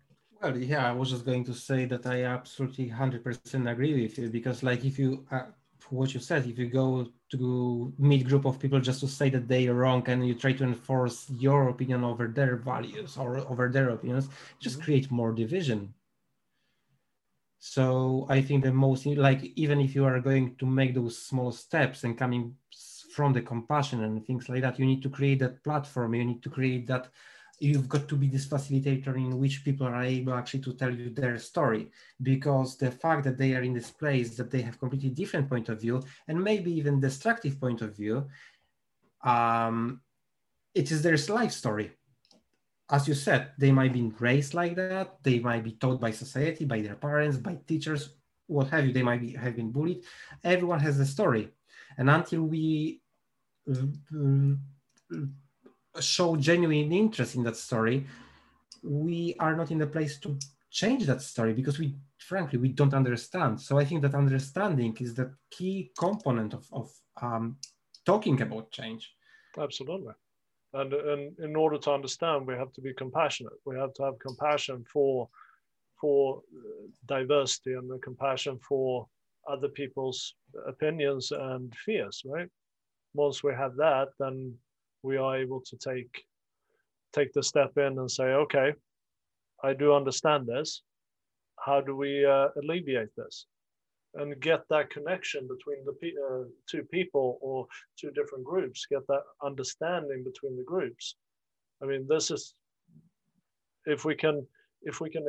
Well, 0.42 0.58
yeah, 0.58 0.90
I 0.90 0.92
was 0.92 1.12
just 1.12 1.26
going 1.26 1.46
to 1.46 1.54
say 1.54 1.86
that 1.86 2.06
I 2.06 2.24
absolutely 2.24 2.90
100% 2.90 3.72
agree 3.72 4.02
with 4.02 4.18
you 4.18 4.30
because, 4.30 4.64
like, 4.64 4.84
if 4.84 5.00
you, 5.00 5.26
uh, 5.32 5.44
what 5.90 6.14
you 6.14 6.20
said, 6.20 6.46
if 6.46 6.58
you 6.58 6.68
go 6.68 7.08
to 7.32 7.94
meet 7.98 8.28
group 8.28 8.46
of 8.46 8.60
people 8.60 8.80
just 8.80 9.00
to 9.02 9.08
say 9.08 9.30
that 9.30 9.48
they 9.48 9.68
are 9.68 9.74
wrong 9.74 10.04
and 10.08 10.28
you 10.28 10.34
try 10.34 10.54
to 10.54 10.64
enforce 10.64 11.30
your 11.30 11.70
opinion 11.70 12.04
over 12.04 12.28
their 12.28 12.56
values 12.56 13.18
or 13.18 13.38
over 13.38 13.70
their 13.70 13.90
opinions, 13.90 14.30
just 14.60 14.78
mm-hmm. 14.78 14.86
create 14.86 15.12
more 15.12 15.32
division. 15.32 15.94
So 17.60 18.28
I 18.30 18.42
think 18.42 18.64
the 18.64 18.72
most, 18.72 19.06
like, 19.06 19.44
even 19.56 19.82
if 19.82 19.96
you 19.96 20.06
are 20.06 20.20
going 20.20 20.56
to 20.58 20.66
make 20.66 20.94
those 20.94 21.18
small 21.18 21.52
steps 21.52 22.04
and 22.04 22.18
coming 22.18 22.56
from 23.14 23.34
the 23.34 23.42
compassion 23.42 24.04
and 24.04 24.24
things 24.26 24.50
like 24.50 24.62
that, 24.62 24.78
you 24.78 24.86
need 24.86 25.02
to 25.02 25.10
create 25.10 25.40
that 25.40 25.64
platform. 25.64 26.14
You 26.14 26.26
need 26.26 26.44
to 26.44 26.50
create 26.50 26.86
that 26.88 27.10
you've 27.60 27.88
got 27.88 28.08
to 28.08 28.16
be 28.16 28.28
this 28.28 28.48
facilitator 28.48 29.16
in 29.16 29.40
which 29.40 29.64
people 29.64 29.88
are 29.88 30.04
able 30.04 30.34
actually 30.34 30.60
to 30.60 30.74
tell 30.74 30.94
you 30.94 31.10
their 31.10 31.38
story 31.38 31.90
because 32.22 32.78
the 32.78 32.92
fact 32.92 33.24
that 33.24 33.38
they 33.38 33.54
are 33.56 33.62
in 33.62 33.74
this 33.74 33.92
place 33.92 34.36
that 34.36 34.52
they 34.52 34.62
have 34.62 34.80
completely 34.80 35.10
different 35.10 35.50
point 35.50 35.70
of 35.70 35.80
view 35.80 36.02
and 36.28 36.44
maybe 36.44 36.72
even 36.72 37.00
destructive 37.00 37.60
point 37.60 37.82
of 37.82 37.96
view 37.96 38.28
um, 39.24 40.02
it 40.74 40.92
is 40.92 41.02
their 41.02 41.18
life 41.30 41.52
story. 41.52 41.92
As 42.90 43.08
you 43.08 43.16
said 43.16 43.52
they 43.58 43.72
might 43.72 43.94
be 43.94 44.12
raised 44.20 44.54
like 44.54 44.76
that 44.76 45.18
they 45.24 45.40
might 45.40 45.64
be 45.64 45.72
taught 45.72 46.00
by 46.00 46.12
society 46.12 46.66
by 46.66 46.82
their 46.82 46.96
parents 46.96 47.38
by 47.38 47.58
teachers 47.66 48.10
what 48.48 48.68
have 48.70 48.86
you 48.86 48.94
they 48.94 49.02
might 49.02 49.22
be 49.22 49.34
have 49.34 49.56
been 49.56 49.72
bullied. 49.72 50.04
Everyone 50.44 50.80
has 50.80 51.00
a 51.00 51.06
story. 51.06 51.50
And 51.98 52.10
until 52.10 52.44
we 52.44 53.02
show 56.00 56.36
genuine 56.36 56.92
interest 56.92 57.36
in 57.36 57.44
that 57.44 57.56
story, 57.56 58.06
we 58.84 59.36
are 59.40 59.56
not 59.56 59.72
in 59.72 59.78
the 59.80 59.88
place 59.88 60.20
to 60.20 60.38
change 60.70 61.06
that 61.06 61.22
story 61.22 61.54
because 61.54 61.80
we 61.80 61.96
frankly 62.18 62.60
we 62.60 62.70
don't 62.70 62.94
understand. 62.94 63.60
So 63.62 63.78
i 63.80 63.86
think 63.86 64.02
that 64.02 64.14
understanding 64.14 64.96
is 65.00 65.14
the 65.14 65.34
key 65.50 65.92
component 65.98 66.54
of, 66.54 66.66
of 66.72 66.92
um, 67.22 67.58
talking 68.06 68.42
about 68.42 68.72
change. 68.72 69.14
Absolutely. 69.58 70.14
And, 70.74 70.94
and 70.94 71.40
in 71.40 71.56
order 71.56 71.78
to 71.78 71.92
understand 71.92 72.46
we 72.46 72.56
have 72.56 72.74
to 72.74 72.82
be 72.82 72.94
compassionate. 72.94 73.60
We 73.66 73.78
have 73.78 73.94
to 73.96 74.04
have 74.04 74.20
compassion 74.20 74.86
for 74.92 75.30
for 76.02 76.42
uh, 76.58 76.88
diversity 77.06 77.74
and 77.74 77.90
the 77.90 78.00
compassion 78.00 78.60
for 78.60 79.08
other 79.48 79.70
people's 79.70 80.36
opinions 80.68 81.32
and 81.32 81.74
fears 81.86 82.22
right? 82.26 82.50
Once 83.14 83.44
we 83.44 83.54
have 83.54 83.76
that 83.78 84.10
then 84.20 84.54
we 85.06 85.18
are 85.18 85.38
able 85.38 85.62
to 85.62 85.78
take 85.78 86.24
take 87.14 87.32
the 87.34 87.44
step 87.44 87.72
in 87.78 87.98
and 88.00 88.12
say, 88.12 88.26
okay, 88.44 88.74
I 89.64 89.74
do 89.74 89.94
understand 89.94 90.48
this. 90.48 90.82
How 91.66 91.80
do 91.80 91.96
we 91.96 92.26
uh, 92.26 92.48
alleviate 92.62 93.16
this? 93.16 93.46
And 94.16 94.40
get 94.42 94.62
that 94.70 94.90
connection 94.90 95.48
between 95.48 95.86
the 95.86 95.94
uh, 96.26 96.44
two 96.70 96.84
people 96.92 97.38
or 97.42 97.68
two 98.00 98.12
different 98.12 98.44
groups, 98.44 98.86
get 98.90 99.06
that 99.08 99.24
understanding 99.44 100.24
between 100.24 100.58
the 100.58 100.64
groups. 100.64 101.16
I 101.82 101.86
mean, 101.86 102.06
this 102.10 102.32
is 102.32 102.56
if 103.86 104.04
we 104.06 104.16
can 104.16 104.46
if 104.84 105.00
we 105.00 105.10
can 105.10 105.26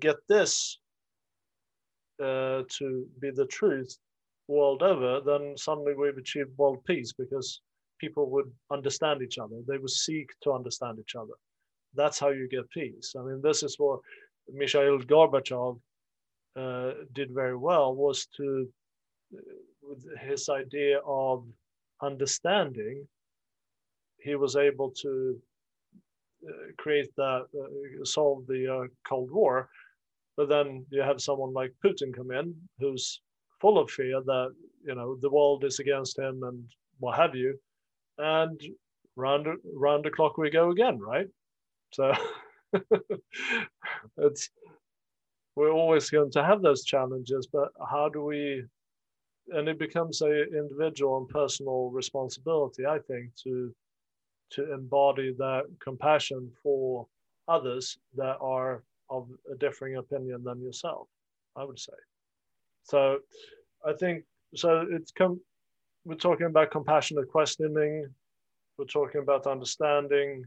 get 0.00 0.16
this 0.28 0.78
uh, 2.22 2.62
to 2.78 3.06
be 3.20 3.30
the 3.30 3.46
truth 3.46 3.96
world 4.48 4.82
over, 4.82 5.20
then 5.20 5.56
suddenly 5.56 5.94
we've 5.94 6.18
achieved 6.18 6.56
world 6.56 6.84
peace 6.84 7.12
because 7.12 7.60
people 7.98 8.30
would 8.30 8.50
understand 8.70 9.22
each 9.22 9.38
other. 9.38 9.56
They 9.66 9.78
would 9.78 9.90
seek 9.90 10.28
to 10.42 10.52
understand 10.52 10.98
each 10.98 11.14
other. 11.16 11.34
That's 11.94 12.18
how 12.18 12.30
you 12.30 12.48
get 12.48 12.70
peace. 12.70 13.14
I 13.18 13.22
mean, 13.22 13.40
this 13.42 13.62
is 13.62 13.76
what 13.78 14.00
Mikhail 14.52 14.98
Gorbachev 14.98 15.78
uh, 16.56 16.92
did 17.12 17.30
very 17.32 17.56
well 17.56 17.94
was 17.94 18.26
to, 18.36 18.68
uh, 19.34 19.40
with 19.82 20.04
his 20.18 20.48
idea 20.48 20.98
of 21.06 21.44
understanding, 22.02 23.06
he 24.18 24.34
was 24.34 24.56
able 24.56 24.90
to 24.90 25.38
uh, 26.46 26.52
create 26.78 27.14
that, 27.16 27.46
uh, 27.58 28.04
solve 28.04 28.46
the 28.46 28.72
uh, 28.72 28.86
Cold 29.08 29.30
War. 29.30 29.68
But 30.36 30.48
then 30.48 30.84
you 30.90 31.00
have 31.00 31.20
someone 31.20 31.52
like 31.54 31.72
Putin 31.84 32.14
come 32.14 32.30
in 32.30 32.54
who's 32.78 33.20
full 33.60 33.78
of 33.78 33.90
fear 33.90 34.20
that, 34.20 34.54
you 34.84 34.94
know, 34.94 35.16
the 35.20 35.30
world 35.30 35.64
is 35.64 35.78
against 35.78 36.18
him 36.18 36.42
and 36.42 36.62
what 36.98 37.16
have 37.16 37.34
you 37.34 37.58
and 38.18 38.60
round 39.16 39.46
round 39.74 40.04
the 40.04 40.10
clock 40.10 40.38
we 40.38 40.50
go 40.50 40.70
again, 40.70 40.98
right? 40.98 41.26
So 41.92 42.12
it's 44.18 44.50
we're 45.56 45.72
always 45.72 46.10
going 46.10 46.30
to 46.32 46.44
have 46.44 46.60
those 46.62 46.84
challenges, 46.84 47.48
but 47.50 47.70
how 47.90 48.08
do 48.08 48.22
we? 48.22 48.64
And 49.50 49.68
it 49.68 49.78
becomes 49.78 50.22
a 50.22 50.42
individual 50.44 51.18
and 51.18 51.28
personal 51.28 51.90
responsibility, 51.90 52.84
I 52.86 52.98
think, 52.98 53.30
to 53.44 53.74
to 54.50 54.72
embody 54.72 55.34
that 55.38 55.64
compassion 55.80 56.50
for 56.62 57.06
others 57.48 57.98
that 58.16 58.36
are 58.40 58.82
of 59.08 59.28
a 59.52 59.56
differing 59.56 59.96
opinion 59.96 60.42
than 60.44 60.60
yourself. 60.60 61.08
I 61.56 61.64
would 61.64 61.78
say. 61.78 61.92
So, 62.82 63.18
I 63.84 63.92
think 63.94 64.24
so. 64.54 64.86
It's 64.90 65.10
come 65.10 65.40
we're 66.06 66.14
talking 66.14 66.46
about 66.46 66.70
compassionate 66.70 67.28
questioning, 67.28 68.08
we're 68.78 68.84
talking 68.84 69.20
about 69.20 69.48
understanding, 69.48 70.44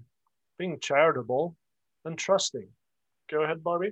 being 0.57 0.79
charitable, 0.79 1.57
and 2.05 2.17
trusting. 2.17 2.69
Go 3.29 3.43
ahead, 3.43 3.61
Barbie. 3.61 3.91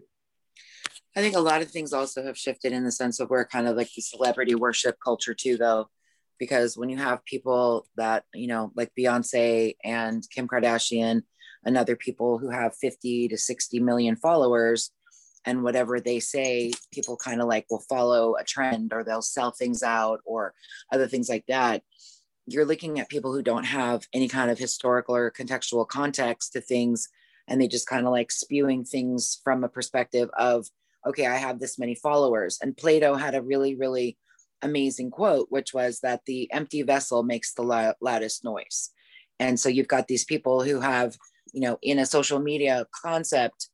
I 1.13 1.20
think 1.22 1.36
a 1.36 1.41
lot 1.41 1.61
of 1.61 1.70
things 1.70 1.91
also 1.91 2.24
have 2.24 2.38
shifted 2.38 2.72
in 2.72 2.86
the 2.86 2.91
sense 2.91 3.20
of 3.20 3.30
we're 3.30 3.45
kind 3.45 3.68
of 3.68 3.76
like 3.76 3.89
the 3.93 4.01
celebrity 4.01 4.55
worship 4.55 4.95
culture 5.03 5.34
too, 5.34 5.57
though, 5.57 5.89
because 6.39 6.78
when 6.78 6.88
you 6.88 6.97
have 6.97 7.26
people 7.26 7.86
that, 7.97 8.24
you 8.34 8.47
know, 8.47 8.72
like 8.74 8.93
Beyonce 8.97 9.76
and 9.84 10.24
Kim 10.34 10.47
Kardashian 10.47 11.24
and 11.65 11.78
other 11.78 11.97
people 11.97 12.38
who 12.38 12.49
have 12.49 12.78
50 12.78 13.28
to 13.28 13.38
60 13.38 13.82
million 13.82 14.15
followers, 14.15 14.91
and 15.47 15.63
whatever 15.63 15.99
they 15.99 16.19
say 16.19 16.71
people 16.91 17.17
kind 17.17 17.41
of 17.41 17.47
like 17.47 17.65
will 17.71 17.83
follow 17.89 18.35
a 18.35 18.43
trend 18.43 18.93
or 18.93 19.03
they'll 19.03 19.21
sell 19.23 19.51
things 19.51 19.81
out 19.81 20.19
or 20.25 20.53
other 20.93 21.07
things 21.07 21.29
like 21.29 21.45
that 21.47 21.81
you're 22.49 22.65
looking 22.65 22.99
at 22.99 23.09
people 23.09 23.33
who 23.33 23.41
don't 23.41 23.65
have 23.65 24.03
any 24.13 24.27
kind 24.27 24.51
of 24.51 24.59
historical 24.59 25.15
or 25.15 25.31
contextual 25.31 25.87
context 25.87 26.53
to 26.53 26.61
things 26.61 27.09
and 27.47 27.59
they 27.59 27.67
just 27.67 27.87
kind 27.87 28.05
of 28.05 28.11
like 28.11 28.31
spewing 28.31 28.83
things 28.83 29.41
from 29.43 29.63
a 29.63 29.69
perspective 29.69 30.29
of 30.37 30.67
okay 31.05 31.25
i 31.25 31.35
have 31.35 31.59
this 31.59 31.79
many 31.79 31.95
followers 31.95 32.59
and 32.61 32.77
plato 32.77 33.15
had 33.15 33.33
a 33.33 33.41
really 33.41 33.75
really 33.75 34.17
amazing 34.61 35.11
quote, 35.11 35.47
which 35.49 35.73
was 35.73 35.99
that 36.01 36.21
the 36.25 36.51
empty 36.51 36.81
vessel 36.81 37.23
makes 37.23 37.53
the 37.53 37.95
loudest 38.01 38.43
noise. 38.43 38.91
And 39.39 39.59
so 39.59 39.69
you've 39.69 39.87
got 39.87 40.07
these 40.07 40.25
people 40.25 40.63
who 40.63 40.79
have, 40.79 41.15
you 41.53 41.61
know, 41.61 41.77
in 41.81 41.99
a 41.99 42.05
social 42.05 42.39
media 42.39 42.85
concept, 42.91 43.69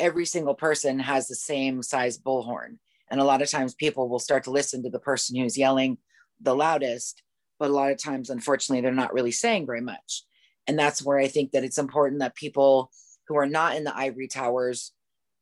every 0.00 0.26
single 0.26 0.54
person 0.54 0.98
has 0.98 1.28
the 1.28 1.34
same 1.34 1.82
size 1.82 2.18
bullhorn. 2.18 2.78
And 3.10 3.20
a 3.20 3.24
lot 3.24 3.42
of 3.42 3.50
times 3.50 3.74
people 3.74 4.08
will 4.08 4.18
start 4.18 4.44
to 4.44 4.50
listen 4.50 4.82
to 4.82 4.90
the 4.90 4.98
person 4.98 5.36
who's 5.36 5.58
yelling 5.58 5.98
the 6.40 6.54
loudest, 6.54 7.22
but 7.58 7.70
a 7.70 7.72
lot 7.72 7.92
of 7.92 7.98
times, 7.98 8.30
unfortunately, 8.30 8.80
they're 8.80 8.92
not 8.92 9.12
really 9.12 9.32
saying 9.32 9.66
very 9.66 9.80
much. 9.80 10.24
And 10.66 10.78
that's 10.78 11.04
where 11.04 11.18
I 11.18 11.28
think 11.28 11.52
that 11.52 11.64
it's 11.64 11.78
important 11.78 12.20
that 12.20 12.34
people 12.34 12.90
who 13.28 13.36
are 13.36 13.46
not 13.46 13.76
in 13.76 13.84
the 13.84 13.96
ivory 13.96 14.28
towers 14.28 14.92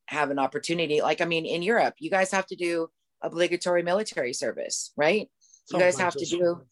have 0.07 0.31
an 0.31 0.39
opportunity. 0.39 1.01
Like, 1.01 1.21
I 1.21 1.27
mean, 1.27 1.47
in 1.47 1.63
Europe, 1.63 1.95
you 1.99 2.11
guys 2.11 2.31
have 2.33 2.47
to 2.47 2.57
do 2.57 2.89
obligatory 3.23 3.83
military 3.83 4.33
service, 4.33 4.93
right? 4.97 5.29
You 5.71 5.77
oh, 5.77 5.81
guys 5.81 5.99
have 5.99 6.15
to 6.15 6.25
do, 6.25 6.63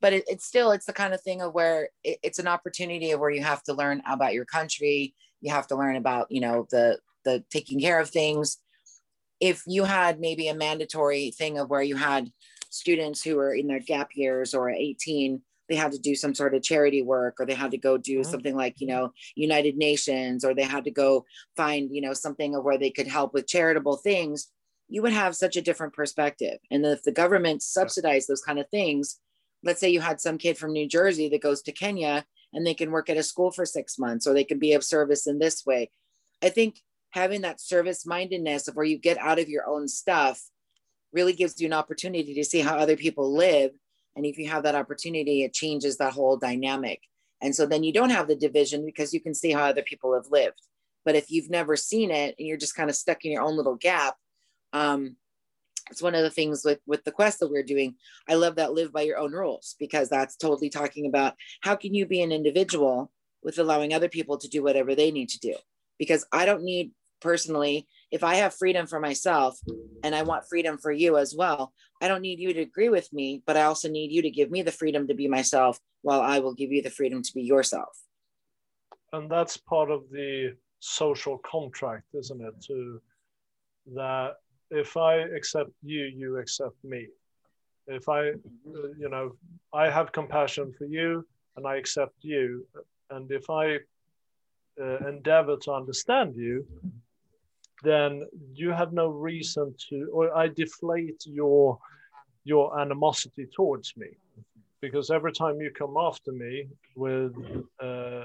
but 0.00 0.12
it, 0.12 0.24
it's 0.28 0.44
still, 0.44 0.70
it's 0.72 0.86
the 0.86 0.92
kind 0.92 1.14
of 1.14 1.22
thing 1.22 1.40
of 1.40 1.54
where 1.54 1.88
it, 2.04 2.18
it's 2.22 2.38
an 2.38 2.46
opportunity 2.46 3.10
of 3.12 3.20
where 3.20 3.30
you 3.30 3.42
have 3.42 3.62
to 3.64 3.74
learn 3.74 4.02
about 4.06 4.34
your 4.34 4.44
country. 4.44 5.14
You 5.40 5.52
have 5.52 5.66
to 5.68 5.76
learn 5.76 5.96
about, 5.96 6.26
you 6.30 6.40
know, 6.40 6.66
the, 6.70 6.98
the 7.28 7.44
taking 7.50 7.80
care 7.80 8.00
of 8.00 8.10
things. 8.10 8.58
If 9.40 9.62
you 9.66 9.84
had 9.84 10.18
maybe 10.18 10.48
a 10.48 10.54
mandatory 10.54 11.30
thing 11.30 11.58
of 11.58 11.70
where 11.70 11.82
you 11.82 11.96
had 11.96 12.30
students 12.70 13.22
who 13.22 13.36
were 13.36 13.54
in 13.54 13.66
their 13.66 13.80
gap 13.80 14.10
years 14.14 14.54
or 14.54 14.70
18 14.70 15.42
they 15.68 15.76
had 15.76 15.92
to 15.92 15.98
do 15.98 16.14
some 16.14 16.34
sort 16.34 16.54
of 16.54 16.62
charity 16.62 17.02
work 17.02 17.36
or 17.38 17.46
they 17.46 17.54
had 17.54 17.70
to 17.70 17.78
go 17.78 17.98
do 17.98 18.20
mm-hmm. 18.20 18.30
something 18.30 18.56
like 18.56 18.80
you 18.80 18.86
know 18.86 19.12
united 19.34 19.76
nations 19.76 20.44
or 20.44 20.54
they 20.54 20.62
had 20.62 20.84
to 20.84 20.90
go 20.90 21.24
find 21.56 21.94
you 21.94 22.00
know 22.00 22.12
something 22.12 22.54
of 22.54 22.64
where 22.64 22.78
they 22.78 22.90
could 22.90 23.06
help 23.06 23.34
with 23.34 23.46
charitable 23.46 23.96
things 23.96 24.48
you 24.88 25.02
would 25.02 25.12
have 25.12 25.36
such 25.36 25.56
a 25.56 25.62
different 25.62 25.92
perspective 25.92 26.58
and 26.70 26.84
if 26.84 27.02
the 27.02 27.12
government 27.12 27.62
subsidized 27.62 28.28
those 28.28 28.42
kind 28.42 28.58
of 28.58 28.68
things 28.70 29.18
let's 29.64 29.80
say 29.80 29.90
you 29.90 30.00
had 30.00 30.20
some 30.20 30.38
kid 30.38 30.56
from 30.56 30.72
new 30.72 30.88
jersey 30.88 31.28
that 31.28 31.42
goes 31.42 31.62
to 31.62 31.72
kenya 31.72 32.24
and 32.52 32.66
they 32.66 32.74
can 32.74 32.90
work 32.90 33.10
at 33.10 33.16
a 33.16 33.22
school 33.22 33.50
for 33.50 33.66
six 33.66 33.98
months 33.98 34.26
or 34.26 34.34
they 34.34 34.44
can 34.44 34.58
be 34.58 34.72
of 34.72 34.84
service 34.84 35.26
in 35.26 35.38
this 35.38 35.64
way 35.66 35.90
i 36.42 36.48
think 36.48 36.80
having 37.18 37.42
that 37.42 37.60
service 37.60 38.06
mindedness 38.06 38.68
of 38.68 38.76
where 38.76 38.84
you 38.84 38.98
get 38.98 39.18
out 39.18 39.38
of 39.38 39.48
your 39.48 39.68
own 39.68 39.88
stuff 39.88 40.40
really 41.12 41.32
gives 41.32 41.60
you 41.60 41.66
an 41.66 41.72
opportunity 41.72 42.34
to 42.34 42.44
see 42.44 42.60
how 42.60 42.76
other 42.76 42.96
people 42.96 43.34
live 43.34 43.72
and 44.18 44.26
if 44.26 44.36
you 44.36 44.48
have 44.48 44.64
that 44.64 44.74
opportunity, 44.74 45.44
it 45.44 45.54
changes 45.54 45.96
that 45.96 46.12
whole 46.12 46.36
dynamic. 46.36 47.00
And 47.40 47.54
so 47.54 47.66
then 47.66 47.84
you 47.84 47.92
don't 47.92 48.10
have 48.10 48.26
the 48.26 48.34
division 48.34 48.84
because 48.84 49.14
you 49.14 49.20
can 49.20 49.32
see 49.32 49.52
how 49.52 49.62
other 49.62 49.82
people 49.82 50.12
have 50.12 50.26
lived. 50.32 50.60
But 51.04 51.14
if 51.14 51.30
you've 51.30 51.48
never 51.48 51.76
seen 51.76 52.10
it 52.10 52.34
and 52.36 52.46
you're 52.46 52.56
just 52.56 52.74
kind 52.74 52.90
of 52.90 52.96
stuck 52.96 53.24
in 53.24 53.30
your 53.30 53.42
own 53.42 53.56
little 53.56 53.76
gap, 53.76 54.16
um, 54.72 55.14
it's 55.88 56.02
one 56.02 56.16
of 56.16 56.22
the 56.22 56.30
things 56.30 56.64
with 56.64 56.80
with 56.84 57.04
the 57.04 57.12
quest 57.12 57.38
that 57.38 57.50
we're 57.50 57.62
doing. 57.62 57.94
I 58.28 58.34
love 58.34 58.56
that 58.56 58.72
live 58.72 58.92
by 58.92 59.02
your 59.02 59.18
own 59.18 59.32
rules 59.32 59.76
because 59.78 60.08
that's 60.08 60.36
totally 60.36 60.68
talking 60.68 61.06
about 61.06 61.34
how 61.62 61.76
can 61.76 61.94
you 61.94 62.04
be 62.04 62.20
an 62.20 62.32
individual 62.32 63.12
with 63.44 63.58
allowing 63.60 63.94
other 63.94 64.08
people 64.08 64.36
to 64.38 64.48
do 64.48 64.64
whatever 64.64 64.96
they 64.96 65.12
need 65.12 65.28
to 65.28 65.38
do. 65.38 65.54
Because 65.96 66.26
I 66.32 66.44
don't 66.44 66.64
need 66.64 66.90
personally 67.20 67.86
if 68.10 68.24
I 68.24 68.36
have 68.36 68.54
freedom 68.54 68.86
for 68.86 69.00
myself 69.00 69.58
and 70.02 70.14
I 70.14 70.22
want 70.22 70.48
freedom 70.48 70.78
for 70.78 70.92
you 70.92 71.18
as 71.18 71.34
well, 71.36 71.72
I 72.00 72.08
don't 72.08 72.22
need 72.22 72.38
you 72.38 72.52
to 72.54 72.60
agree 72.60 72.88
with 72.88 73.12
me, 73.12 73.42
but 73.46 73.56
I 73.56 73.64
also 73.64 73.88
need 73.88 74.12
you 74.12 74.22
to 74.22 74.30
give 74.30 74.50
me 74.50 74.62
the 74.62 74.72
freedom 74.72 75.06
to 75.08 75.14
be 75.14 75.28
myself 75.28 75.78
while 76.02 76.20
I 76.20 76.38
will 76.38 76.54
give 76.54 76.72
you 76.72 76.82
the 76.82 76.90
freedom 76.90 77.22
to 77.22 77.34
be 77.34 77.42
yourself. 77.42 77.90
And 79.12 79.30
that's 79.30 79.56
part 79.56 79.90
of 79.90 80.04
the 80.10 80.54
social 80.80 81.38
contract, 81.38 82.04
isn't 82.14 82.40
it? 82.40 82.54
To 82.68 83.00
that 83.94 84.36
if 84.70 84.96
I 84.96 85.14
accept 85.16 85.70
you, 85.82 86.04
you 86.04 86.36
accept 86.36 86.76
me. 86.84 87.08
If 87.86 88.08
I, 88.08 88.28
uh, 88.28 88.32
you 88.98 89.08
know, 89.08 89.32
I 89.72 89.88
have 89.88 90.12
compassion 90.12 90.74
for 90.76 90.84
you 90.84 91.26
and 91.56 91.66
I 91.66 91.76
accept 91.76 92.14
you. 92.20 92.66
And 93.10 93.30
if 93.32 93.48
I 93.48 93.78
uh, 94.80 95.08
endeavor 95.08 95.56
to 95.56 95.72
understand 95.72 96.36
you, 96.36 96.66
then 97.82 98.26
you 98.52 98.70
have 98.70 98.92
no 98.92 99.08
reason 99.08 99.74
to, 99.88 100.10
or 100.12 100.36
I 100.36 100.48
deflate 100.48 101.22
your 101.26 101.78
your 102.44 102.80
animosity 102.80 103.46
towards 103.54 103.96
me, 103.96 104.08
because 104.80 105.10
every 105.10 105.32
time 105.32 105.60
you 105.60 105.70
come 105.70 105.96
after 105.98 106.32
me 106.32 106.66
with 106.96 107.34
uh, 107.80 108.24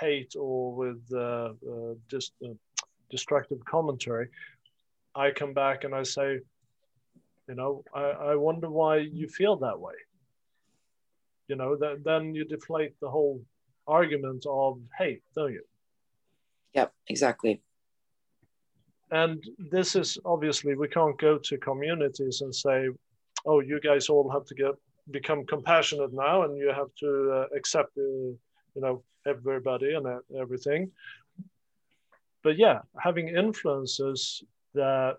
hate 0.00 0.34
or 0.36 0.74
with 0.74 1.00
uh, 1.12 1.52
uh, 1.72 1.94
just 2.10 2.32
destructive 3.10 3.64
commentary, 3.64 4.28
I 5.14 5.30
come 5.30 5.54
back 5.54 5.84
and 5.84 5.94
I 5.94 6.02
say, 6.02 6.40
you 7.48 7.54
know, 7.54 7.84
I, 7.94 8.32
I 8.32 8.36
wonder 8.36 8.68
why 8.68 8.96
you 8.98 9.28
feel 9.28 9.56
that 9.56 9.78
way. 9.78 9.94
You 11.48 11.56
know, 11.56 11.76
that 11.76 12.04
then 12.04 12.34
you 12.34 12.44
deflate 12.44 12.94
the 13.00 13.10
whole 13.10 13.42
argument 13.86 14.44
of 14.48 14.80
hate, 14.98 15.22
don't 15.34 15.52
you? 15.52 15.62
Yep, 16.74 16.92
exactly 17.08 17.60
and 19.12 19.44
this 19.58 19.94
is 19.94 20.18
obviously 20.24 20.74
we 20.74 20.88
can't 20.88 21.18
go 21.18 21.38
to 21.38 21.58
communities 21.58 22.40
and 22.40 22.54
say 22.54 22.88
oh 23.46 23.60
you 23.60 23.78
guys 23.80 24.08
all 24.08 24.30
have 24.30 24.46
to 24.46 24.54
get 24.54 24.74
become 25.10 25.44
compassionate 25.46 26.12
now 26.12 26.44
and 26.44 26.56
you 26.56 26.68
have 26.68 26.92
to 26.98 27.30
uh, 27.32 27.56
accept 27.56 27.90
uh, 27.98 28.02
you 28.74 28.82
know 28.84 29.02
everybody 29.26 29.94
and 29.94 30.06
everything. 30.40 30.90
But 32.42 32.56
yeah 32.56 32.80
having 32.98 33.28
influences 33.28 34.42
that 34.74 35.16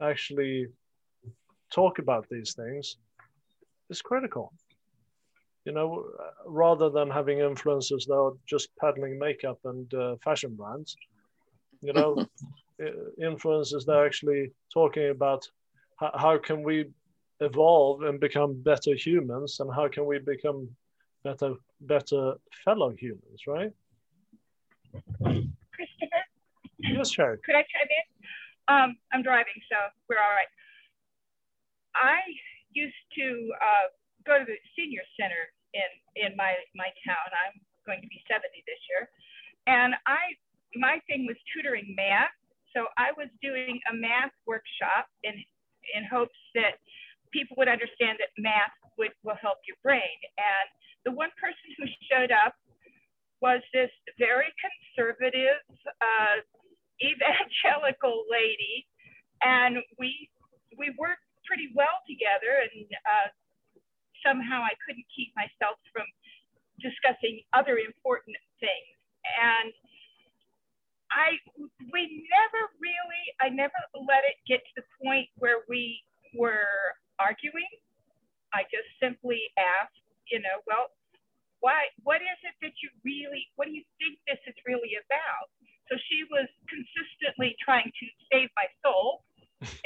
actually 0.00 0.68
talk 1.72 1.98
about 1.98 2.26
these 2.30 2.54
things 2.54 2.96
is 3.90 4.00
critical. 4.00 4.52
You 5.66 5.72
know 5.72 6.06
rather 6.46 6.88
than 6.88 7.10
having 7.10 7.38
influencers 7.38 8.06
that 8.06 8.14
are 8.14 8.32
just 8.46 8.74
peddling 8.80 9.18
makeup 9.18 9.58
and 9.64 9.92
uh, 9.92 10.16
fashion 10.24 10.54
brands 10.54 10.96
you 11.82 11.92
know 11.92 12.26
influencers 13.20 13.84
they're 13.86 14.06
actually 14.06 14.52
talking 14.72 15.10
about 15.10 15.48
how, 15.96 16.10
how 16.14 16.38
can 16.38 16.62
we 16.62 16.86
evolve 17.40 18.02
and 18.02 18.20
become 18.20 18.54
better 18.62 18.94
humans 18.94 19.58
and 19.60 19.72
how 19.72 19.88
can 19.88 20.06
we 20.06 20.18
become 20.18 20.68
better 21.24 21.54
better 21.80 22.34
fellow 22.64 22.90
humans 22.90 23.46
right? 23.46 23.72
Christopher? 25.22 26.22
Yes 26.78 27.10
sure 27.10 27.38
could 27.44 27.54
i 27.54 27.62
chime 27.62 27.90
in? 27.98 28.06
Um, 28.74 28.96
i'm 29.12 29.22
driving 29.22 29.58
so 29.70 29.76
we're 30.08 30.18
all 30.18 30.34
right. 30.34 30.52
I 31.94 32.20
used 32.72 33.02
to 33.18 33.50
uh, 33.58 33.86
go 34.26 34.38
to 34.38 34.44
the 34.44 34.58
senior 34.76 35.02
center 35.18 35.50
in 35.74 35.90
in 36.14 36.36
my 36.36 36.54
my 36.74 36.90
town. 37.02 37.28
I'm 37.44 37.58
going 37.86 38.00
to 38.02 38.10
be 38.12 38.20
70 38.30 38.44
this 38.66 38.82
year. 38.92 39.08
And 39.66 39.94
i 40.06 40.36
my 40.76 41.00
thing 41.08 41.26
was 41.26 41.36
tutoring 41.50 41.94
math 41.96 42.37
so 42.74 42.86
I 42.96 43.12
was 43.16 43.28
doing 43.42 43.80
a 43.90 43.94
math 43.94 44.34
workshop 44.46 45.08
in, 45.22 45.34
in 45.94 46.04
hopes 46.04 46.36
that 46.54 46.76
people 47.32 47.56
would 47.58 47.68
understand 47.68 48.18
that 48.20 48.32
math 48.38 48.72
would, 48.96 49.12
will 49.24 49.38
help 49.40 49.58
your 49.66 49.76
brain. 49.82 50.18
And 50.36 50.66
the 51.04 51.12
one 51.12 51.30
person 51.40 51.68
who 51.76 51.86
showed 52.10 52.32
up 52.32 52.54
was 53.40 53.62
this 53.72 53.90
very 54.18 54.50
conservative, 54.58 55.62
uh, 56.02 56.42
evangelical 57.00 58.24
lady. 58.30 58.86
And 59.42 59.78
we, 59.98 60.28
we 60.76 60.90
worked 60.98 61.24
pretty 61.46 61.70
well 61.74 62.02
together. 62.08 62.66
And 62.66 62.84
uh, 63.06 63.28
somehow 64.26 64.66
I 64.66 64.74
couldn't 64.84 65.06
keep 65.14 65.30
myself 65.38 65.78
from 65.94 66.04
discussing 66.82 67.40
other 67.54 67.78
important 67.78 68.36
things. 68.58 68.94
And 69.38 69.70
I 71.10 71.40
we 71.92 72.24
never 72.28 72.62
really 72.80 73.24
I 73.40 73.48
never 73.48 73.76
let 73.96 74.24
it 74.28 74.36
get 74.46 74.60
to 74.60 74.72
the 74.82 74.86
point 75.02 75.28
where 75.36 75.64
we 75.68 76.00
were 76.36 76.96
arguing. 77.18 77.68
I 78.52 78.64
just 78.72 78.88
simply 79.00 79.40
asked, 79.56 80.00
you 80.30 80.40
know, 80.40 80.60
well, 80.66 80.92
why 81.60 81.88
what 82.04 82.20
is 82.20 82.38
it 82.44 82.56
that 82.60 82.76
you 82.84 82.88
really 83.04 83.48
what 83.56 83.66
do 83.66 83.74
you 83.74 83.84
think 83.96 84.20
this 84.28 84.40
is 84.46 84.56
really 84.68 84.96
about? 85.00 85.48
So 85.88 85.96
she 85.96 86.28
was 86.28 86.48
consistently 86.68 87.56
trying 87.64 87.88
to 87.88 88.06
save 88.28 88.52
my 88.52 88.68
soul. 88.84 89.24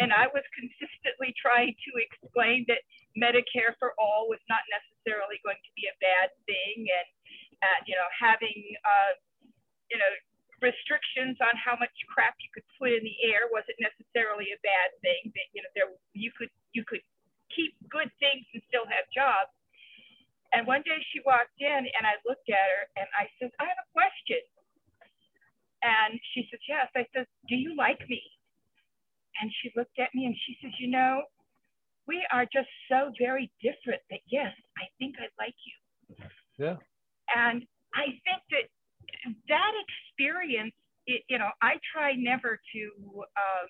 and 0.03 0.13
I 0.13 0.29
was 0.29 0.45
consistently 0.53 1.33
trying 1.39 1.73
to 1.73 1.91
explain 1.97 2.69
that 2.69 2.85
Medicare 3.17 3.73
for 3.81 3.97
all 3.97 4.29
was 4.29 4.43
not 4.51 4.61
necessarily 4.69 5.41
going 5.41 5.57
to 5.57 5.73
be 5.73 5.89
a 5.89 5.97
bad 5.97 6.29
thing, 6.45 6.85
and, 6.85 7.09
and 7.65 7.81
you 7.89 7.97
know 7.97 8.09
having 8.13 8.59
uh, 8.85 9.13
you 9.89 9.97
know 9.97 10.13
restrictions 10.63 11.37
on 11.43 11.53
how 11.59 11.75
much 11.77 11.93
crap 12.09 12.39
you 12.39 12.49
could 12.55 12.67
put 12.79 12.95
in 12.95 13.03
the 13.03 13.19
air 13.27 13.51
wasn't 13.51 13.77
necessarily 13.83 14.55
a 14.55 14.59
bad 14.63 14.89
thing. 15.03 15.35
That 15.35 15.49
you 15.53 15.61
know 15.61 15.73
there 15.75 15.91
you 16.15 16.31
could 16.33 16.51
you 16.73 16.87
could 16.87 17.03
keep 17.53 17.77
good 17.91 18.09
things 18.23 18.47
and 18.55 18.63
still 18.71 18.87
have 18.89 19.05
jobs. 19.13 19.53
And 20.53 20.69
one 20.69 20.85
day 20.85 21.01
she 21.13 21.21
walked 21.25 21.57
in 21.61 21.83
and 21.89 22.05
I 22.05 22.21
looked 22.29 22.49
at 22.49 22.61
her 22.61 22.83
and 23.01 23.09
I 23.17 23.25
said, 23.41 23.49
I 23.57 23.65
have 23.65 23.81
a 23.81 23.89
question. 23.93 24.41
And 25.83 26.21
she 26.33 26.47
says, 26.49 26.61
Yes. 26.69 26.89
I 26.95 27.05
said, 27.13 27.27
Do 27.49 27.57
you 27.57 27.75
like 27.77 28.01
me? 28.09 28.23
And 29.41 29.51
she 29.61 29.73
looked 29.75 29.99
at 29.99 30.13
me 30.15 30.29
and 30.29 30.37
she 30.47 30.57
says, 30.61 30.73
You 30.79 30.93
know, 30.93 31.25
we 32.07 32.25
are 32.33 32.45
just 32.53 32.69
so 32.89 33.11
very 33.19 33.51
different 33.63 34.03
that 34.11 34.21
yes, 34.29 34.53
I 34.77 34.87
think 34.99 35.17
I 35.19 35.29
like 35.41 35.57
you. 35.65 35.77
Yeah. 36.59 36.77
And 37.35 37.65
I 37.95 38.21
think 38.25 38.43
that 38.53 38.67
that 39.49 39.73
experience, 39.87 40.75
it, 41.07 41.23
you 41.29 41.39
know, 41.39 41.51
I 41.61 41.79
try 41.93 42.15
never 42.15 42.59
to, 42.59 42.83
um, 43.17 43.67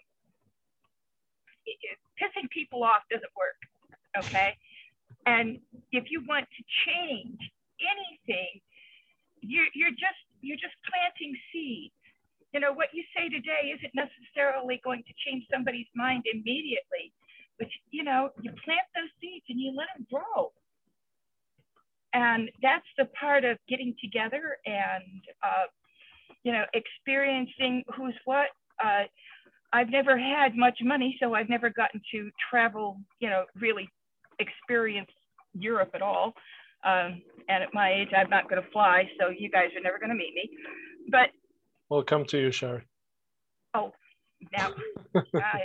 it, 1.66 1.76
it, 1.80 1.98
pissing 2.20 2.48
people 2.50 2.82
off 2.82 3.03
doesn't 3.11 3.32
work. 3.36 3.61
Okay. 4.18 4.57
And 5.26 5.59
if 5.92 6.11
you 6.11 6.22
want 6.26 6.46
to 6.50 6.62
change 6.86 7.38
anything, 7.80 8.61
you're, 9.40 9.70
you're 9.74 9.96
just, 9.96 10.22
you're 10.40 10.61
just 10.61 10.74
planting 10.90 11.36
seeds. 11.53 11.94
You 12.53 12.61
know, 12.61 12.72
what 12.72 12.88
you 12.92 13.03
say 13.16 13.28
today 13.28 13.72
isn't 13.72 13.94
necessarily 13.96 14.80
going 14.84 15.03
to 15.09 15.14
change 15.24 15.46
somebody's 15.50 15.88
mind 15.94 16.24
immediately, 16.28 17.12
but 17.59 17.68
you 17.90 18.05
know, 18.05 18.28
you 18.42 18.50
plant 18.64 18.84
those 18.94 19.09
seeds 19.20 19.46
and 19.48 19.59
you 19.59 19.72
let 19.72 19.88
them 19.96 20.07
grow. 20.12 20.53
And 22.12 22.50
that's 22.62 22.86
the 22.98 23.06
part 23.18 23.44
of 23.44 23.56
getting 23.68 23.94
together 24.02 24.58
and, 24.66 25.22
uh, 25.42 25.66
you 26.42 26.52
know, 26.52 26.64
experiencing 26.74 27.84
who's 27.96 28.14
what. 28.24 28.48
Uh, 28.82 29.04
I've 29.72 29.88
never 29.88 30.18
had 30.18 30.54
much 30.54 30.78
money, 30.82 31.16
so 31.20 31.34
I've 31.34 31.48
never 31.48 31.70
gotten 31.70 32.00
to 32.12 32.30
travel, 32.50 32.98
you 33.20 33.30
know, 33.30 33.44
really 33.58 33.88
experience 34.38 35.10
Europe 35.54 35.90
at 35.94 36.02
all. 36.02 36.34
Um, 36.84 37.22
and 37.48 37.62
at 37.62 37.72
my 37.72 37.92
age, 37.92 38.08
I'm 38.16 38.28
not 38.28 38.50
going 38.50 38.62
to 38.62 38.68
fly, 38.70 39.08
so 39.18 39.28
you 39.28 39.48
guys 39.50 39.68
are 39.76 39.80
never 39.80 39.98
going 39.98 40.10
to 40.10 40.16
meet 40.16 40.34
me. 40.34 40.50
But 41.10 41.30
we'll 41.88 42.02
come 42.02 42.24
to 42.26 42.38
you, 42.38 42.50
Sherry. 42.50 42.82
Oh, 43.74 43.92
now 44.56 44.70
I, 45.14 45.60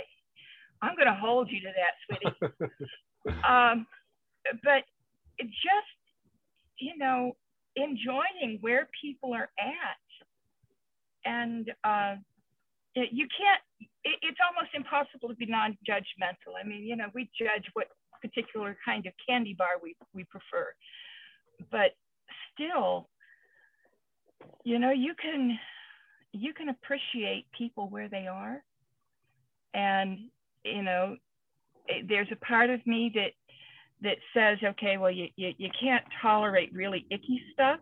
I'm 0.80 0.94
going 0.94 1.08
to 1.08 1.18
hold 1.20 1.50
you 1.50 1.60
to 1.60 1.72
that, 1.76 2.18
sweetie. 2.20 3.34
um, 3.48 3.86
but 4.64 4.84
just 5.40 5.97
you 6.78 6.96
know, 6.96 7.36
enjoying 7.76 8.58
where 8.60 8.88
people 9.00 9.34
are 9.34 9.50
at, 9.58 10.06
and 11.24 11.70
uh, 11.84 12.16
it, 12.94 13.10
you 13.12 13.26
can't. 13.36 13.60
It, 14.04 14.18
it's 14.22 14.38
almost 14.46 14.74
impossible 14.74 15.28
to 15.28 15.34
be 15.34 15.46
non-judgmental. 15.46 16.54
I 16.60 16.66
mean, 16.66 16.84
you 16.84 16.96
know, 16.96 17.06
we 17.14 17.30
judge 17.38 17.64
what 17.74 17.88
particular 18.20 18.76
kind 18.84 19.06
of 19.06 19.12
candy 19.28 19.54
bar 19.54 19.78
we, 19.82 19.96
we 20.14 20.24
prefer. 20.24 20.66
But 21.70 21.96
still, 22.54 23.08
you 24.64 24.78
know, 24.78 24.90
you 24.90 25.14
can 25.20 25.58
you 26.32 26.52
can 26.52 26.68
appreciate 26.68 27.46
people 27.56 27.88
where 27.88 28.08
they 28.08 28.26
are. 28.26 28.62
And, 29.74 30.18
you 30.64 30.82
know, 30.82 31.16
there's 32.08 32.28
a 32.32 32.44
part 32.44 32.70
of 32.70 32.86
me 32.86 33.10
that 33.14 33.32
that 34.02 34.16
says, 34.34 34.58
okay, 34.62 34.96
well, 34.96 35.10
you, 35.10 35.28
you, 35.36 35.52
you 35.58 35.70
can't 35.80 36.04
tolerate 36.22 36.72
really 36.72 37.06
icky 37.10 37.40
stuff, 37.52 37.80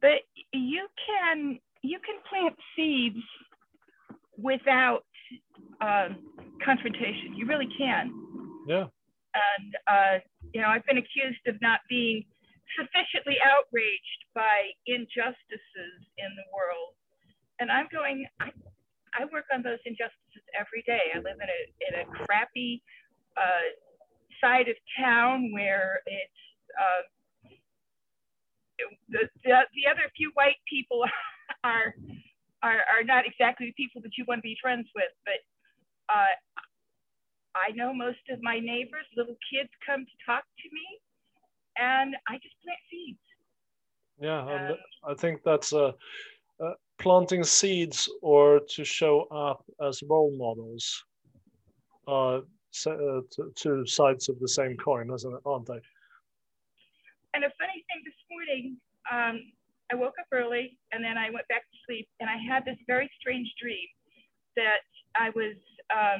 but 0.00 0.20
you 0.52 0.86
can 1.06 1.58
you 1.82 1.98
can 2.04 2.16
plant 2.28 2.54
seeds 2.76 3.24
without 4.36 5.04
um, 5.80 6.18
confrontation. 6.62 7.34
You 7.34 7.46
really 7.46 7.68
can. 7.78 8.12
Yeah 8.68 8.86
and 9.34 9.72
uh, 9.86 10.16
you 10.52 10.60
know 10.60 10.68
I've 10.68 10.84
been 10.86 10.98
accused 10.98 11.42
of 11.46 11.56
not 11.62 11.80
being 11.88 12.24
sufficiently 12.78 13.36
outraged 13.42 14.20
by 14.34 14.70
injustices 14.86 15.98
in 16.18 16.30
the 16.38 16.46
world, 16.54 16.94
and 17.58 17.70
I'm 17.70 17.86
going. 17.92 18.26
I, 18.40 18.50
I 19.10 19.26
work 19.34 19.50
on 19.50 19.66
those 19.66 19.82
injustices 19.82 20.44
every 20.54 20.86
day. 20.86 21.10
I 21.10 21.18
live 21.18 21.38
in 21.42 21.50
a 21.50 21.60
in 21.82 21.92
a 21.98 22.04
crappy 22.24 22.82
uh, 23.36 23.66
side 24.40 24.68
of 24.68 24.76
town 24.98 25.50
where 25.52 26.00
it's 26.06 26.40
uh, 26.80 27.02
the, 29.08 29.28
the 29.44 29.56
the 29.74 29.90
other 29.90 30.10
few 30.16 30.30
white 30.34 30.60
people 30.68 31.04
are 31.64 31.94
are 32.62 32.80
are 32.92 33.04
not 33.04 33.26
exactly 33.26 33.66
the 33.66 33.82
people 33.82 34.00
that 34.02 34.12
you 34.16 34.24
want 34.26 34.38
to 34.38 34.42
be 34.42 34.56
friends 34.60 34.88
with, 34.94 35.12
but 35.24 35.40
uh, 36.14 36.34
I 37.54 37.72
know 37.74 37.92
most 37.92 38.20
of 38.30 38.40
my 38.42 38.58
neighbors, 38.58 39.06
little 39.16 39.36
kids 39.52 39.70
come 39.84 40.04
to 40.04 40.16
talk 40.24 40.44
to 40.44 40.68
me, 40.72 41.00
and 41.78 42.14
I 42.28 42.34
just 42.34 42.54
plant 42.62 42.78
seeds. 42.90 43.18
Yeah, 44.20 44.46
and 44.48 44.76
I 45.04 45.14
think 45.14 45.42
that's 45.44 45.72
uh, 45.72 45.92
uh, 46.62 46.72
planting 46.98 47.42
seeds 47.42 48.08
or 48.22 48.60
to 48.74 48.84
show 48.84 49.22
up 49.30 49.64
as 49.82 50.02
role 50.08 50.36
models. 50.36 51.04
Uh, 52.86 53.20
two 53.56 53.84
sides 53.86 54.28
of 54.28 54.38
the 54.38 54.48
same 54.48 54.76
coin, 54.76 55.12
isn't 55.12 55.32
it? 55.32 55.40
Aren't 55.44 55.66
they? 55.66 55.80
And 57.34 57.44
a 57.44 57.50
funny 57.58 57.84
thing 57.90 58.02
this 58.04 58.20
morning, 58.30 58.76
um, 59.10 59.40
I 59.92 59.96
woke 59.96 60.14
up 60.20 60.26
early 60.32 60.78
and 60.92 61.02
then 61.02 61.18
I 61.18 61.30
went 61.30 61.46
back 61.48 61.62
to 61.62 61.76
sleep, 61.86 62.08
and 62.20 62.30
I 62.30 62.36
had 62.36 62.64
this 62.64 62.78
very 62.86 63.10
strange 63.20 63.52
dream 63.60 63.86
that 64.56 64.82
I 65.16 65.30
was 65.30 65.56
uh, 65.90 66.18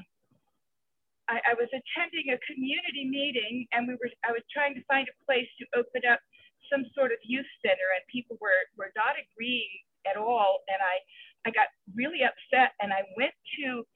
I, 1.30 1.38
I 1.46 1.54
was 1.54 1.70
attending 1.70 2.34
a 2.34 2.38
community 2.42 3.06
meeting 3.06 3.70
and 3.70 3.86
we 3.86 3.94
were, 3.94 4.10
I 4.26 4.34
was 4.34 4.42
trying 4.50 4.74
to 4.74 4.82
find 4.90 5.06
a 5.06 5.16
place 5.22 5.46
to 5.62 5.64
open 5.78 6.02
up 6.10 6.18
some 6.66 6.82
sort 6.90 7.14
of 7.14 7.22
youth 7.22 7.46
center 7.62 7.86
and 7.94 8.02
people 8.10 8.34
were, 8.42 8.66
were 8.74 8.90
not 8.98 9.14
agreeing 9.14 9.70
at 10.10 10.18
all. 10.18 10.66
And 10.66 10.82
I, 10.82 10.98
I 11.46 11.48
got 11.54 11.70
really 11.94 12.26
upset 12.26 12.74
and 12.82 12.90
I 12.90 13.06
went 13.14 13.34
to 13.62 13.86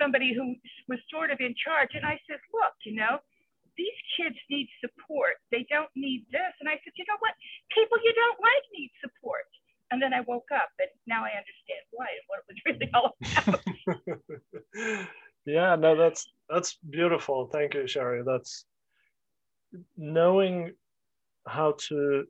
somebody 0.00 0.34
who 0.34 0.54
was 0.88 0.98
sort 1.10 1.30
of 1.30 1.38
in 1.40 1.54
charge 1.58 1.90
and 1.94 2.04
I 2.04 2.18
said, 2.28 2.40
look, 2.52 2.74
you 2.84 2.96
know, 2.96 3.18
these 3.76 3.98
kids 4.16 4.36
need 4.50 4.68
support. 4.80 5.40
They 5.50 5.66
don't 5.70 5.90
need 5.96 6.26
this. 6.30 6.52
And 6.60 6.68
I 6.68 6.76
said, 6.84 6.92
you 6.96 7.04
know 7.08 7.16
what? 7.20 7.32
People 7.72 7.98
you 8.04 8.12
don't 8.12 8.40
like 8.40 8.64
need 8.76 8.92
support. 9.00 9.48
And 9.90 10.00
then 10.00 10.14
I 10.14 10.20
woke 10.20 10.48
up 10.54 10.70
and 10.78 10.90
now 11.06 11.24
I 11.24 11.34
understand 11.34 11.82
why 11.90 12.06
and 12.14 12.26
what 12.28 12.40
it 12.40 12.46
was 12.50 12.58
really 12.66 12.88
all 12.94 13.16
about. 13.20 15.06
yeah 15.46 15.74
no 15.74 15.96
that's 15.96 16.28
that's 16.48 16.76
beautiful 16.90 17.46
thank 17.46 17.74
you 17.74 17.86
sherry 17.86 18.22
that's 18.24 18.66
knowing 19.96 20.72
how 21.46 21.74
to 21.78 22.24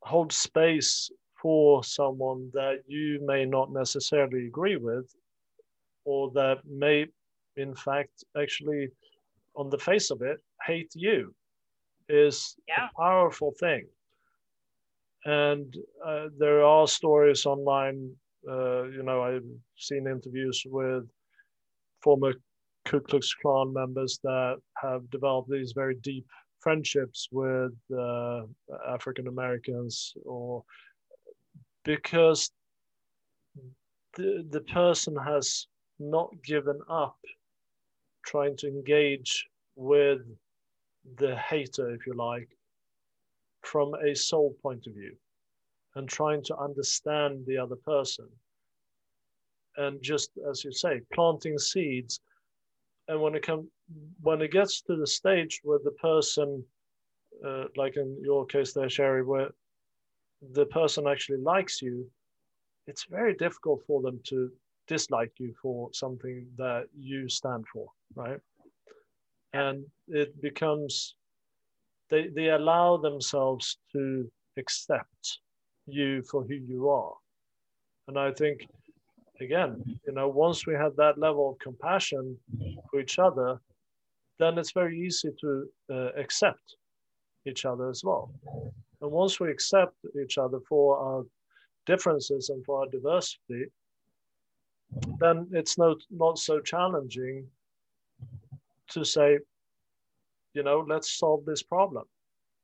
hold 0.00 0.32
space 0.32 1.10
for 1.40 1.84
someone 1.84 2.50
that 2.54 2.82
you 2.86 3.20
may 3.24 3.44
not 3.44 3.72
necessarily 3.72 4.46
agree 4.46 4.76
with 4.76 5.12
or 6.04 6.30
that 6.32 6.58
may 6.68 7.06
in 7.56 7.74
fact 7.74 8.24
actually 8.40 8.88
on 9.56 9.68
the 9.70 9.78
face 9.78 10.10
of 10.10 10.22
it 10.22 10.40
hate 10.66 10.92
you 10.94 11.34
is 12.08 12.56
yeah. 12.68 12.86
a 12.86 13.00
powerful 13.00 13.52
thing 13.60 13.86
and 15.24 15.76
uh, 16.04 16.26
there 16.38 16.64
are 16.64 16.86
stories 16.86 17.46
online 17.46 18.10
uh, 18.48 18.84
you 18.84 19.02
know 19.02 19.22
i've 19.22 19.50
seen 19.76 20.06
interviews 20.06 20.62
with 20.66 21.04
former 22.02 22.32
Ku 22.84 23.00
Klux 23.00 23.32
Klan 23.34 23.72
members 23.72 24.18
that 24.24 24.56
have 24.82 25.08
developed 25.10 25.50
these 25.50 25.72
very 25.72 25.94
deep 25.96 26.26
friendships 26.60 27.28
with 27.30 27.72
uh, 27.96 28.42
African 28.88 29.28
Americans, 29.28 30.14
or 30.24 30.64
because 31.84 32.50
the, 34.16 34.44
the 34.50 34.60
person 34.60 35.16
has 35.16 35.66
not 36.10 36.30
given 36.44 36.80
up 36.88 37.18
trying 38.24 38.56
to 38.56 38.68
engage 38.68 39.46
with 39.76 40.20
the 41.16 41.36
hater, 41.36 41.90
if 41.90 42.06
you 42.06 42.14
like, 42.14 42.48
from 43.62 43.94
a 43.94 44.14
soul 44.14 44.56
point 44.62 44.86
of 44.86 44.94
view 44.94 45.14
and 45.94 46.08
trying 46.08 46.42
to 46.44 46.56
understand 46.56 47.44
the 47.46 47.58
other 47.58 47.76
person 47.76 48.28
and 49.76 50.02
just 50.02 50.30
as 50.48 50.64
you 50.64 50.72
say, 50.72 51.00
planting 51.12 51.58
seeds. 51.58 52.20
And 53.08 53.20
when 53.20 53.34
it 53.34 53.42
comes, 53.42 53.66
when 54.20 54.42
it 54.42 54.52
gets 54.52 54.82
to 54.82 54.96
the 54.96 55.06
stage 55.06 55.60
where 55.62 55.78
the 55.82 55.92
person, 55.92 56.64
uh, 57.46 57.64
like 57.76 57.96
in 57.96 58.16
your 58.22 58.46
case 58.46 58.72
there, 58.72 58.88
Sherry, 58.88 59.24
where 59.24 59.48
the 60.52 60.66
person 60.66 61.06
actually 61.06 61.38
likes 61.38 61.80
you, 61.80 62.06
it's 62.86 63.04
very 63.04 63.34
difficult 63.34 63.82
for 63.86 64.02
them 64.02 64.20
to 64.24 64.50
dislike 64.92 65.34
you 65.38 65.52
for 65.62 65.90
something 65.92 66.46
that 66.56 66.84
you 67.10 67.28
stand 67.28 67.64
for, 67.72 67.86
right? 68.14 68.40
And 69.52 69.76
it 70.08 70.30
becomes, 70.48 71.14
they, 72.10 72.28
they 72.36 72.48
allow 72.50 72.96
themselves 72.96 73.78
to 73.92 74.30
accept 74.58 75.40
you 75.86 76.22
for 76.30 76.40
who 76.48 76.54
you 76.72 76.88
are. 76.88 77.14
And 78.08 78.18
I 78.18 78.32
think 78.32 78.66
again, 79.40 79.70
you 80.06 80.12
know, 80.12 80.28
once 80.28 80.66
we 80.66 80.74
have 80.74 80.94
that 80.96 81.18
level 81.18 81.50
of 81.50 81.58
compassion 81.58 82.36
for 82.88 83.00
each 83.00 83.18
other, 83.18 83.60
then 84.38 84.58
it's 84.58 84.72
very 84.72 84.96
easy 85.06 85.30
to 85.40 85.50
uh, 85.90 86.10
accept 86.24 86.76
each 87.46 87.64
other 87.64 87.88
as 87.90 88.02
well. 88.04 88.30
And 89.00 89.10
once 89.10 89.40
we 89.40 89.50
accept 89.50 89.96
each 90.22 90.38
other 90.38 90.60
for 90.68 90.98
our 90.98 91.22
differences 91.86 92.50
and 92.50 92.64
for 92.64 92.80
our 92.80 92.88
diversity, 92.88 93.66
then 95.18 95.48
it's 95.52 95.78
not, 95.78 95.96
not 96.10 96.38
so 96.38 96.60
challenging 96.60 97.46
to 98.90 99.04
say, 99.04 99.38
you 100.54 100.62
know, 100.62 100.84
let's 100.86 101.18
solve 101.18 101.44
this 101.44 101.62
problem. 101.62 102.04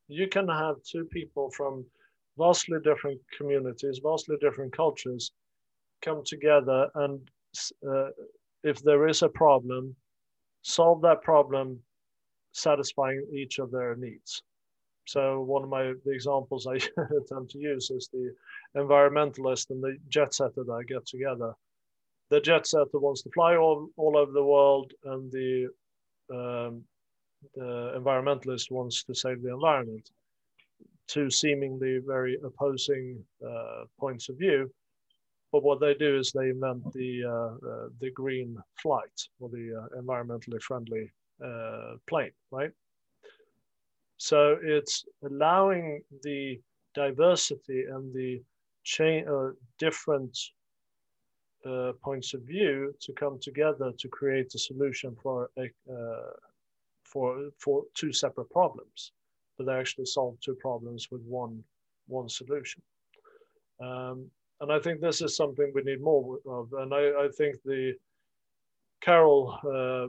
You 0.08 0.28
can 0.28 0.48
have 0.48 0.76
two 0.82 1.04
people 1.06 1.50
from 1.50 1.84
vastly 2.36 2.78
different 2.84 3.20
communities, 3.36 4.00
vastly 4.02 4.36
different 4.40 4.76
cultures 4.76 5.32
come 6.02 6.22
together 6.24 6.88
and 6.94 7.20
uh, 7.88 8.08
if 8.62 8.82
there 8.82 9.08
is 9.08 9.22
a 9.22 9.28
problem, 9.28 9.94
solve 10.62 11.00
that 11.02 11.22
problem 11.22 11.78
satisfying 12.52 13.24
each 13.32 13.58
of 13.58 13.70
their 13.70 13.96
needs. 13.96 14.42
So 15.06 15.40
one 15.40 15.62
of 15.62 15.68
my 15.68 15.94
the 16.04 16.12
examples 16.12 16.66
I 16.66 16.78
tend 17.28 17.48
to 17.50 17.58
use 17.58 17.90
is 17.90 18.10
the 18.12 18.34
environmentalist 18.76 19.70
and 19.70 19.82
the 19.82 19.96
jet 20.08 20.34
setter 20.34 20.64
that 20.64 20.72
I 20.72 20.82
get 20.82 21.06
together. 21.06 21.54
The 22.30 22.40
jet 22.40 22.66
setter 22.66 22.98
wants 22.98 23.22
to 23.22 23.30
fly 23.30 23.56
all, 23.56 23.88
all 23.96 24.16
over 24.16 24.32
the 24.32 24.44
world, 24.44 24.92
and 25.04 25.30
the 25.32 25.68
um, 26.30 26.84
the 27.54 27.94
environmentalist 27.96 28.70
wants 28.70 29.04
to 29.04 29.14
save 29.14 29.42
the 29.42 29.52
environment. 29.52 30.10
Two 31.06 31.30
seemingly 31.30 32.00
very 32.04 32.36
opposing 32.44 33.24
uh, 33.46 33.84
points 33.98 34.28
of 34.28 34.36
view, 34.36 34.70
but 35.52 35.62
what 35.62 35.80
they 35.80 35.94
do 35.94 36.18
is 36.18 36.32
they 36.32 36.50
invent 36.50 36.92
the 36.92 37.24
uh, 37.24 37.68
uh, 37.68 37.88
the 38.00 38.10
green 38.10 38.58
flight 38.82 39.28
or 39.40 39.48
the 39.48 39.74
uh, 39.80 40.00
environmentally 40.00 40.60
friendly 40.60 41.10
uh, 41.42 41.94
plane, 42.06 42.32
right? 42.50 42.72
So 44.18 44.58
it's 44.62 45.04
allowing 45.24 46.02
the 46.22 46.60
diversity 46.94 47.84
and 47.84 48.12
the 48.12 48.42
chain 48.82 49.26
uh, 49.28 49.50
different 49.78 50.36
uh, 51.66 51.92
points 52.02 52.34
of 52.34 52.42
view 52.42 52.94
to 53.00 53.12
come 53.12 53.38
together 53.40 53.92
to 53.98 54.08
create 54.08 54.54
a 54.54 54.58
solution 54.58 55.16
for 55.22 55.50
a 55.58 55.68
for 57.04 57.50
for 57.58 57.84
two 57.94 58.12
separate 58.12 58.50
problems, 58.50 59.12
but 59.56 59.66
they 59.66 59.72
actually 59.72 60.04
solve 60.04 60.38
two 60.40 60.54
problems 60.54 61.08
with 61.10 61.22
one 61.22 61.62
one 62.06 62.28
solution. 62.28 62.82
Um, 63.80 64.30
and 64.60 64.72
I 64.72 64.78
think 64.78 65.00
this 65.00 65.20
is 65.20 65.36
something 65.36 65.70
we 65.74 65.82
need 65.82 66.00
more 66.00 66.38
of. 66.46 66.72
And 66.72 66.92
I, 66.92 67.24
I 67.24 67.28
think 67.36 67.56
the 67.64 67.94
Carol 69.00 69.58
uh, 69.64 70.08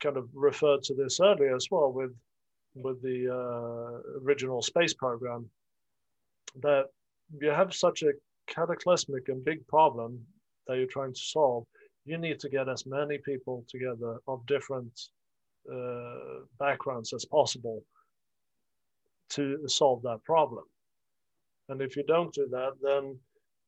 kind 0.00 0.16
of 0.16 0.28
referred 0.34 0.82
to 0.84 0.94
this 0.94 1.20
earlier 1.20 1.54
as 1.54 1.68
well 1.70 1.92
with 1.92 2.14
with 2.74 3.02
the 3.02 3.28
uh, 3.28 4.20
original 4.24 4.62
space 4.62 4.94
program 4.94 5.48
that 6.62 6.86
you 7.40 7.48
have 7.48 7.74
such 7.74 8.02
a 8.02 8.12
cataclysmic 8.56 9.28
and 9.28 9.44
big 9.44 9.66
problem 9.66 10.20
that 10.66 10.76
you're 10.76 10.86
trying 10.86 11.14
to 11.14 11.20
solve. 11.20 11.64
You 12.04 12.18
need 12.18 12.38
to 12.40 12.48
get 12.48 12.68
as 12.68 12.84
many 12.86 13.18
people 13.18 13.64
together 13.68 14.12
of 14.26 14.44
different 14.46 14.94
uh, 15.72 16.44
backgrounds 16.58 17.12
as 17.12 17.24
possible 17.24 17.84
to 19.30 19.42
solve 19.66 20.02
that 20.02 20.22
problem. 20.24 20.64
And 21.68 21.80
if 21.80 21.96
you 21.96 22.02
don't 22.02 22.34
do 22.34 22.48
that, 22.50 22.72
then 22.82 23.18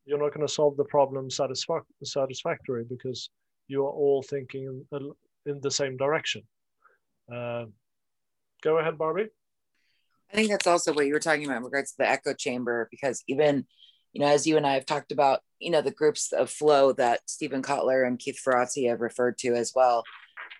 you're 0.05 0.18
not 0.18 0.35
going 0.35 0.47
to 0.47 0.53
solve 0.53 0.76
the 0.76 0.85
problem 0.97 1.28
satisfa- 1.28 1.85
satisfactory 2.03 2.85
because 2.89 3.30
you 3.68 3.87
are 3.87 3.91
all 3.91 4.22
thinking 4.22 4.85
in, 4.93 5.12
in 5.47 5.61
the 5.61 5.70
same 5.70 5.97
direction. 5.97 6.43
Uh, 7.33 7.66
go 8.62 8.78
ahead, 8.78 8.99
Barbie. 8.99 9.28
I 10.33 10.37
think 10.37 10.51
that's 10.51 10.66
also 10.66 10.93
what 10.93 11.07
you 11.07 11.12
were 11.12 11.20
talking 11.20 11.45
about 11.45 11.59
in 11.59 11.64
regards 11.64 11.91
to 11.93 11.99
the 11.99 12.09
echo 12.09 12.35
chamber, 12.35 12.89
because 12.91 13.22
even, 13.28 13.66
you 14.13 14.21
know, 14.21 14.27
as 14.27 14.47
you 14.47 14.57
and 14.57 14.67
I 14.67 14.75
have 14.75 14.87
talked 14.87 15.13
about, 15.13 15.41
you 15.59 15.71
know, 15.71 15.81
the 15.81 15.91
groups 15.91 16.33
of 16.33 16.51
flow 16.51 16.93
that 16.93 17.21
Steven 17.27 17.63
Kotler 17.63 18.07
and 18.07 18.19
Keith 18.19 18.41
Ferrazzi 18.45 18.89
have 18.89 19.01
referred 19.01 19.39
to 19.39 19.55
as 19.55 19.73
well. 19.75 20.05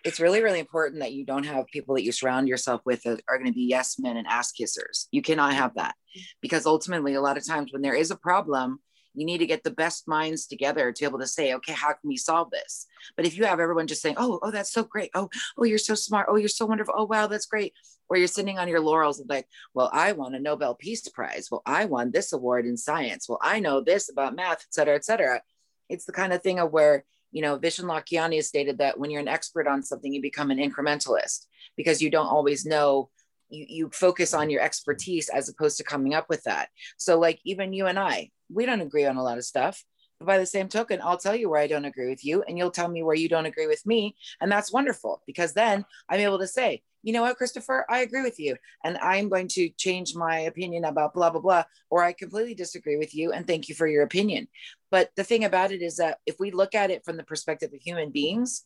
It's 0.03 0.19
really, 0.19 0.41
really 0.41 0.59
important 0.59 1.01
that 1.01 1.13
you 1.13 1.25
don't 1.25 1.45
have 1.45 1.65
people 1.67 1.95
that 1.95 2.03
you 2.03 2.11
surround 2.11 2.47
yourself 2.47 2.81
with 2.85 3.03
that 3.03 3.21
are 3.29 3.37
going 3.37 3.49
to 3.49 3.53
be 3.53 3.67
yes 3.69 3.97
men 3.99 4.17
and 4.17 4.27
ass 4.27 4.51
kissers. 4.51 5.07
You 5.11 5.21
cannot 5.21 5.53
have 5.53 5.75
that 5.75 5.95
mm-hmm. 6.17 6.21
because 6.41 6.65
ultimately, 6.65 7.13
a 7.13 7.21
lot 7.21 7.37
of 7.37 7.47
times 7.47 7.71
when 7.71 7.81
there 7.81 7.95
is 7.95 8.11
a 8.11 8.17
problem, 8.17 8.79
you 9.13 9.25
need 9.25 9.39
to 9.39 9.45
get 9.45 9.63
the 9.63 9.71
best 9.71 10.07
minds 10.07 10.45
together 10.45 10.91
to 10.91 10.99
be 11.01 11.05
able 11.05 11.19
to 11.19 11.27
say 11.27 11.53
okay 11.53 11.73
how 11.73 11.89
can 11.89 12.07
we 12.07 12.17
solve 12.17 12.49
this? 12.51 12.87
But 13.15 13.25
if 13.25 13.37
you 13.37 13.45
have 13.45 13.59
everyone 13.59 13.87
just 13.87 14.01
saying 14.01 14.15
oh 14.17 14.39
oh 14.41 14.51
that's 14.51 14.71
so 14.71 14.83
great. 14.83 15.11
Oh 15.13 15.29
oh 15.57 15.63
you're 15.63 15.77
so 15.77 15.95
smart. 15.95 16.27
Oh 16.29 16.35
you're 16.35 16.49
so 16.49 16.65
wonderful. 16.65 16.93
Oh 16.97 17.05
wow 17.05 17.27
that's 17.27 17.45
great. 17.45 17.73
Or 18.09 18.17
you're 18.17 18.27
sitting 18.27 18.59
on 18.59 18.67
your 18.67 18.81
laurels 18.81 19.19
and 19.19 19.29
like 19.29 19.47
well 19.73 19.89
i 19.93 20.11
won 20.11 20.35
a 20.35 20.39
nobel 20.39 20.75
peace 20.75 21.07
prize. 21.09 21.49
Well 21.51 21.63
i 21.65 21.85
won 21.85 22.11
this 22.11 22.33
award 22.33 22.65
in 22.65 22.77
science. 22.77 23.27
Well 23.27 23.39
i 23.41 23.59
know 23.59 23.81
this 23.81 24.09
about 24.09 24.35
math 24.35 24.61
et 24.61 24.73
cetera 24.73 24.95
et 24.95 25.05
cetera. 25.05 25.41
It's 25.89 26.05
the 26.05 26.13
kind 26.13 26.33
of 26.33 26.41
thing 26.41 26.59
of 26.59 26.71
where 26.71 27.05
you 27.31 27.41
know 27.41 27.57
vishen 27.57 27.85
lakhiani 27.85 28.37
has 28.37 28.47
stated 28.47 28.77
that 28.77 28.99
when 28.99 29.09
you're 29.09 29.21
an 29.21 29.27
expert 29.27 29.67
on 29.67 29.83
something 29.83 30.13
you 30.13 30.21
become 30.21 30.51
an 30.51 30.59
incrementalist 30.59 31.47
because 31.75 32.01
you 32.01 32.09
don't 32.09 32.27
always 32.27 32.65
know 32.65 33.09
you, 33.49 33.65
you 33.67 33.89
focus 33.93 34.33
on 34.33 34.49
your 34.49 34.61
expertise 34.61 35.29
as 35.29 35.49
opposed 35.49 35.77
to 35.77 35.83
coming 35.83 36.13
up 36.13 36.27
with 36.29 36.43
that 36.43 36.69
so 36.97 37.19
like 37.19 37.39
even 37.43 37.73
you 37.73 37.85
and 37.85 37.99
i 37.99 38.29
we 38.53 38.65
don't 38.65 38.81
agree 38.81 39.05
on 39.05 39.17
a 39.17 39.23
lot 39.23 39.37
of 39.37 39.45
stuff. 39.45 39.83
But 40.19 40.27
by 40.27 40.37
the 40.37 40.45
same 40.45 40.69
token, 40.69 41.01
I'll 41.03 41.17
tell 41.17 41.35
you 41.35 41.49
where 41.49 41.59
I 41.59 41.67
don't 41.67 41.85
agree 41.85 42.09
with 42.09 42.23
you, 42.23 42.43
and 42.43 42.57
you'll 42.57 42.71
tell 42.71 42.87
me 42.87 43.03
where 43.03 43.15
you 43.15 43.27
don't 43.27 43.45
agree 43.45 43.67
with 43.67 43.85
me. 43.85 44.15
And 44.39 44.51
that's 44.51 44.71
wonderful 44.71 45.21
because 45.25 45.53
then 45.53 45.85
I'm 46.09 46.19
able 46.19 46.39
to 46.39 46.47
say, 46.47 46.83
you 47.05 47.11
know 47.11 47.23
what, 47.23 47.35
Christopher, 47.35 47.85
I 47.89 47.99
agree 47.99 48.21
with 48.21 48.39
you. 48.39 48.55
And 48.85 48.97
I'm 48.99 49.27
going 49.27 49.49
to 49.49 49.69
change 49.69 50.15
my 50.15 50.39
opinion 50.39 50.85
about 50.85 51.13
blah, 51.13 51.31
blah, 51.31 51.41
blah, 51.41 51.63
or 51.89 52.01
I 52.01 52.13
completely 52.13 52.55
disagree 52.55 52.95
with 52.95 53.13
you. 53.13 53.33
And 53.33 53.45
thank 53.45 53.67
you 53.67 53.75
for 53.75 53.87
your 53.87 54.03
opinion. 54.03 54.47
But 54.89 55.09
the 55.17 55.25
thing 55.25 55.43
about 55.43 55.73
it 55.73 55.81
is 55.81 55.97
that 55.97 56.19
if 56.25 56.37
we 56.39 56.51
look 56.51 56.75
at 56.75 56.91
it 56.91 57.03
from 57.03 57.17
the 57.17 57.23
perspective 57.23 57.71
of 57.73 57.81
human 57.81 58.11
beings, 58.11 58.63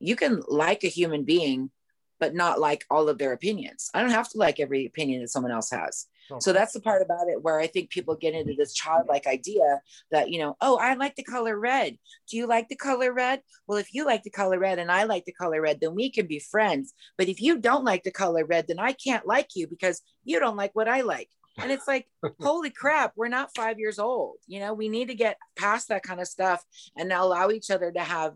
you 0.00 0.16
can 0.16 0.42
like 0.48 0.82
a 0.82 0.88
human 0.88 1.22
being, 1.22 1.70
but 2.18 2.34
not 2.34 2.60
like 2.60 2.84
all 2.90 3.08
of 3.08 3.18
their 3.18 3.32
opinions. 3.32 3.90
I 3.94 4.00
don't 4.00 4.10
have 4.10 4.28
to 4.30 4.38
like 4.38 4.60
every 4.60 4.86
opinion 4.86 5.20
that 5.20 5.28
someone 5.28 5.52
else 5.52 5.70
has. 5.70 6.06
So 6.40 6.52
that's 6.52 6.72
the 6.72 6.80
part 6.80 7.02
about 7.02 7.28
it 7.28 7.42
where 7.42 7.60
I 7.60 7.66
think 7.66 7.90
people 7.90 8.16
get 8.16 8.34
into 8.34 8.54
this 8.56 8.74
childlike 8.74 9.26
idea 9.26 9.80
that, 10.10 10.30
you 10.30 10.40
know, 10.40 10.56
oh, 10.60 10.76
I 10.76 10.94
like 10.94 11.14
the 11.14 11.22
color 11.22 11.58
red. 11.58 11.96
Do 12.28 12.36
you 12.36 12.46
like 12.46 12.68
the 12.68 12.76
color 12.76 13.12
red? 13.12 13.42
Well, 13.66 13.78
if 13.78 13.94
you 13.94 14.04
like 14.04 14.22
the 14.22 14.30
color 14.30 14.58
red 14.58 14.78
and 14.78 14.90
I 14.90 15.04
like 15.04 15.24
the 15.24 15.32
color 15.32 15.60
red, 15.60 15.80
then 15.80 15.94
we 15.94 16.10
can 16.10 16.26
be 16.26 16.40
friends. 16.40 16.94
But 17.16 17.28
if 17.28 17.40
you 17.40 17.58
don't 17.58 17.84
like 17.84 18.02
the 18.02 18.10
color 18.10 18.44
red, 18.44 18.66
then 18.66 18.78
I 18.78 18.92
can't 18.92 19.26
like 19.26 19.50
you 19.54 19.66
because 19.66 20.02
you 20.24 20.40
don't 20.40 20.56
like 20.56 20.72
what 20.74 20.88
I 20.88 21.02
like. 21.02 21.28
And 21.58 21.70
it's 21.70 21.88
like, 21.88 22.06
holy 22.40 22.70
crap, 22.70 23.12
we're 23.16 23.28
not 23.28 23.54
five 23.54 23.78
years 23.78 23.98
old. 23.98 24.36
You 24.46 24.60
know, 24.60 24.74
we 24.74 24.88
need 24.88 25.08
to 25.08 25.14
get 25.14 25.38
past 25.56 25.88
that 25.88 26.02
kind 26.02 26.20
of 26.20 26.26
stuff 26.26 26.62
and 26.96 27.12
allow 27.12 27.50
each 27.50 27.70
other 27.70 27.90
to 27.92 28.00
have 28.00 28.34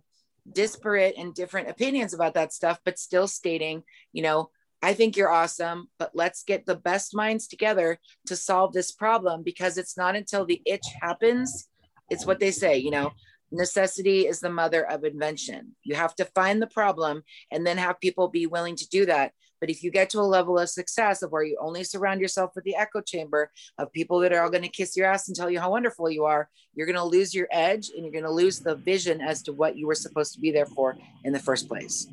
disparate 0.51 1.14
and 1.16 1.34
different 1.34 1.68
opinions 1.68 2.14
about 2.14 2.34
that 2.34 2.53
stuff, 2.53 2.80
but 2.84 2.99
still 2.99 3.26
stating, 3.26 3.82
you 4.12 4.22
know, 4.22 4.51
I 4.82 4.95
think 4.95 5.16
you're 5.16 5.30
awesome, 5.30 5.88
but 5.99 6.12
let's 6.14 6.43
get 6.43 6.64
the 6.64 6.74
best 6.74 7.14
minds 7.14 7.47
together 7.47 7.99
to 8.26 8.36
solve 8.36 8.72
this 8.72 8.93
problem 8.93 9.43
because 9.43 9.76
it's 9.76 9.97
not 9.97 10.16
until 10.16 10.47
the 10.47 10.62
itch 10.64 10.86
happens. 11.03 11.68
It's 12.09 12.26
what 12.26 12.41
they 12.41 12.51
say, 12.51 12.78
you 12.78 12.91
know, 12.91 13.12
necessity 13.53 14.26
is 14.26 14.41
the 14.41 14.51
mother 14.51 14.88
of 14.88 15.05
invention. 15.05 15.76
You 15.82 15.97
have 15.97 16.14
to 16.16 16.24
find 16.24 16.62
the 16.62 16.66
problem 16.66 17.22
and 17.51 17.66
then 17.66 17.76
have 17.76 18.01
people 18.01 18.28
be 18.28 18.47
willing 18.47 18.76
to 18.76 18.88
do 18.88 19.07
that. 19.07 19.32
But 19.61 19.71
if 19.71 19.83
you 19.83 19.91
get 19.91 20.11
to 20.11 20.21
a 20.21 20.23
level 20.23 20.59
of 20.59 20.69
success 20.71 21.23
of 21.23 21.33
where 21.33 21.45
you 21.45 21.59
only 21.61 21.85
surround 21.85 22.21
yourself 22.21 22.53
with 22.55 22.65
the 22.65 22.77
echo 22.77 23.01
chamber 23.01 23.51
of 23.79 23.93
people 23.93 24.21
that 24.21 24.33
are 24.33 24.43
all 24.43 24.51
going 24.51 24.63
to 24.63 24.69
kiss 24.69 24.97
your 24.97 25.07
ass 25.07 25.29
and 25.29 25.37
tell 25.37 25.51
you 25.51 25.61
how 25.61 25.71
wonderful 25.71 26.11
you 26.11 26.25
are, 26.25 26.49
you're 26.75 26.87
going 26.87 26.97
to 26.97 27.05
lose 27.05 27.35
your 27.35 27.49
edge 27.51 27.91
and 27.95 28.05
you're 28.05 28.13
going 28.13 28.25
to 28.25 28.31
lose 28.31 28.61
the 28.61 28.75
vision 28.75 29.21
as 29.21 29.43
to 29.43 29.53
what 29.53 29.77
you 29.77 29.87
were 29.87 29.95
supposed 29.95 30.33
to 30.35 30.41
be 30.41 30.51
there 30.51 30.67
for 30.67 30.97
in 31.25 31.33
the 31.33 31.39
first 31.39 31.69
place. 31.69 32.07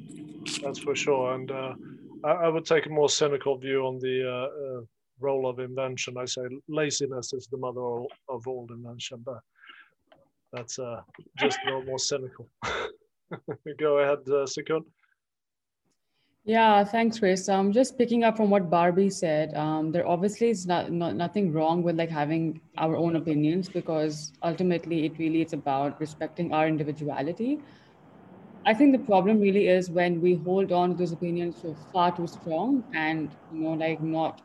That's 0.61 0.79
for 0.79 0.95
sure. 0.95 1.33
And, 1.33 1.51
uh 1.51 1.73
I, 2.23 2.31
I 2.31 2.47
would 2.49 2.65
take 2.65 2.85
a 2.85 2.89
more 2.89 3.09
cynical 3.09 3.57
view 3.57 3.85
on 3.85 3.99
the 3.99 4.27
uh, 4.27 4.77
uh, 4.77 4.81
role 5.19 5.47
of 5.47 5.59
invention. 5.59 6.17
I 6.17 6.25
say 6.25 6.41
laziness 6.67 7.33
is 7.33 7.47
the 7.47 7.57
mother 7.57 7.81
of 8.29 8.47
all 8.47 8.67
invention, 8.69 9.21
but 9.25 9.39
that's 10.53 10.79
uh, 10.79 11.01
just 11.37 11.59
a 11.63 11.65
little 11.65 11.83
more 11.83 11.99
cynical. 11.99 12.47
Go 13.79 13.99
ahead, 13.99 14.19
uh, 14.27 14.45
Sekun. 14.45 14.83
Yeah, 16.47 16.83
thanks, 16.85 17.19
Chris. 17.19 17.49
Um, 17.49 17.73
just 17.73 17.97
picking 17.97 18.23
up 18.23 18.37
from 18.37 18.49
what 18.49 18.69
Barbie 18.71 19.09
said, 19.09 19.53
um, 19.55 19.91
there 19.91 20.07
obviously 20.07 20.49
is 20.49 20.65
not, 20.65 20.91
not 20.91 21.15
nothing 21.15 21.51
wrong 21.53 21.83
with 21.83 21.97
like 21.97 22.09
having 22.09 22.61
our 22.77 22.95
own 22.95 23.17
opinions 23.17 23.69
because 23.69 24.33
ultimately 24.43 25.05
it 25.05 25.19
really 25.19 25.41
is 25.43 25.53
about 25.53 25.99
respecting 25.99 26.53
our 26.53 26.67
individuality. 26.67 27.59
I 28.65 28.73
think 28.73 28.93
the 28.93 28.99
problem 29.05 29.39
really 29.39 29.67
is 29.67 29.89
when 29.89 30.21
we 30.21 30.35
hold 30.35 30.71
on 30.71 30.91
to 30.91 30.95
those 30.97 31.11
opinions 31.13 31.61
so 31.61 31.75
far 31.93 32.15
too 32.15 32.27
strong 32.27 32.83
and 32.93 33.35
you 33.51 33.61
know 33.61 33.73
like 33.73 34.01
not 34.01 34.41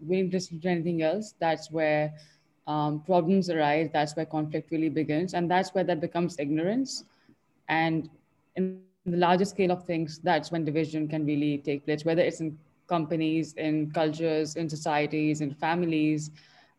willing 0.00 0.30
to 0.30 0.36
listen 0.36 0.60
to 0.60 0.68
anything 0.68 1.02
else. 1.02 1.34
That's 1.40 1.70
where 1.70 2.12
um, 2.66 3.02
problems 3.04 3.50
arise. 3.50 3.90
That's 3.92 4.16
where 4.16 4.26
conflict 4.26 4.70
really 4.72 4.90
begins, 4.90 5.34
and 5.34 5.50
that's 5.50 5.74
where 5.74 5.84
that 5.84 6.00
becomes 6.00 6.38
ignorance. 6.38 7.04
And 7.68 8.08
in 8.56 8.82
the 9.10 9.16
larger 9.16 9.44
scale 9.44 9.70
of 9.70 9.84
things, 9.84 10.18
that's 10.18 10.50
when 10.50 10.64
division 10.64 11.08
can 11.08 11.24
really 11.26 11.58
take 11.58 11.84
place. 11.84 12.04
Whether 12.04 12.22
it's 12.22 12.40
in 12.40 12.58
companies, 12.88 13.54
in 13.54 13.90
cultures, 13.90 14.56
in 14.56 14.68
societies, 14.68 15.40
in 15.40 15.54
families. 15.54 16.30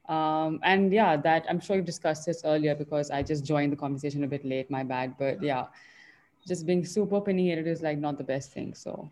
Um, 0.07 0.59
and 0.63 0.91
yeah, 0.91 1.15
that 1.17 1.45
I'm 1.47 1.59
sure 1.59 1.75
you've 1.75 1.85
discussed 1.85 2.25
this 2.25 2.41
earlier 2.43 2.75
because 2.75 3.11
I 3.11 3.21
just 3.21 3.45
joined 3.45 3.71
the 3.71 3.77
conversation 3.77 4.23
a 4.23 4.27
bit 4.27 4.43
late, 4.43 4.69
my 4.71 4.83
bad. 4.83 5.15
But 5.17 5.41
yeah, 5.41 5.65
just 6.47 6.65
being 6.65 6.83
super 6.83 7.17
opinionated 7.17 7.67
is 7.67 7.81
like 7.81 7.99
not 7.99 8.17
the 8.17 8.23
best 8.23 8.51
thing. 8.51 8.73
So 8.73 9.09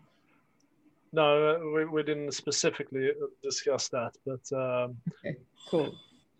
no, 1.12 1.54
uh, 1.54 1.58
we, 1.74 1.84
we 1.86 2.02
didn't 2.02 2.32
specifically 2.32 3.10
discuss 3.42 3.88
that, 3.88 4.12
but 4.26 4.56
um, 4.56 4.96
okay, 5.24 5.38
cool. 5.70 5.94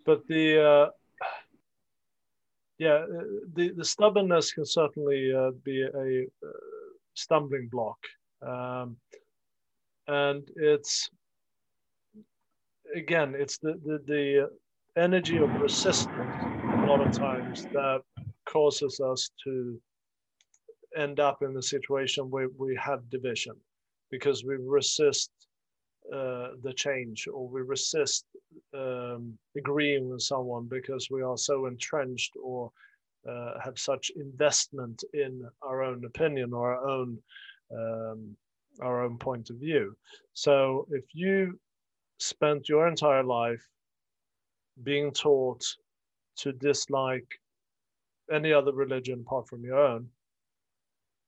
But 0.04 0.26
the 0.26 0.62
uh, 0.62 0.86
yeah, 2.78 3.04
uh, 3.04 3.24
the 3.54 3.72
the 3.76 3.84
stubbornness 3.84 4.52
can 4.52 4.64
certainly 4.64 5.32
uh, 5.34 5.50
be 5.64 5.82
a 5.82 6.24
uh, 6.46 6.50
stumbling 7.14 7.68
block, 7.68 7.98
um, 8.46 8.96
and 10.06 10.48
it's 10.56 11.10
again, 12.94 13.34
it's 13.36 13.58
the 13.58 13.74
the, 13.84 14.00
the 14.06 14.50
energy 15.00 15.38
of 15.38 15.50
resistance 15.60 16.36
a 16.42 16.86
lot 16.86 17.00
of 17.00 17.12
times 17.12 17.64
that 17.72 18.02
causes 18.46 19.00
us 19.00 19.30
to 19.44 19.80
end 20.96 21.20
up 21.20 21.42
in 21.42 21.52
the 21.54 21.62
situation 21.62 22.30
where 22.30 22.48
we 22.58 22.76
have 22.82 23.08
division 23.10 23.54
because 24.10 24.44
we 24.44 24.56
resist 24.56 25.30
uh, 26.12 26.48
the 26.62 26.72
change 26.74 27.28
or 27.32 27.48
we 27.48 27.61
resist 27.61 28.24
um, 28.74 29.36
agreeing 29.56 30.09
with 30.09 30.22
someone 30.22 30.66
because 30.66 31.09
we 31.11 31.22
are 31.22 31.36
so 31.36 31.66
entrenched 31.66 32.34
or 32.42 32.70
uh, 33.28 33.61
have 33.62 33.78
such 33.78 34.11
investment 34.16 35.04
in 35.12 35.42
our 35.62 35.82
own 35.82 36.04
opinion 36.04 36.52
or 36.54 36.74
our 36.74 36.88
own 36.88 37.18
um, 37.72 38.36
our 38.80 39.02
own 39.04 39.18
point 39.18 39.50
of 39.50 39.56
view. 39.56 39.94
So 40.34 40.86
if 40.90 41.04
you 41.12 41.59
spent 42.18 42.68
your 42.68 42.88
entire 42.88 43.24
life 43.24 43.64
being 44.82 45.12
taught 45.12 45.64
to 46.36 46.52
dislike 46.52 47.28
any 48.32 48.52
other 48.52 48.72
religion 48.72 49.24
apart 49.26 49.48
from 49.48 49.64
your 49.64 49.78
own, 49.78 50.09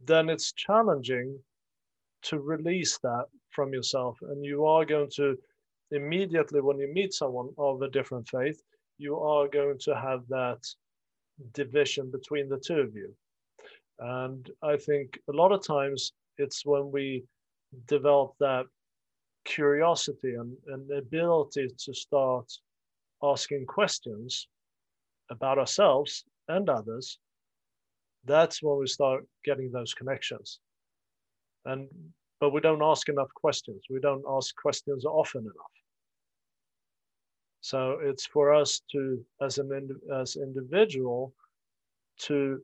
then 0.05 0.28
it's 0.28 0.53
challenging 0.53 1.39
to 2.22 2.39
release 2.39 2.99
that 2.99 3.26
from 3.51 3.72
yourself. 3.72 4.18
And 4.22 4.44
you 4.44 4.66
are 4.66 4.84
going 4.84 5.11
to 5.16 5.36
immediately, 5.90 6.61
when 6.61 6.78
you 6.78 6.92
meet 6.92 7.12
someone 7.12 7.51
of 7.59 7.82
a 7.82 7.90
different 7.90 8.28
faith, 8.28 8.61
you 8.98 9.18
are 9.18 9.48
going 9.48 9.78
to 9.80 9.94
have 9.94 10.20
that 10.28 10.59
division 11.53 12.11
between 12.11 12.48
the 12.48 12.59
two 12.59 12.80
of 12.80 12.94
you. 12.94 13.14
And 13.98 14.51
I 14.62 14.76
think 14.76 15.18
a 15.28 15.32
lot 15.32 15.53
of 15.53 15.66
times 15.66 16.12
it's 16.38 16.64
when 16.64 16.90
we 16.90 17.24
develop 17.86 18.34
that 18.40 18.66
curiosity 19.44 20.34
and, 20.34 20.57
and 20.66 20.90
ability 20.90 21.68
to 21.84 21.94
start 21.94 22.51
asking 23.22 23.66
questions 23.66 24.48
about 25.30 25.59
ourselves 25.59 26.24
and 26.48 26.68
others, 26.68 27.18
that's 28.24 28.62
when 28.62 28.78
we 28.78 28.86
start 28.86 29.24
getting 29.44 29.70
those 29.70 29.94
connections. 29.94 30.61
And 31.64 31.88
but 32.41 32.51
we 32.51 32.61
don't 32.61 32.82
ask 32.82 33.09
enough 33.09 33.32
questions. 33.34 33.84
We 33.91 34.01
don't 34.01 34.24
ask 34.28 34.55
questions 34.57 35.05
often 35.05 35.43
enough. 35.43 35.76
So 37.61 37.99
it's 38.03 38.26
for 38.26 38.55
us 38.55 38.80
to, 38.93 39.22
as 39.43 39.59
an 39.59 39.91
as 40.12 40.36
individual, 40.36 41.34
to 42.20 42.62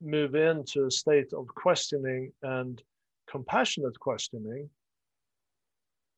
move 0.00 0.34
into 0.34 0.86
a 0.86 0.90
state 0.90 1.32
of 1.34 1.46
questioning 1.48 2.32
and 2.42 2.82
compassionate 3.30 3.98
questioning 4.00 4.68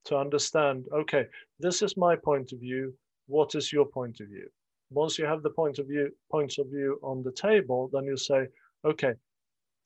to 0.05 0.17
understand 0.17 0.87
okay 0.95 1.27
this 1.59 1.83
is 1.83 1.97
my 1.97 2.17
point 2.17 2.53
of 2.53 2.61
view 2.61 2.95
what 3.27 3.55
is 3.55 3.73
your 3.73 3.85
point 3.85 4.21
of 4.21 4.29
view 4.29 4.49
once 4.91 5.19
you 5.19 5.27
have 5.27 5.43
the 5.43 5.51
point 5.51 5.79
of 5.79 5.87
view 5.87 6.11
points 6.31 6.59
of 6.59 6.67
view 6.69 6.99
on 7.03 7.23
the 7.23 7.33
table 7.33 7.91
then 7.93 8.05
you 8.05 8.17
say 8.17 8.47
okay 8.85 9.13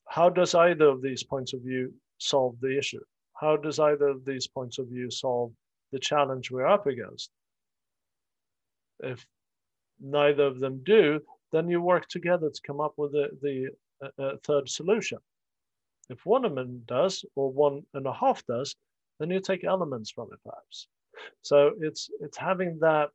how 0.09 0.29
does 0.29 0.55
either 0.55 0.87
of 0.87 1.03
these 1.03 1.23
points 1.23 1.53
of 1.53 1.61
view 1.61 1.93
solve 2.19 2.59
the 2.61 2.77
issue. 2.79 3.03
How 3.35 3.57
does 3.57 3.79
either 3.79 4.09
of 4.09 4.25
these 4.25 4.47
points 4.47 4.79
of 4.79 4.89
view 4.89 5.11
solve 5.11 5.53
the 5.93 5.99
challenge 5.99 6.51
we're 6.51 6.67
up 6.67 6.87
against? 6.87 7.31
If 9.01 9.27
neither 10.01 10.45
of 10.45 10.61
them 10.61 10.83
do 10.85 11.21
then 11.53 11.69
you 11.69 11.81
work 11.81 12.09
together 12.09 12.51
to 12.51 12.61
come 12.67 12.81
up 12.81 12.95
with 12.97 13.13
the, 13.13 13.29
the 13.41 13.69
uh, 14.05 14.23
uh 14.23 14.37
third 14.45 14.69
solution. 14.69 15.19
If 16.11 16.27
one 16.27 16.45
of 16.45 16.55
them 16.55 16.83
does 16.87 17.25
or 17.35 17.51
one 17.51 17.83
and 17.95 18.07
a 18.07 18.13
half 18.13 18.45
does 18.47 18.75
then 19.19 19.31
you 19.31 19.41
take 19.41 19.65
elements 19.65 20.11
from 20.11 20.29
it 20.33 20.41
perhaps. 20.45 20.89
So 21.43 21.73
it's 21.81 22.11
it's 22.21 22.37
having 22.37 22.79
that 22.81 23.11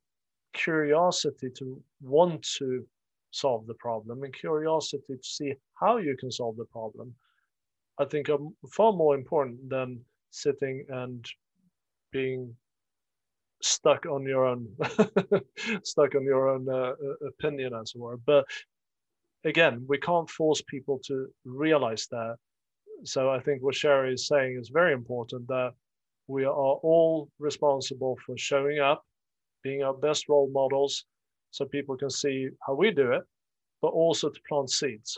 curiosity 0.54 1.50
to 1.58 1.82
want 2.02 2.42
to 2.58 2.86
solve 3.32 3.66
the 3.68 3.76
problem 3.76 4.24
and 4.24 4.34
curiosity 4.34 5.16
to 5.16 5.24
see 5.24 5.54
how 5.76 5.98
you 5.98 6.18
can 6.18 6.32
solve 6.32 6.58
the 6.58 6.66
problem 6.66 7.14
i 8.00 8.06
think 8.06 8.30
are 8.30 8.40
far 8.72 8.94
more 8.94 9.16
important 9.16 9.70
than 9.70 10.00
sitting 10.32 10.86
and 10.90 11.26
being 12.12 12.56
stuck 13.62 14.06
on 14.06 14.24
your 14.24 14.46
own 14.46 14.68
stuck 15.84 16.16
on 16.16 16.24
your 16.24 16.50
own 16.50 16.68
uh, 16.68 16.94
uh, 16.94 17.28
opinion 17.28 17.74
as 17.74 17.92
it 17.94 18.00
were. 18.00 18.18
But 18.18 18.46
again 19.46 19.86
we 19.88 19.98
can't 19.98 20.30
force 20.30 20.62
people 20.68 21.00
to 21.08 21.28
realize 21.46 22.08
that. 22.12 22.38
So 23.04 23.30
i 23.30 23.40
think 23.40 23.62
what 23.62 23.76
sherry 23.76 24.14
is 24.14 24.28
saying 24.28 24.58
is 24.60 24.70
very 24.70 24.94
important 24.94 25.48
that 25.48 25.74
we 26.28 26.46
are 26.46 26.78
all 26.90 27.30
responsible 27.40 28.18
for 28.26 28.38
showing 28.38 28.80
up, 28.80 29.04
being 29.64 29.84
our 29.84 29.94
best 29.94 30.30
role 30.30 30.50
models 30.52 31.06
so 31.52 31.66
people 31.66 31.98
can 31.98 32.10
see 32.10 32.48
how 32.66 32.74
we 32.74 32.92
do 32.92 33.12
it, 33.12 33.24
but 33.82 33.90
also 33.90 34.30
to 34.30 34.40
plant 34.48 34.70
seeds 34.70 35.18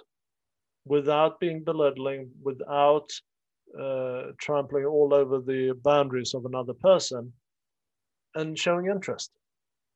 without 0.86 1.40
being 1.40 1.64
belittling, 1.64 2.30
without 2.42 3.10
uh, 3.80 4.32
trampling 4.40 4.86
all 4.86 5.14
over 5.14 5.40
the 5.40 5.74
boundaries 5.84 6.34
of 6.34 6.46
another 6.46 6.74
person, 6.74 7.32
and 8.36 8.58
showing 8.58 8.88
interest. 8.88 9.32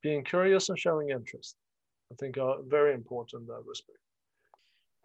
Being 0.04 0.24
curious 0.24 0.70
and 0.70 0.80
showing 0.80 1.10
interest, 1.10 1.56
I 2.12 2.16
think, 2.16 2.38
are 2.38 2.58
very 2.68 2.94
important 2.94 3.42
in 3.42 3.48
that 3.48 3.64
respect. 3.66 3.98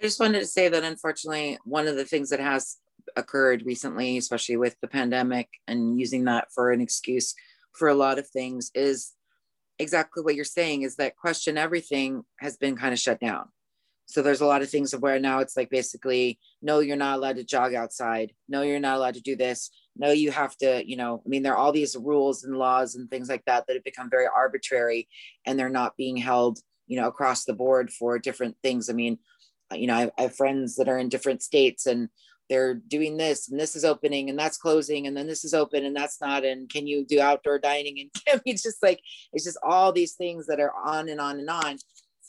I 0.01 0.05
just 0.05 0.20
wanted 0.20 0.41
to 0.41 0.47
say 0.47 0.68
that 0.68 0.85
unfortunately, 0.85 1.59
one 1.64 1.87
of 1.87 1.97
the 1.97 2.05
things 2.05 2.30
that 2.30 2.41
has 2.41 2.76
occurred 3.16 3.64
recently, 3.64 4.16
especially 4.16 4.57
with 4.57 4.76
the 4.80 4.89
pandemic 4.89 5.49
and 5.66 5.99
using 5.99 6.24
that 6.24 6.49
for 6.53 6.70
an 6.70 6.80
excuse 6.80 7.35
for 7.72 7.89
a 7.89 7.95
lot 7.95 8.18
of 8.18 8.28
things, 8.28 8.70
is 8.74 9.12
exactly 9.78 10.22
what 10.22 10.35
you're 10.35 10.45
saying 10.45 10.83
is 10.83 10.97
that 10.97 11.16
question 11.16 11.57
everything 11.57 12.22
has 12.39 12.57
been 12.57 12.76
kind 12.76 12.93
of 12.93 12.99
shut 12.99 13.20
down. 13.20 13.49
So 14.12 14.20
there's 14.20 14.42
a 14.42 14.46
lot 14.46 14.60
of 14.60 14.68
things 14.68 14.92
of 14.92 15.00
where 15.00 15.18
now 15.18 15.38
it's 15.38 15.56
like 15.56 15.70
basically, 15.70 16.38
no, 16.60 16.80
you're 16.80 16.98
not 16.98 17.16
allowed 17.16 17.36
to 17.36 17.44
jog 17.44 17.72
outside. 17.72 18.32
No, 18.46 18.60
you're 18.60 18.78
not 18.78 18.98
allowed 18.98 19.14
to 19.14 19.22
do 19.22 19.36
this. 19.36 19.70
No, 19.96 20.10
you 20.10 20.30
have 20.30 20.54
to, 20.58 20.86
you 20.86 20.96
know, 20.96 21.22
I 21.24 21.28
mean, 21.30 21.42
there 21.42 21.54
are 21.54 21.56
all 21.56 21.72
these 21.72 21.96
rules 21.96 22.44
and 22.44 22.58
laws 22.58 22.94
and 22.94 23.08
things 23.08 23.30
like 23.30 23.42
that 23.46 23.66
that 23.66 23.72
have 23.72 23.84
become 23.84 24.10
very 24.10 24.26
arbitrary 24.26 25.08
and 25.46 25.58
they're 25.58 25.70
not 25.70 25.96
being 25.96 26.18
held, 26.18 26.58
you 26.88 27.00
know, 27.00 27.08
across 27.08 27.46
the 27.46 27.54
board 27.54 27.90
for 27.90 28.18
different 28.18 28.54
things. 28.62 28.90
I 28.90 28.92
mean, 28.92 29.18
uh, 29.72 29.76
you 29.76 29.86
know, 29.86 29.94
I, 29.94 30.10
I 30.18 30.22
have 30.22 30.36
friends 30.36 30.76
that 30.76 30.90
are 30.90 30.98
in 30.98 31.08
different 31.08 31.42
states 31.42 31.86
and 31.86 32.10
they're 32.50 32.74
doing 32.74 33.16
this 33.16 33.48
and 33.48 33.58
this 33.58 33.74
is 33.74 33.82
opening 33.82 34.28
and 34.28 34.38
that's 34.38 34.58
closing 34.58 35.06
and 35.06 35.16
then 35.16 35.26
this 35.26 35.42
is 35.42 35.54
open 35.54 35.86
and 35.86 35.96
that's 35.96 36.20
not 36.20 36.44
and 36.44 36.68
can 36.68 36.86
you 36.86 37.06
do 37.06 37.18
outdoor 37.18 37.58
dining 37.58 37.98
and 37.98 38.10
can 38.26 38.42
it's 38.44 38.62
just 38.62 38.82
like 38.82 39.00
it's 39.32 39.44
just 39.44 39.56
all 39.62 39.90
these 39.90 40.12
things 40.12 40.46
that 40.48 40.60
are 40.60 40.74
on 40.84 41.08
and 41.08 41.18
on 41.18 41.38
and 41.38 41.48
on 41.48 41.78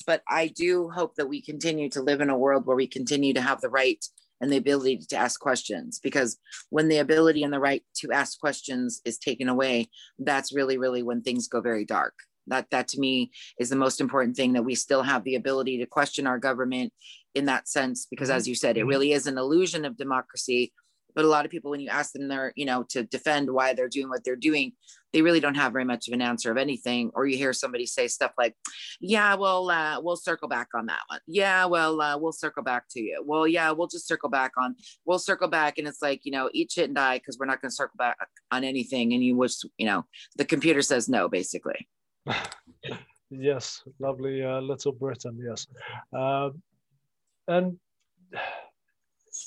but 0.05 0.21
i 0.27 0.47
do 0.47 0.89
hope 0.89 1.15
that 1.15 1.29
we 1.29 1.41
continue 1.41 1.89
to 1.89 2.01
live 2.01 2.21
in 2.21 2.29
a 2.29 2.37
world 2.37 2.65
where 2.65 2.75
we 2.75 2.87
continue 2.87 3.33
to 3.33 3.41
have 3.41 3.61
the 3.61 3.69
right 3.69 4.05
and 4.41 4.51
the 4.51 4.57
ability 4.57 4.97
to 4.97 5.15
ask 5.15 5.39
questions 5.39 5.99
because 6.03 6.37
when 6.69 6.89
the 6.89 6.97
ability 6.97 7.43
and 7.43 7.53
the 7.53 7.59
right 7.59 7.83
to 7.95 8.11
ask 8.11 8.39
questions 8.39 9.01
is 9.05 9.17
taken 9.17 9.47
away 9.47 9.89
that's 10.19 10.53
really 10.53 10.77
really 10.77 11.03
when 11.03 11.21
things 11.21 11.47
go 11.47 11.61
very 11.61 11.85
dark 11.85 12.13
that 12.47 12.69
that 12.71 12.87
to 12.89 12.99
me 12.99 13.31
is 13.59 13.69
the 13.69 13.75
most 13.75 14.01
important 14.01 14.35
thing 14.35 14.53
that 14.53 14.63
we 14.63 14.75
still 14.75 15.03
have 15.03 15.23
the 15.23 15.35
ability 15.35 15.77
to 15.77 15.85
question 15.85 16.27
our 16.27 16.39
government 16.39 16.91
in 17.35 17.45
that 17.45 17.67
sense 17.67 18.05
because 18.09 18.29
as 18.29 18.47
you 18.47 18.55
said 18.55 18.77
it 18.77 18.81
mm-hmm. 18.81 18.89
really 18.89 19.11
is 19.13 19.27
an 19.27 19.37
illusion 19.37 19.85
of 19.85 19.97
democracy 19.97 20.73
but 21.15 21.25
a 21.25 21.27
lot 21.27 21.45
of 21.45 21.51
people 21.51 21.71
when 21.71 21.79
you 21.79 21.89
ask 21.89 22.13
them 22.13 22.27
they're 22.27 22.53
you 22.55 22.65
know 22.65 22.83
to 22.89 23.03
defend 23.03 23.49
why 23.51 23.73
they're 23.73 23.89
doing 23.89 24.09
what 24.09 24.23
they're 24.23 24.35
doing 24.35 24.73
they 25.13 25.21
really 25.21 25.39
don't 25.39 25.55
have 25.55 25.71
very 25.71 25.85
much 25.85 26.07
of 26.07 26.13
an 26.13 26.21
answer 26.21 26.51
of 26.51 26.57
anything 26.57 27.11
or 27.13 27.25
you 27.25 27.37
hear 27.37 27.53
somebody 27.53 27.85
say 27.85 28.07
stuff 28.07 28.31
like 28.37 28.55
yeah 28.99 29.35
well 29.35 29.69
uh, 29.69 30.01
we'll 30.01 30.15
circle 30.15 30.47
back 30.47 30.69
on 30.73 30.87
that 30.87 31.01
one. 31.07 31.19
Yeah 31.27 31.65
well 31.65 32.01
uh, 32.01 32.17
we'll 32.17 32.31
circle 32.33 32.63
back 32.63 32.85
to 32.91 32.99
you. 32.99 33.23
Well 33.25 33.47
yeah 33.47 33.71
we'll 33.71 33.87
just 33.87 34.07
circle 34.07 34.29
back 34.29 34.53
on 34.57 34.75
we'll 35.05 35.19
circle 35.19 35.47
back. 35.47 35.77
And 35.77 35.87
it's 35.87 36.01
like 36.01 36.21
you 36.23 36.31
know 36.31 36.49
eat 36.53 36.71
shit 36.71 36.85
and 36.85 36.95
die 36.95 37.19
because 37.19 37.37
we're 37.37 37.45
not 37.45 37.61
going 37.61 37.69
to 37.69 37.75
circle 37.75 37.97
back 37.97 38.17
on 38.51 38.63
anything. 38.63 39.13
And 39.13 39.23
you 39.23 39.37
wish 39.37 39.63
you 39.77 39.85
know 39.85 40.05
the 40.35 40.45
computer 40.45 40.81
says 40.81 41.07
no 41.07 41.29
basically. 41.29 41.87
Yes 43.35 43.81
lovely 43.99 44.43
uh, 44.43 44.61
little 44.61 44.91
britain 44.91 45.39
yes. 45.43 45.65
Uh, 46.15 46.51
and 47.47 47.79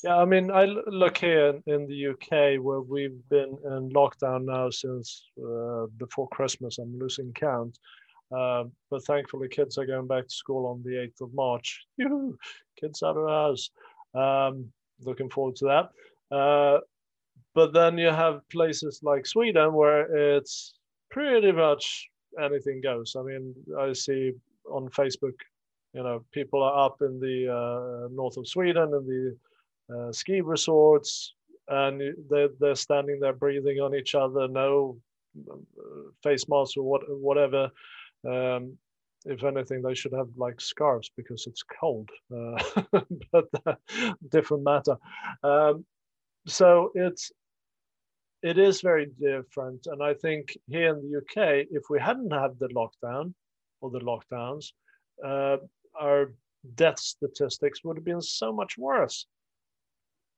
yeah, 0.02 0.16
I 0.16 0.24
mean, 0.24 0.50
I 0.50 0.64
look 0.64 1.18
here 1.18 1.60
in 1.66 1.86
the 1.86 2.08
UK 2.08 2.62
where 2.62 2.80
we've 2.80 3.18
been 3.28 3.56
in 3.64 3.90
lockdown 3.90 4.44
now 4.44 4.70
since 4.70 5.24
uh, 5.38 5.86
before 5.98 6.28
Christmas. 6.28 6.78
I'm 6.78 6.98
losing 6.98 7.32
count. 7.32 7.78
Uh, 8.34 8.64
but 8.90 9.04
thankfully, 9.04 9.48
kids 9.48 9.78
are 9.78 9.86
going 9.86 10.06
back 10.06 10.24
to 10.24 10.34
school 10.34 10.66
on 10.66 10.82
the 10.82 10.96
8th 10.96 11.20
of 11.26 11.34
March. 11.34 11.86
Kids 12.80 13.02
out 13.02 13.16
of 13.16 13.28
house. 13.28 13.70
Um, 14.14 14.72
looking 15.00 15.30
forward 15.30 15.56
to 15.56 15.64
that. 15.66 16.36
Uh, 16.36 16.80
but 17.54 17.72
then 17.72 17.98
you 17.98 18.08
have 18.08 18.48
places 18.50 19.00
like 19.02 19.26
Sweden 19.26 19.72
where 19.72 20.36
it's 20.36 20.74
pretty 21.10 21.52
much 21.52 22.08
anything 22.42 22.80
goes. 22.80 23.14
I 23.16 23.22
mean, 23.22 23.54
I 23.78 23.92
see 23.92 24.32
on 24.70 24.88
Facebook, 24.88 25.38
you 25.92 26.02
know, 26.02 26.24
people 26.32 26.62
are 26.62 26.86
up 26.86 26.96
in 27.00 27.20
the 27.20 27.52
uh, 27.52 28.08
north 28.12 28.36
of 28.36 28.48
Sweden 28.48 28.92
in 28.94 29.06
the 29.06 29.36
uh, 29.94 30.12
ski 30.12 30.40
resorts, 30.40 31.34
and 31.68 32.00
they're, 32.30 32.48
they're 32.60 32.74
standing 32.74 33.18
there 33.20 33.32
breathing 33.32 33.80
on 33.80 33.94
each 33.94 34.14
other, 34.14 34.48
no 34.48 34.98
uh, 35.50 35.56
face 36.22 36.48
masks 36.48 36.76
or 36.76 36.82
what, 36.84 37.02
whatever. 37.08 37.70
Um, 38.26 38.78
if 39.24 39.42
anything, 39.42 39.82
they 39.82 39.94
should 39.94 40.12
have 40.12 40.28
like 40.36 40.60
scarves 40.60 41.10
because 41.16 41.46
it's 41.46 41.62
cold, 41.62 42.08
uh, 42.34 42.62
but 43.32 43.46
uh, 43.66 43.74
different 44.30 44.62
matter. 44.62 44.96
Um, 45.42 45.84
so 46.46 46.92
it's 46.94 47.32
it 48.42 48.58
is 48.58 48.80
very 48.80 49.06
different, 49.20 49.86
and 49.86 50.02
I 50.02 50.14
think 50.14 50.56
here 50.68 50.94
in 50.94 51.02
the 51.02 51.18
UK, 51.18 51.66
if 51.70 51.84
we 51.90 51.98
hadn't 51.98 52.32
had 52.32 52.58
the 52.58 52.68
lockdown 52.68 53.34
or 53.80 53.90
the 53.90 53.98
lockdowns, 53.98 54.72
uh, 55.24 55.56
our 55.98 56.32
death 56.74 57.00
statistics 57.00 57.82
would 57.82 57.96
have 57.96 58.04
been 58.04 58.22
so 58.22 58.52
much 58.52 58.78
worse. 58.78 59.26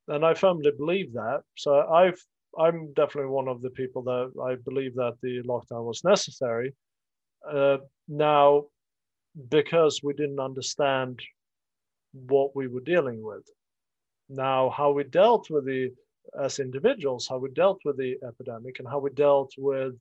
And 0.08 0.24
I 0.24 0.34
firmly 0.34 0.72
believe 0.76 1.12
that. 1.12 1.42
So 1.56 1.86
I've 1.88 2.20
I'm 2.58 2.92
definitely 2.94 3.30
one 3.30 3.46
of 3.46 3.60
the 3.62 3.70
people 3.70 4.02
that 4.04 4.32
I 4.42 4.56
believe 4.64 4.94
that 4.94 5.16
the 5.22 5.42
lockdown 5.42 5.84
was 5.84 6.02
necessary. 6.02 6.74
Uh, 7.48 7.78
now, 8.08 8.64
because 9.50 10.00
we 10.02 10.14
didn't 10.14 10.40
understand 10.40 11.20
what 12.12 12.56
we 12.56 12.66
were 12.66 12.80
dealing 12.80 13.22
with. 13.22 13.44
Now, 14.28 14.70
how 14.70 14.92
we 14.92 15.04
dealt 15.04 15.50
with 15.50 15.66
the 15.66 15.90
as 16.42 16.58
individuals, 16.58 17.26
how 17.28 17.38
we 17.38 17.50
dealt 17.50 17.80
with 17.84 17.96
the 17.96 18.16
epidemic, 18.26 18.78
and 18.78 18.88
how 18.88 18.98
we 18.98 19.10
dealt 19.10 19.52
with 19.56 19.94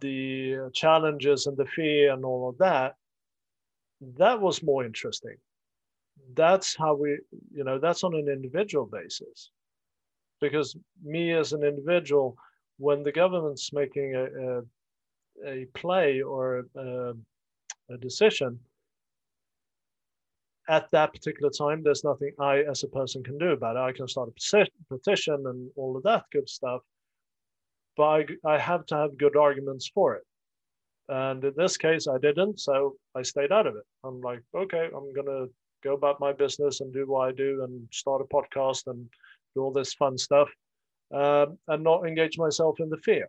the 0.00 0.70
challenges 0.74 1.46
and 1.46 1.56
the 1.56 1.66
fear 1.66 2.12
and 2.12 2.24
all 2.24 2.48
of 2.48 2.58
that, 2.58 2.94
that 4.18 4.40
was 4.40 4.62
more 4.62 4.84
interesting. 4.84 5.36
That's 6.34 6.76
how 6.76 6.94
we, 6.94 7.18
you 7.54 7.64
know, 7.64 7.78
that's 7.78 8.04
on 8.04 8.14
an 8.14 8.28
individual 8.28 8.86
basis. 8.86 9.50
Because 10.40 10.76
me 11.02 11.32
as 11.32 11.52
an 11.52 11.62
individual, 11.62 12.36
when 12.78 13.02
the 13.02 13.12
government's 13.12 13.72
making 13.72 14.14
a, 14.14 14.24
a, 15.48 15.62
a 15.62 15.66
play 15.74 16.20
or 16.20 16.64
a, 16.76 17.12
a 17.90 17.96
decision, 17.98 18.58
at 20.68 20.90
that 20.90 21.12
particular 21.12 21.50
time, 21.50 21.82
there's 21.82 22.04
nothing 22.04 22.32
I, 22.40 22.58
as 22.58 22.82
a 22.82 22.88
person, 22.88 23.22
can 23.22 23.38
do 23.38 23.50
about 23.50 23.76
it. 23.76 23.80
I 23.80 23.92
can 23.92 24.08
start 24.08 24.28
a 24.28 24.66
petition 24.90 25.44
and 25.46 25.70
all 25.76 25.96
of 25.96 26.02
that 26.02 26.24
good 26.32 26.48
stuff, 26.48 26.82
but 27.96 28.02
I, 28.04 28.26
I 28.44 28.58
have 28.58 28.84
to 28.86 28.96
have 28.96 29.16
good 29.16 29.36
arguments 29.36 29.88
for 29.94 30.16
it. 30.16 30.24
And 31.08 31.44
in 31.44 31.54
this 31.56 31.76
case, 31.76 32.08
I 32.08 32.18
didn't, 32.18 32.58
so 32.58 32.96
I 33.14 33.22
stayed 33.22 33.52
out 33.52 33.68
of 33.68 33.76
it. 33.76 33.84
I'm 34.04 34.20
like, 34.20 34.40
okay, 34.56 34.88
I'm 34.94 35.12
gonna 35.12 35.46
go 35.86 35.94
about 35.94 36.24
my 36.26 36.32
business 36.44 36.80
and 36.80 36.92
do 36.92 37.04
what 37.06 37.28
I 37.28 37.32
do 37.32 37.50
and 37.64 37.72
start 37.92 38.20
a 38.26 38.34
podcast 38.36 38.82
and 38.90 39.00
do 39.54 39.62
all 39.62 39.72
this 39.72 39.94
fun 39.94 40.16
stuff, 40.18 40.48
um, 41.20 41.48
and 41.68 41.82
not 41.90 42.06
engage 42.06 42.36
myself 42.38 42.74
in 42.80 42.88
the 42.90 43.02
fear, 43.08 43.26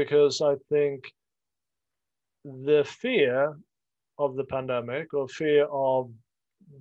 because 0.00 0.36
I 0.40 0.54
think 0.72 0.98
the 2.44 2.82
fear 3.02 3.36
of 4.24 4.36
the 4.36 4.48
pandemic 4.54 5.06
or 5.18 5.26
fear 5.28 5.64
of 5.88 6.10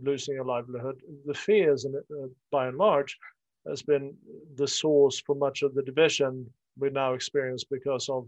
losing 0.02 0.40
a 0.40 0.44
livelihood, 0.44 0.98
the 1.26 1.34
fears, 1.34 1.86
and 1.86 1.96
uh, 1.96 2.28
by 2.52 2.68
and 2.68 2.78
large, 2.78 3.18
has 3.70 3.82
been 3.82 4.14
the 4.62 4.68
source 4.68 5.18
for 5.26 5.36
much 5.36 5.64
of 5.64 5.74
the 5.74 5.84
division 5.92 6.32
we 6.78 6.90
now 6.90 7.14
experience 7.14 7.64
because 7.64 8.10
of, 8.10 8.28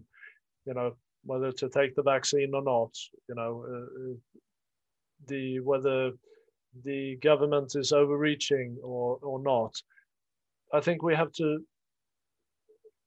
you 0.65 0.73
know, 0.73 0.89
whether 1.25 1.51
to 1.51 1.67
take 1.69 1.93
the 1.95 2.03
vaccine 2.03 2.51
or 2.53 2.63
not, 2.63 2.91
you 3.29 3.35
know, 3.35 3.65
uh, 3.73 4.13
the 5.27 5.59
whether 5.59 6.11
the 6.83 7.17
government 7.17 7.73
is 7.75 7.91
overreaching 7.91 8.77
or 8.83 9.17
or 9.21 9.41
not. 9.41 9.73
I 10.73 10.81
think 10.81 11.01
we 11.01 11.15
have 11.15 11.31
to 11.33 11.59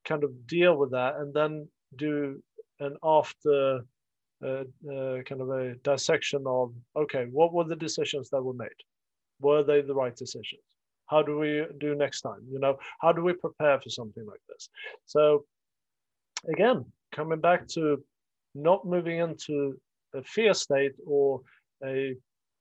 kind 0.05 0.25
of 0.25 0.47
deal 0.47 0.77
with 0.77 0.91
that 0.93 1.17
and 1.17 1.33
then 1.35 1.69
do 1.97 2.43
an 2.81 2.97
after 3.03 3.81
uh, 4.43 4.65
uh, 4.91 5.23
kind 5.29 5.41
of 5.41 5.51
a 5.51 5.75
dissection 5.85 6.45
of 6.47 6.73
okay, 6.97 7.27
what 7.31 7.53
were 7.53 7.65
the 7.65 7.77
decisions 7.77 8.31
that 8.31 8.43
were 8.43 8.55
made? 8.55 8.69
Were 9.41 9.63
they 9.63 9.83
the 9.83 9.95
right 9.95 10.17
decisions? 10.17 10.63
How 11.07 11.23
do 11.23 11.39
we 11.39 11.65
do 11.79 11.95
next 11.95 12.21
time? 12.23 12.41
You 12.51 12.61
know, 12.61 12.79
how 13.01 13.13
do 13.13 13.23
we 13.23 13.33
prepare 13.33 13.81
for 13.81 13.91
something 13.91 14.25
like 14.25 14.41
this? 14.49 14.69
So, 15.07 15.45
again, 16.49 16.85
coming 17.13 17.41
back 17.41 17.67
to 17.69 18.03
not 18.55 18.87
moving 18.87 19.19
into 19.19 19.79
a 20.15 20.23
fear 20.23 20.55
state 20.55 20.93
or 21.07 21.41
a 21.85 22.15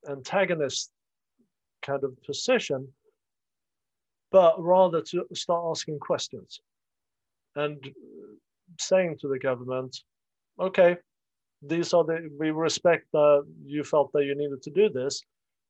antagonist 0.08 0.90
kind 1.82 2.04
of 2.04 2.22
position, 2.22 2.88
but 4.30 4.54
rather 4.62 5.00
to 5.02 5.26
start 5.34 5.64
asking 5.70 5.98
questions 5.98 6.60
and 7.56 7.92
saying 8.78 9.16
to 9.20 9.28
the 9.28 9.38
government, 9.38 9.96
okay, 10.58 10.96
these 11.62 11.92
are 11.92 12.04
the 12.04 12.30
we 12.38 12.50
respect 12.50 13.06
that 13.12 13.44
you 13.64 13.84
felt 13.84 14.12
that 14.12 14.24
you 14.24 14.34
needed 14.34 14.62
to 14.62 14.70
do 14.70 14.88
this. 14.88 15.22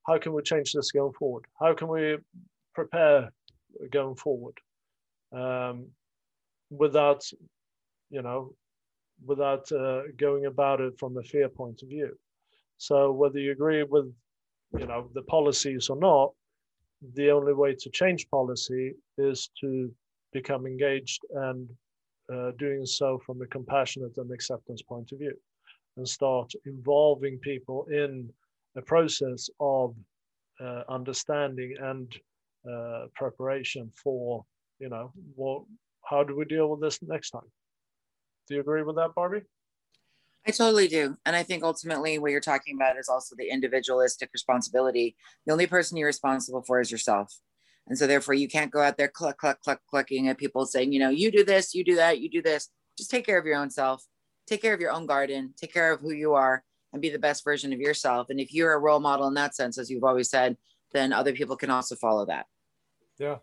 How 0.07 0.19
can 0.19 0.33
we 0.33 0.43
change 0.43 0.73
this 0.73 0.93
going 0.93 1.13
forward? 1.13 1.45
How 1.59 1.75
can 1.75 1.89
we 1.89 2.19
prepare 2.75 3.31
going 3.91 4.15
forward 4.15 4.59
um, 5.33 5.87
without 6.71 7.29
you 8.11 8.23
know 8.23 8.55
without 9.25 9.71
uh, 9.73 10.03
going 10.17 10.47
about 10.47 10.81
it 10.81 10.99
from 10.99 11.19
a 11.19 11.23
fear 11.23 11.49
point 11.49 11.83
of 11.83 11.89
view? 11.89 12.17
So 12.79 13.13
whether 13.13 13.39
you 13.39 13.53
agree 13.53 13.83
with 13.83 14.13
you 14.79 14.87
know 14.87 15.09
the 15.15 15.23
policies 15.23 15.89
or 15.89 15.97
not 15.97 16.31
the 17.15 17.31
only 17.31 17.53
way 17.53 17.75
to 17.75 17.91
change 17.91 18.29
policy 18.31 18.93
is 19.19 19.51
to 19.61 19.91
become 20.33 20.67
engaged 20.67 21.23
and 21.35 21.69
uh, 22.33 22.53
doing 22.59 22.87
so 22.87 23.19
from 23.25 23.41
a 23.43 23.47
compassionate 23.47 24.17
and 24.19 24.31
acceptance 24.31 24.83
point 24.83 25.11
of 25.13 25.19
view 25.19 25.35
and 25.97 26.09
start 26.09 26.53
involving 26.67 27.39
people 27.39 27.87
in 27.91 28.31
a 28.77 28.83
process 28.83 29.51
of 29.59 29.95
uh, 30.61 30.83
understanding 30.89 31.75
and 31.81 32.15
uh, 32.71 33.07
preparation 33.15 33.91
for, 34.03 34.45
you 34.79 34.89
know, 34.89 35.11
what, 35.35 35.63
how 36.05 36.23
do 36.23 36.37
we 36.37 36.45
deal 36.45 36.69
with 36.69 36.81
this 36.81 37.01
next 37.03 37.31
time? 37.31 37.51
Do 38.47 38.55
you 38.55 38.61
agree 38.61 38.83
with 38.83 38.97
that, 38.97 39.15
Barbie? 39.15 39.43
I 40.47 40.53
totally 40.53 40.89
do. 40.89 41.17
And 41.27 41.37
I 41.37 41.43
think 41.43 41.63
ultimately 41.63 42.19
what 42.19 42.31
you're 42.31 42.41
talking 42.41 42.75
about 42.75 42.99
is 42.99 43.09
also 43.09 43.37
the 43.37 43.51
individualistic 43.51 44.31
responsibility. 44.33 45.17
The 45.47 45.53
only 45.53 45.67
person 45.67 45.97
you're 45.97 46.07
responsible 46.07 46.63
for 46.63 46.81
is 46.81 46.91
yourself. 46.91 47.35
And 47.87 47.99
so 47.99 48.07
therefore 48.07 48.35
you 48.35 48.49
can't 48.49 48.71
go 48.71 48.81
out 48.81 48.97
there 48.97 49.09
cluck, 49.09 49.37
cluck, 49.37 49.61
cluck, 49.63 49.81
clucking 49.89 50.29
at 50.29 50.39
people 50.39 50.65
saying, 50.65 50.93
you 50.93 51.01
know, 51.01 51.11
you 51.11 51.31
do 51.31 51.45
this, 51.45 51.75
you 51.75 51.85
do 51.85 51.97
that, 51.97 52.21
you 52.21 52.31
do 52.31 52.41
this. 52.41 52.69
Just 52.97 53.11
take 53.11 53.27
care 53.27 53.39
of 53.39 53.45
your 53.45 53.57
own 53.57 53.71
self 53.71 54.05
take 54.51 54.61
care 54.61 54.75
of 54.75 54.81
your 54.81 54.91
own 54.91 55.07
garden, 55.07 55.55
take 55.57 55.73
care 55.73 55.93
of 55.93 56.01
who 56.01 56.13
you 56.13 56.35
are, 56.35 56.65
and 56.93 57.01
be 57.01 57.09
the 57.09 57.19
best 57.19 57.45
version 57.45 57.73
of 57.73 57.79
yourself. 57.79 58.31
And 58.31 58.41
if 58.41 58.53
you're 58.53 58.73
a 58.73 58.79
role 58.79 58.99
model 58.99 59.29
in 59.29 59.35
that 59.35 59.55
sense, 59.55 59.79
as 59.79 59.89
you've 59.89 60.03
always 60.03 60.29
said, 60.29 60.57
then 60.93 61.13
other 61.13 61.33
people 61.33 61.57
can 61.57 61.71
also 61.71 61.95
follow 61.95 62.27
that. 62.27 62.47
Yeah. 63.17 63.37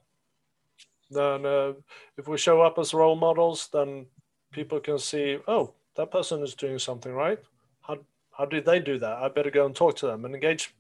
Then 1.10 1.46
uh, 1.46 1.74
if 2.18 2.28
we 2.28 2.38
show 2.38 2.62
up 2.62 2.78
as 2.78 2.94
role 2.94 3.16
models, 3.16 3.70
then 3.72 4.08
people 4.52 4.82
can 4.82 5.00
see, 5.00 5.40
oh, 5.48 5.74
that 5.98 6.12
person 6.12 6.42
is 6.44 6.56
doing 6.56 6.80
something 6.80 7.14
right. 7.14 7.40
How 7.82 7.98
how 8.32 8.46
did 8.46 8.66
they 8.66 8.80
do 8.80 9.00
that? 9.00 9.18
I 9.18 9.28
better 9.30 9.52
go 9.52 9.66
and 9.66 9.76
talk 9.76 9.96
to 9.98 10.08
them 10.08 10.26
and 10.26 10.34
engage. 10.34 10.74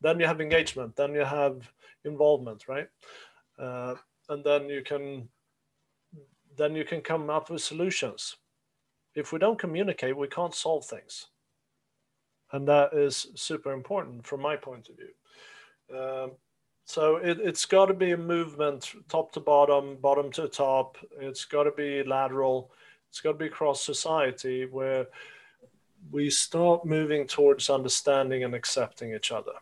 Then 0.00 0.18
you 0.20 0.26
have 0.26 0.40
engagement. 0.40 0.96
Then 0.96 1.14
you 1.14 1.24
have 1.24 1.70
involvement, 2.04 2.68
right? 2.68 2.88
Uh, 3.58 3.94
and 4.28 4.44
then 4.44 4.68
you 4.68 4.82
can 4.82 5.28
then 6.56 6.74
you 6.74 6.84
can 6.84 7.00
come 7.00 7.30
up 7.30 7.50
with 7.50 7.62
solutions 7.62 8.36
if 9.16 9.32
we 9.32 9.38
don't 9.38 9.58
communicate, 9.58 10.16
we 10.16 10.28
can't 10.28 10.54
solve 10.54 10.84
things. 10.84 11.26
And 12.52 12.68
that 12.68 12.92
is 12.92 13.28
super 13.34 13.72
important 13.72 14.24
from 14.24 14.42
my 14.42 14.54
point 14.54 14.88
of 14.88 14.96
view. 14.96 15.98
Um, 15.98 16.32
so 16.84 17.16
it, 17.16 17.40
it's 17.40 17.64
got 17.64 17.86
to 17.86 17.94
be 17.94 18.12
a 18.12 18.16
movement 18.16 18.92
top 19.08 19.32
to 19.32 19.40
bottom, 19.40 19.96
bottom 19.96 20.30
to 20.32 20.46
top. 20.46 20.98
It's 21.18 21.44
got 21.44 21.64
to 21.64 21.72
be 21.72 22.04
lateral. 22.04 22.70
It's 23.16 23.22
got 23.22 23.32
to 23.32 23.38
be 23.38 23.46
across 23.46 23.82
society 23.82 24.66
where 24.66 25.06
we 26.10 26.28
start 26.28 26.84
moving 26.84 27.26
towards 27.26 27.70
understanding 27.70 28.44
and 28.44 28.54
accepting 28.54 29.14
each 29.14 29.32
other. 29.32 29.54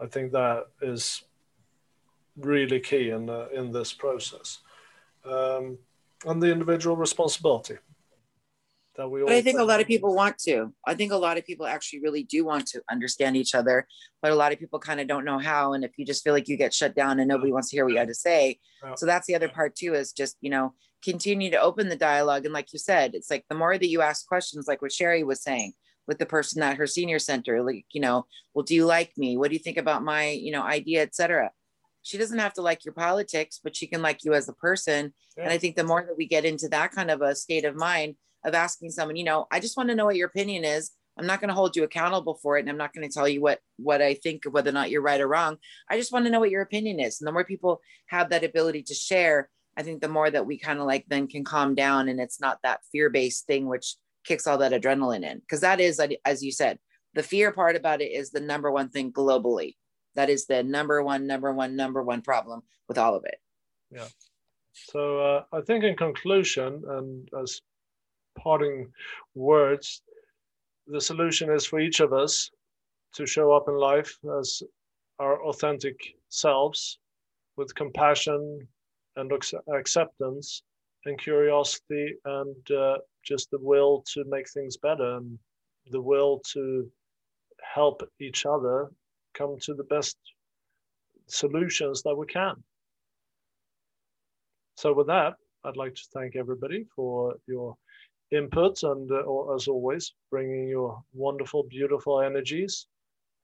I 0.00 0.06
think 0.06 0.30
that 0.30 0.66
is 0.80 1.24
really 2.36 2.78
key 2.78 3.10
in, 3.10 3.26
the, 3.26 3.48
in 3.52 3.72
this 3.72 3.92
process. 3.92 4.60
Um, 5.24 5.78
and 6.24 6.40
the 6.40 6.52
individual 6.52 6.94
responsibility 6.94 7.78
that 8.96 9.08
we 9.08 9.22
But 9.24 9.32
I 9.32 9.42
think 9.42 9.58
a 9.58 9.64
lot 9.64 9.80
of 9.80 9.88
people 9.88 10.14
want 10.14 10.38
to. 10.44 10.72
I 10.86 10.94
think 10.94 11.10
a 11.10 11.16
lot 11.16 11.36
of 11.36 11.44
people 11.44 11.66
actually 11.66 12.00
really 12.00 12.22
do 12.22 12.44
want 12.44 12.68
to 12.68 12.82
understand 12.88 13.36
each 13.36 13.56
other, 13.56 13.88
but 14.22 14.30
a 14.30 14.36
lot 14.36 14.52
of 14.52 14.60
people 14.60 14.78
kind 14.78 15.00
of 15.00 15.08
don't 15.08 15.24
know 15.24 15.38
how. 15.40 15.72
And 15.72 15.84
if 15.84 15.98
you 15.98 16.06
just 16.06 16.22
feel 16.22 16.32
like 16.32 16.46
you 16.46 16.56
get 16.56 16.72
shut 16.72 16.94
down 16.94 17.18
and 17.18 17.28
nobody 17.28 17.50
wants 17.50 17.70
to 17.70 17.76
hear 17.76 17.84
what 17.84 17.92
you 17.92 17.98
had 17.98 18.06
to 18.06 18.14
say, 18.14 18.60
Yeah. 18.84 18.94
so 18.94 19.04
that's 19.04 19.26
the 19.26 19.34
other 19.34 19.48
part 19.48 19.74
too. 19.74 19.94
Is 19.94 20.12
just 20.12 20.36
you 20.40 20.50
know 20.50 20.74
continue 21.02 21.50
to 21.50 21.60
open 21.60 21.88
the 21.88 21.96
dialogue. 21.96 22.44
And 22.44 22.54
like 22.54 22.72
you 22.72 22.78
said, 22.78 23.14
it's 23.14 23.30
like 23.30 23.44
the 23.48 23.54
more 23.54 23.76
that 23.76 23.88
you 23.88 24.02
ask 24.02 24.26
questions, 24.26 24.66
like 24.66 24.82
what 24.82 24.92
Sherry 24.92 25.22
was 25.22 25.42
saying 25.42 25.72
with 26.06 26.18
the 26.18 26.26
person 26.26 26.62
at 26.62 26.76
her 26.76 26.86
senior 26.86 27.18
center, 27.18 27.62
like 27.62 27.84
you 27.92 28.00
know, 28.00 28.26
well, 28.54 28.64
do 28.64 28.74
you 28.74 28.86
like 28.86 29.12
me? 29.16 29.36
What 29.36 29.48
do 29.48 29.54
you 29.54 29.62
think 29.62 29.76
about 29.76 30.02
my 30.02 30.30
you 30.30 30.52
know 30.52 30.62
idea, 30.62 31.02
etc. 31.02 31.50
She 32.02 32.18
doesn't 32.18 32.38
have 32.38 32.54
to 32.54 32.62
like 32.62 32.84
your 32.84 32.94
politics, 32.94 33.60
but 33.62 33.76
she 33.76 33.86
can 33.86 34.02
like 34.02 34.24
you 34.24 34.32
as 34.32 34.48
a 34.48 34.54
person. 34.54 35.12
And 35.36 35.52
I 35.52 35.58
think 35.58 35.76
the 35.76 35.84
more 35.84 36.02
that 36.02 36.16
we 36.16 36.26
get 36.26 36.44
into 36.44 36.68
that 36.68 36.92
kind 36.92 37.10
of 37.10 37.20
a 37.20 37.34
state 37.34 37.64
of 37.64 37.76
mind 37.76 38.16
of 38.44 38.54
asking 38.54 38.90
someone, 38.90 39.16
you 39.16 39.24
know, 39.24 39.46
I 39.50 39.60
just 39.60 39.76
want 39.76 39.88
to 39.90 39.94
know 39.94 40.06
what 40.06 40.16
your 40.16 40.28
opinion 40.28 40.64
is. 40.64 40.90
I'm 41.18 41.26
not 41.26 41.40
going 41.40 41.48
to 41.48 41.54
hold 41.54 41.74
you 41.74 41.82
accountable 41.82 42.38
for 42.40 42.56
it, 42.56 42.60
and 42.60 42.70
I'm 42.70 42.76
not 42.76 42.94
going 42.94 43.06
to 43.06 43.12
tell 43.12 43.28
you 43.28 43.40
what 43.40 43.58
what 43.76 44.00
I 44.00 44.14
think 44.14 44.46
of 44.46 44.52
whether 44.52 44.70
or 44.70 44.72
not 44.72 44.90
you're 44.90 45.02
right 45.02 45.20
or 45.20 45.28
wrong. 45.28 45.56
I 45.90 45.98
just 45.98 46.12
want 46.12 46.24
to 46.26 46.30
know 46.30 46.40
what 46.40 46.50
your 46.50 46.62
opinion 46.62 47.00
is. 47.00 47.20
And 47.20 47.26
the 47.26 47.32
more 47.32 47.44
people 47.44 47.80
have 48.06 48.30
that 48.30 48.44
ability 48.44 48.84
to 48.84 48.94
share, 48.94 49.50
I 49.78 49.82
think 49.82 50.00
the 50.00 50.08
more 50.08 50.28
that 50.28 50.44
we 50.44 50.58
kind 50.58 50.80
of 50.80 50.86
like 50.86 51.06
then 51.08 51.28
can 51.28 51.44
calm 51.44 51.76
down, 51.76 52.08
and 52.08 52.20
it's 52.20 52.40
not 52.40 52.58
that 52.64 52.80
fear 52.90 53.10
based 53.10 53.46
thing 53.46 53.66
which 53.66 53.94
kicks 54.24 54.46
all 54.46 54.58
that 54.58 54.72
adrenaline 54.72 55.24
in. 55.24 55.38
Because 55.38 55.60
that 55.60 55.80
is, 55.80 56.00
as 56.24 56.42
you 56.42 56.50
said, 56.50 56.80
the 57.14 57.22
fear 57.22 57.52
part 57.52 57.76
about 57.76 58.02
it 58.02 58.10
is 58.10 58.30
the 58.30 58.40
number 58.40 58.72
one 58.72 58.88
thing 58.88 59.12
globally. 59.12 59.76
That 60.16 60.30
is 60.30 60.46
the 60.46 60.64
number 60.64 61.00
one, 61.02 61.28
number 61.28 61.52
one, 61.52 61.76
number 61.76 62.02
one 62.02 62.22
problem 62.22 62.62
with 62.88 62.98
all 62.98 63.14
of 63.14 63.24
it. 63.24 63.36
Yeah. 63.92 64.08
So 64.72 65.20
uh, 65.20 65.44
I 65.52 65.60
think 65.60 65.84
in 65.84 65.96
conclusion 65.96 66.82
and 66.88 67.28
as 67.40 67.60
parting 68.36 68.92
words, 69.34 70.02
the 70.88 71.00
solution 71.00 71.52
is 71.52 71.64
for 71.66 71.78
each 71.78 72.00
of 72.00 72.12
us 72.12 72.50
to 73.14 73.26
show 73.26 73.52
up 73.52 73.68
in 73.68 73.76
life 73.76 74.18
as 74.38 74.62
our 75.20 75.42
authentic 75.44 75.96
selves 76.30 76.98
with 77.56 77.74
compassion 77.74 78.66
and 79.18 79.32
ac- 79.32 79.56
acceptance 79.74 80.62
and 81.04 81.18
curiosity 81.18 82.14
and 82.24 82.70
uh, 82.70 82.98
just 83.24 83.50
the 83.50 83.58
will 83.60 84.04
to 84.12 84.24
make 84.26 84.48
things 84.50 84.76
better 84.76 85.16
and 85.16 85.38
the 85.90 86.00
will 86.00 86.40
to 86.52 86.90
help 87.74 88.02
each 88.20 88.46
other 88.46 88.88
come 89.34 89.56
to 89.60 89.74
the 89.74 89.84
best 89.84 90.16
solutions 91.26 92.02
that 92.02 92.14
we 92.14 92.26
can. 92.26 92.54
So 94.76 94.92
with 94.92 95.08
that, 95.08 95.34
I'd 95.64 95.76
like 95.76 95.94
to 95.94 96.06
thank 96.14 96.36
everybody 96.36 96.86
for 96.94 97.34
your 97.46 97.76
input 98.30 98.82
and, 98.82 99.10
uh, 99.10 99.54
as 99.54 99.68
always, 99.68 100.14
bringing 100.30 100.68
your 100.68 101.02
wonderful, 101.12 101.64
beautiful 101.64 102.20
energies. 102.20 102.86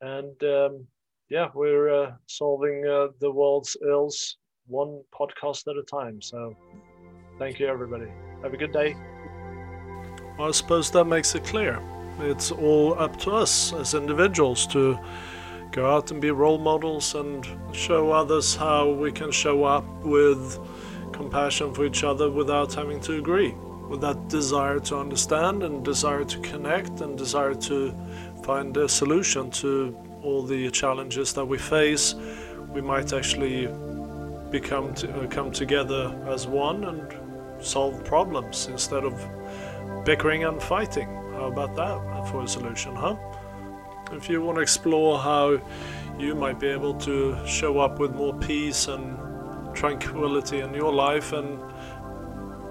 And 0.01 0.43
um, 0.45 0.87
yeah, 1.29 1.49
we're 1.55 2.05
uh, 2.05 2.12
solving 2.27 2.87
uh, 2.87 3.09
the 3.20 3.31
world's 3.31 3.77
ills 3.87 4.37
one 4.66 5.02
podcast 5.12 5.68
at 5.68 5.76
a 5.76 5.82
time. 5.82 6.20
So 6.22 6.54
thank 7.38 7.58
you, 7.58 7.66
everybody. 7.66 8.06
Have 8.42 8.54
a 8.54 8.56
good 8.56 8.72
day. 8.72 8.96
I 10.38 10.50
suppose 10.50 10.90
that 10.92 11.04
makes 11.04 11.34
it 11.34 11.44
clear. 11.44 11.80
It's 12.20 12.50
all 12.50 12.98
up 12.98 13.16
to 13.20 13.32
us 13.32 13.72
as 13.72 13.94
individuals 13.94 14.66
to 14.68 14.98
go 15.72 15.90
out 15.90 16.10
and 16.10 16.20
be 16.20 16.30
role 16.30 16.58
models 16.58 17.14
and 17.14 17.46
show 17.72 18.12
others 18.12 18.54
how 18.54 18.90
we 18.90 19.10
can 19.10 19.32
show 19.32 19.64
up 19.64 19.84
with 20.04 20.58
compassion 21.12 21.74
for 21.74 21.84
each 21.84 22.04
other 22.04 22.30
without 22.30 22.72
having 22.74 23.00
to 23.00 23.18
agree, 23.18 23.52
with 23.88 24.00
that 24.00 24.28
desire 24.28 24.78
to 24.78 24.96
understand 24.96 25.62
and 25.62 25.84
desire 25.84 26.24
to 26.24 26.38
connect 26.40 27.00
and 27.00 27.18
desire 27.18 27.54
to 27.54 27.92
find 28.44 28.76
a 28.76 28.88
solution 28.88 29.50
to 29.50 29.96
all 30.22 30.42
the 30.42 30.70
challenges 30.70 31.32
that 31.32 31.44
we 31.44 31.58
face. 31.58 32.14
We 32.72 32.80
might 32.80 33.12
actually 33.12 33.68
become 34.61 34.94
to, 34.94 35.12
uh, 35.12 35.26
come 35.26 35.50
together 35.50 36.16
as 36.28 36.46
one 36.46 36.84
and 36.84 37.12
solve 37.59 38.05
problems 38.05 38.68
instead 38.68 39.05
of 39.05 39.14
bickering 40.05 40.44
and 40.44 40.62
fighting. 40.62 41.09
How 41.32 41.46
about 41.46 41.74
that 41.74 42.28
for 42.28 42.44
a 42.44 42.46
solution, 42.46 42.94
huh? 42.94 43.16
If 44.12 44.30
you 44.30 44.40
want 44.42 44.59
to 44.59 44.62
explore 44.62 45.18
how 45.18 45.61
you 46.20 46.36
might 46.36 46.61
be 46.61 46.68
able 46.68 46.94
to 47.09 47.36
show 47.46 47.80
up 47.80 47.98
with 47.98 48.14
more 48.14 48.34
peace 48.34 48.86
and 48.86 49.18
tranquility 49.74 50.61
in 50.61 50.72
your 50.72 50.92
life 50.92 51.32
and 51.32 51.59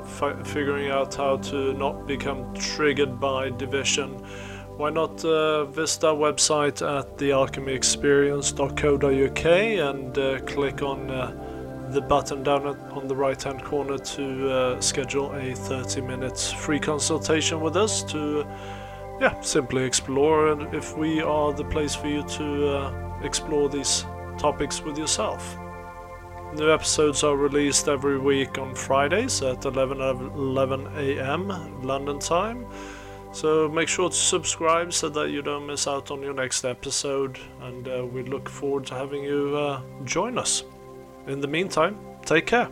fi- 0.06 0.42
figuring 0.44 0.90
out 0.90 1.16
how 1.16 1.36
to 1.52 1.74
not 1.74 2.08
become 2.08 2.54
triggered 2.54 3.20
by 3.20 3.50
division, 3.50 4.24
why 4.78 4.90
not 4.90 5.26
uh, 5.26 5.66
visit 5.66 6.06
our 6.06 6.16
website 6.16 6.82
at 6.82 7.18
thealchemyexperience.co.uk 7.18 9.46
and 9.90 10.18
uh, 10.18 10.40
click 10.46 10.82
on 10.82 11.12
uh, 11.12 11.34
the 11.94 12.02
button 12.02 12.44
down 12.44 12.66
on 12.66 13.08
the 13.08 13.16
right 13.16 13.42
hand 13.42 13.64
corner 13.64 13.98
to 13.98 14.50
uh, 14.50 14.82
schedule 14.82 15.34
a 15.36 15.54
30 15.56 16.02
minutes 16.02 16.52
free 16.52 16.80
consultation 16.80 17.62
with 17.62 17.78
us 17.78 18.04
to 18.04 18.46
yeah 19.22 19.40
simply 19.42 19.84
explore 19.84 20.52
and 20.52 20.74
if 20.74 20.98
we 20.98 21.22
are 21.22 21.54
the 21.54 21.66
place 21.66 21.96
for 21.96 22.08
you 22.08 22.24
to 22.24 22.68
uh, 22.68 23.20
explore 23.24 23.70
these 23.70 24.06
topics 24.38 24.82
with 24.82 24.98
yourself 24.98 25.58
New 26.56 26.72
episodes 26.72 27.24
are 27.24 27.36
released 27.36 27.88
every 27.88 28.20
week 28.20 28.60
on 28.60 28.76
Fridays 28.76 29.42
at 29.42 29.66
11 29.66 30.00
11 30.00 30.88
a.m. 30.98 31.82
London 31.82 32.20
time. 32.20 32.68
So 33.32 33.68
make 33.68 33.88
sure 33.88 34.10
to 34.10 34.16
subscribe 34.16 34.94
so 34.94 35.10
that 35.10 35.32
you 35.32 35.42
don't 35.42 35.66
miss 35.66 35.88
out 35.88 36.12
on 36.12 36.22
your 36.22 36.36
next 36.36 36.64
episode. 36.64 37.40
And 37.62 37.88
uh, 37.88 38.06
we 38.06 38.22
look 38.22 38.48
forward 38.48 38.86
to 38.88 38.94
having 38.94 39.24
you 39.24 39.58
uh, 39.58 39.82
join 40.06 40.38
us. 40.38 40.64
In 41.28 41.40
the 41.40 41.48
meantime, 41.48 41.98
take 42.26 42.46
care. 42.46 42.70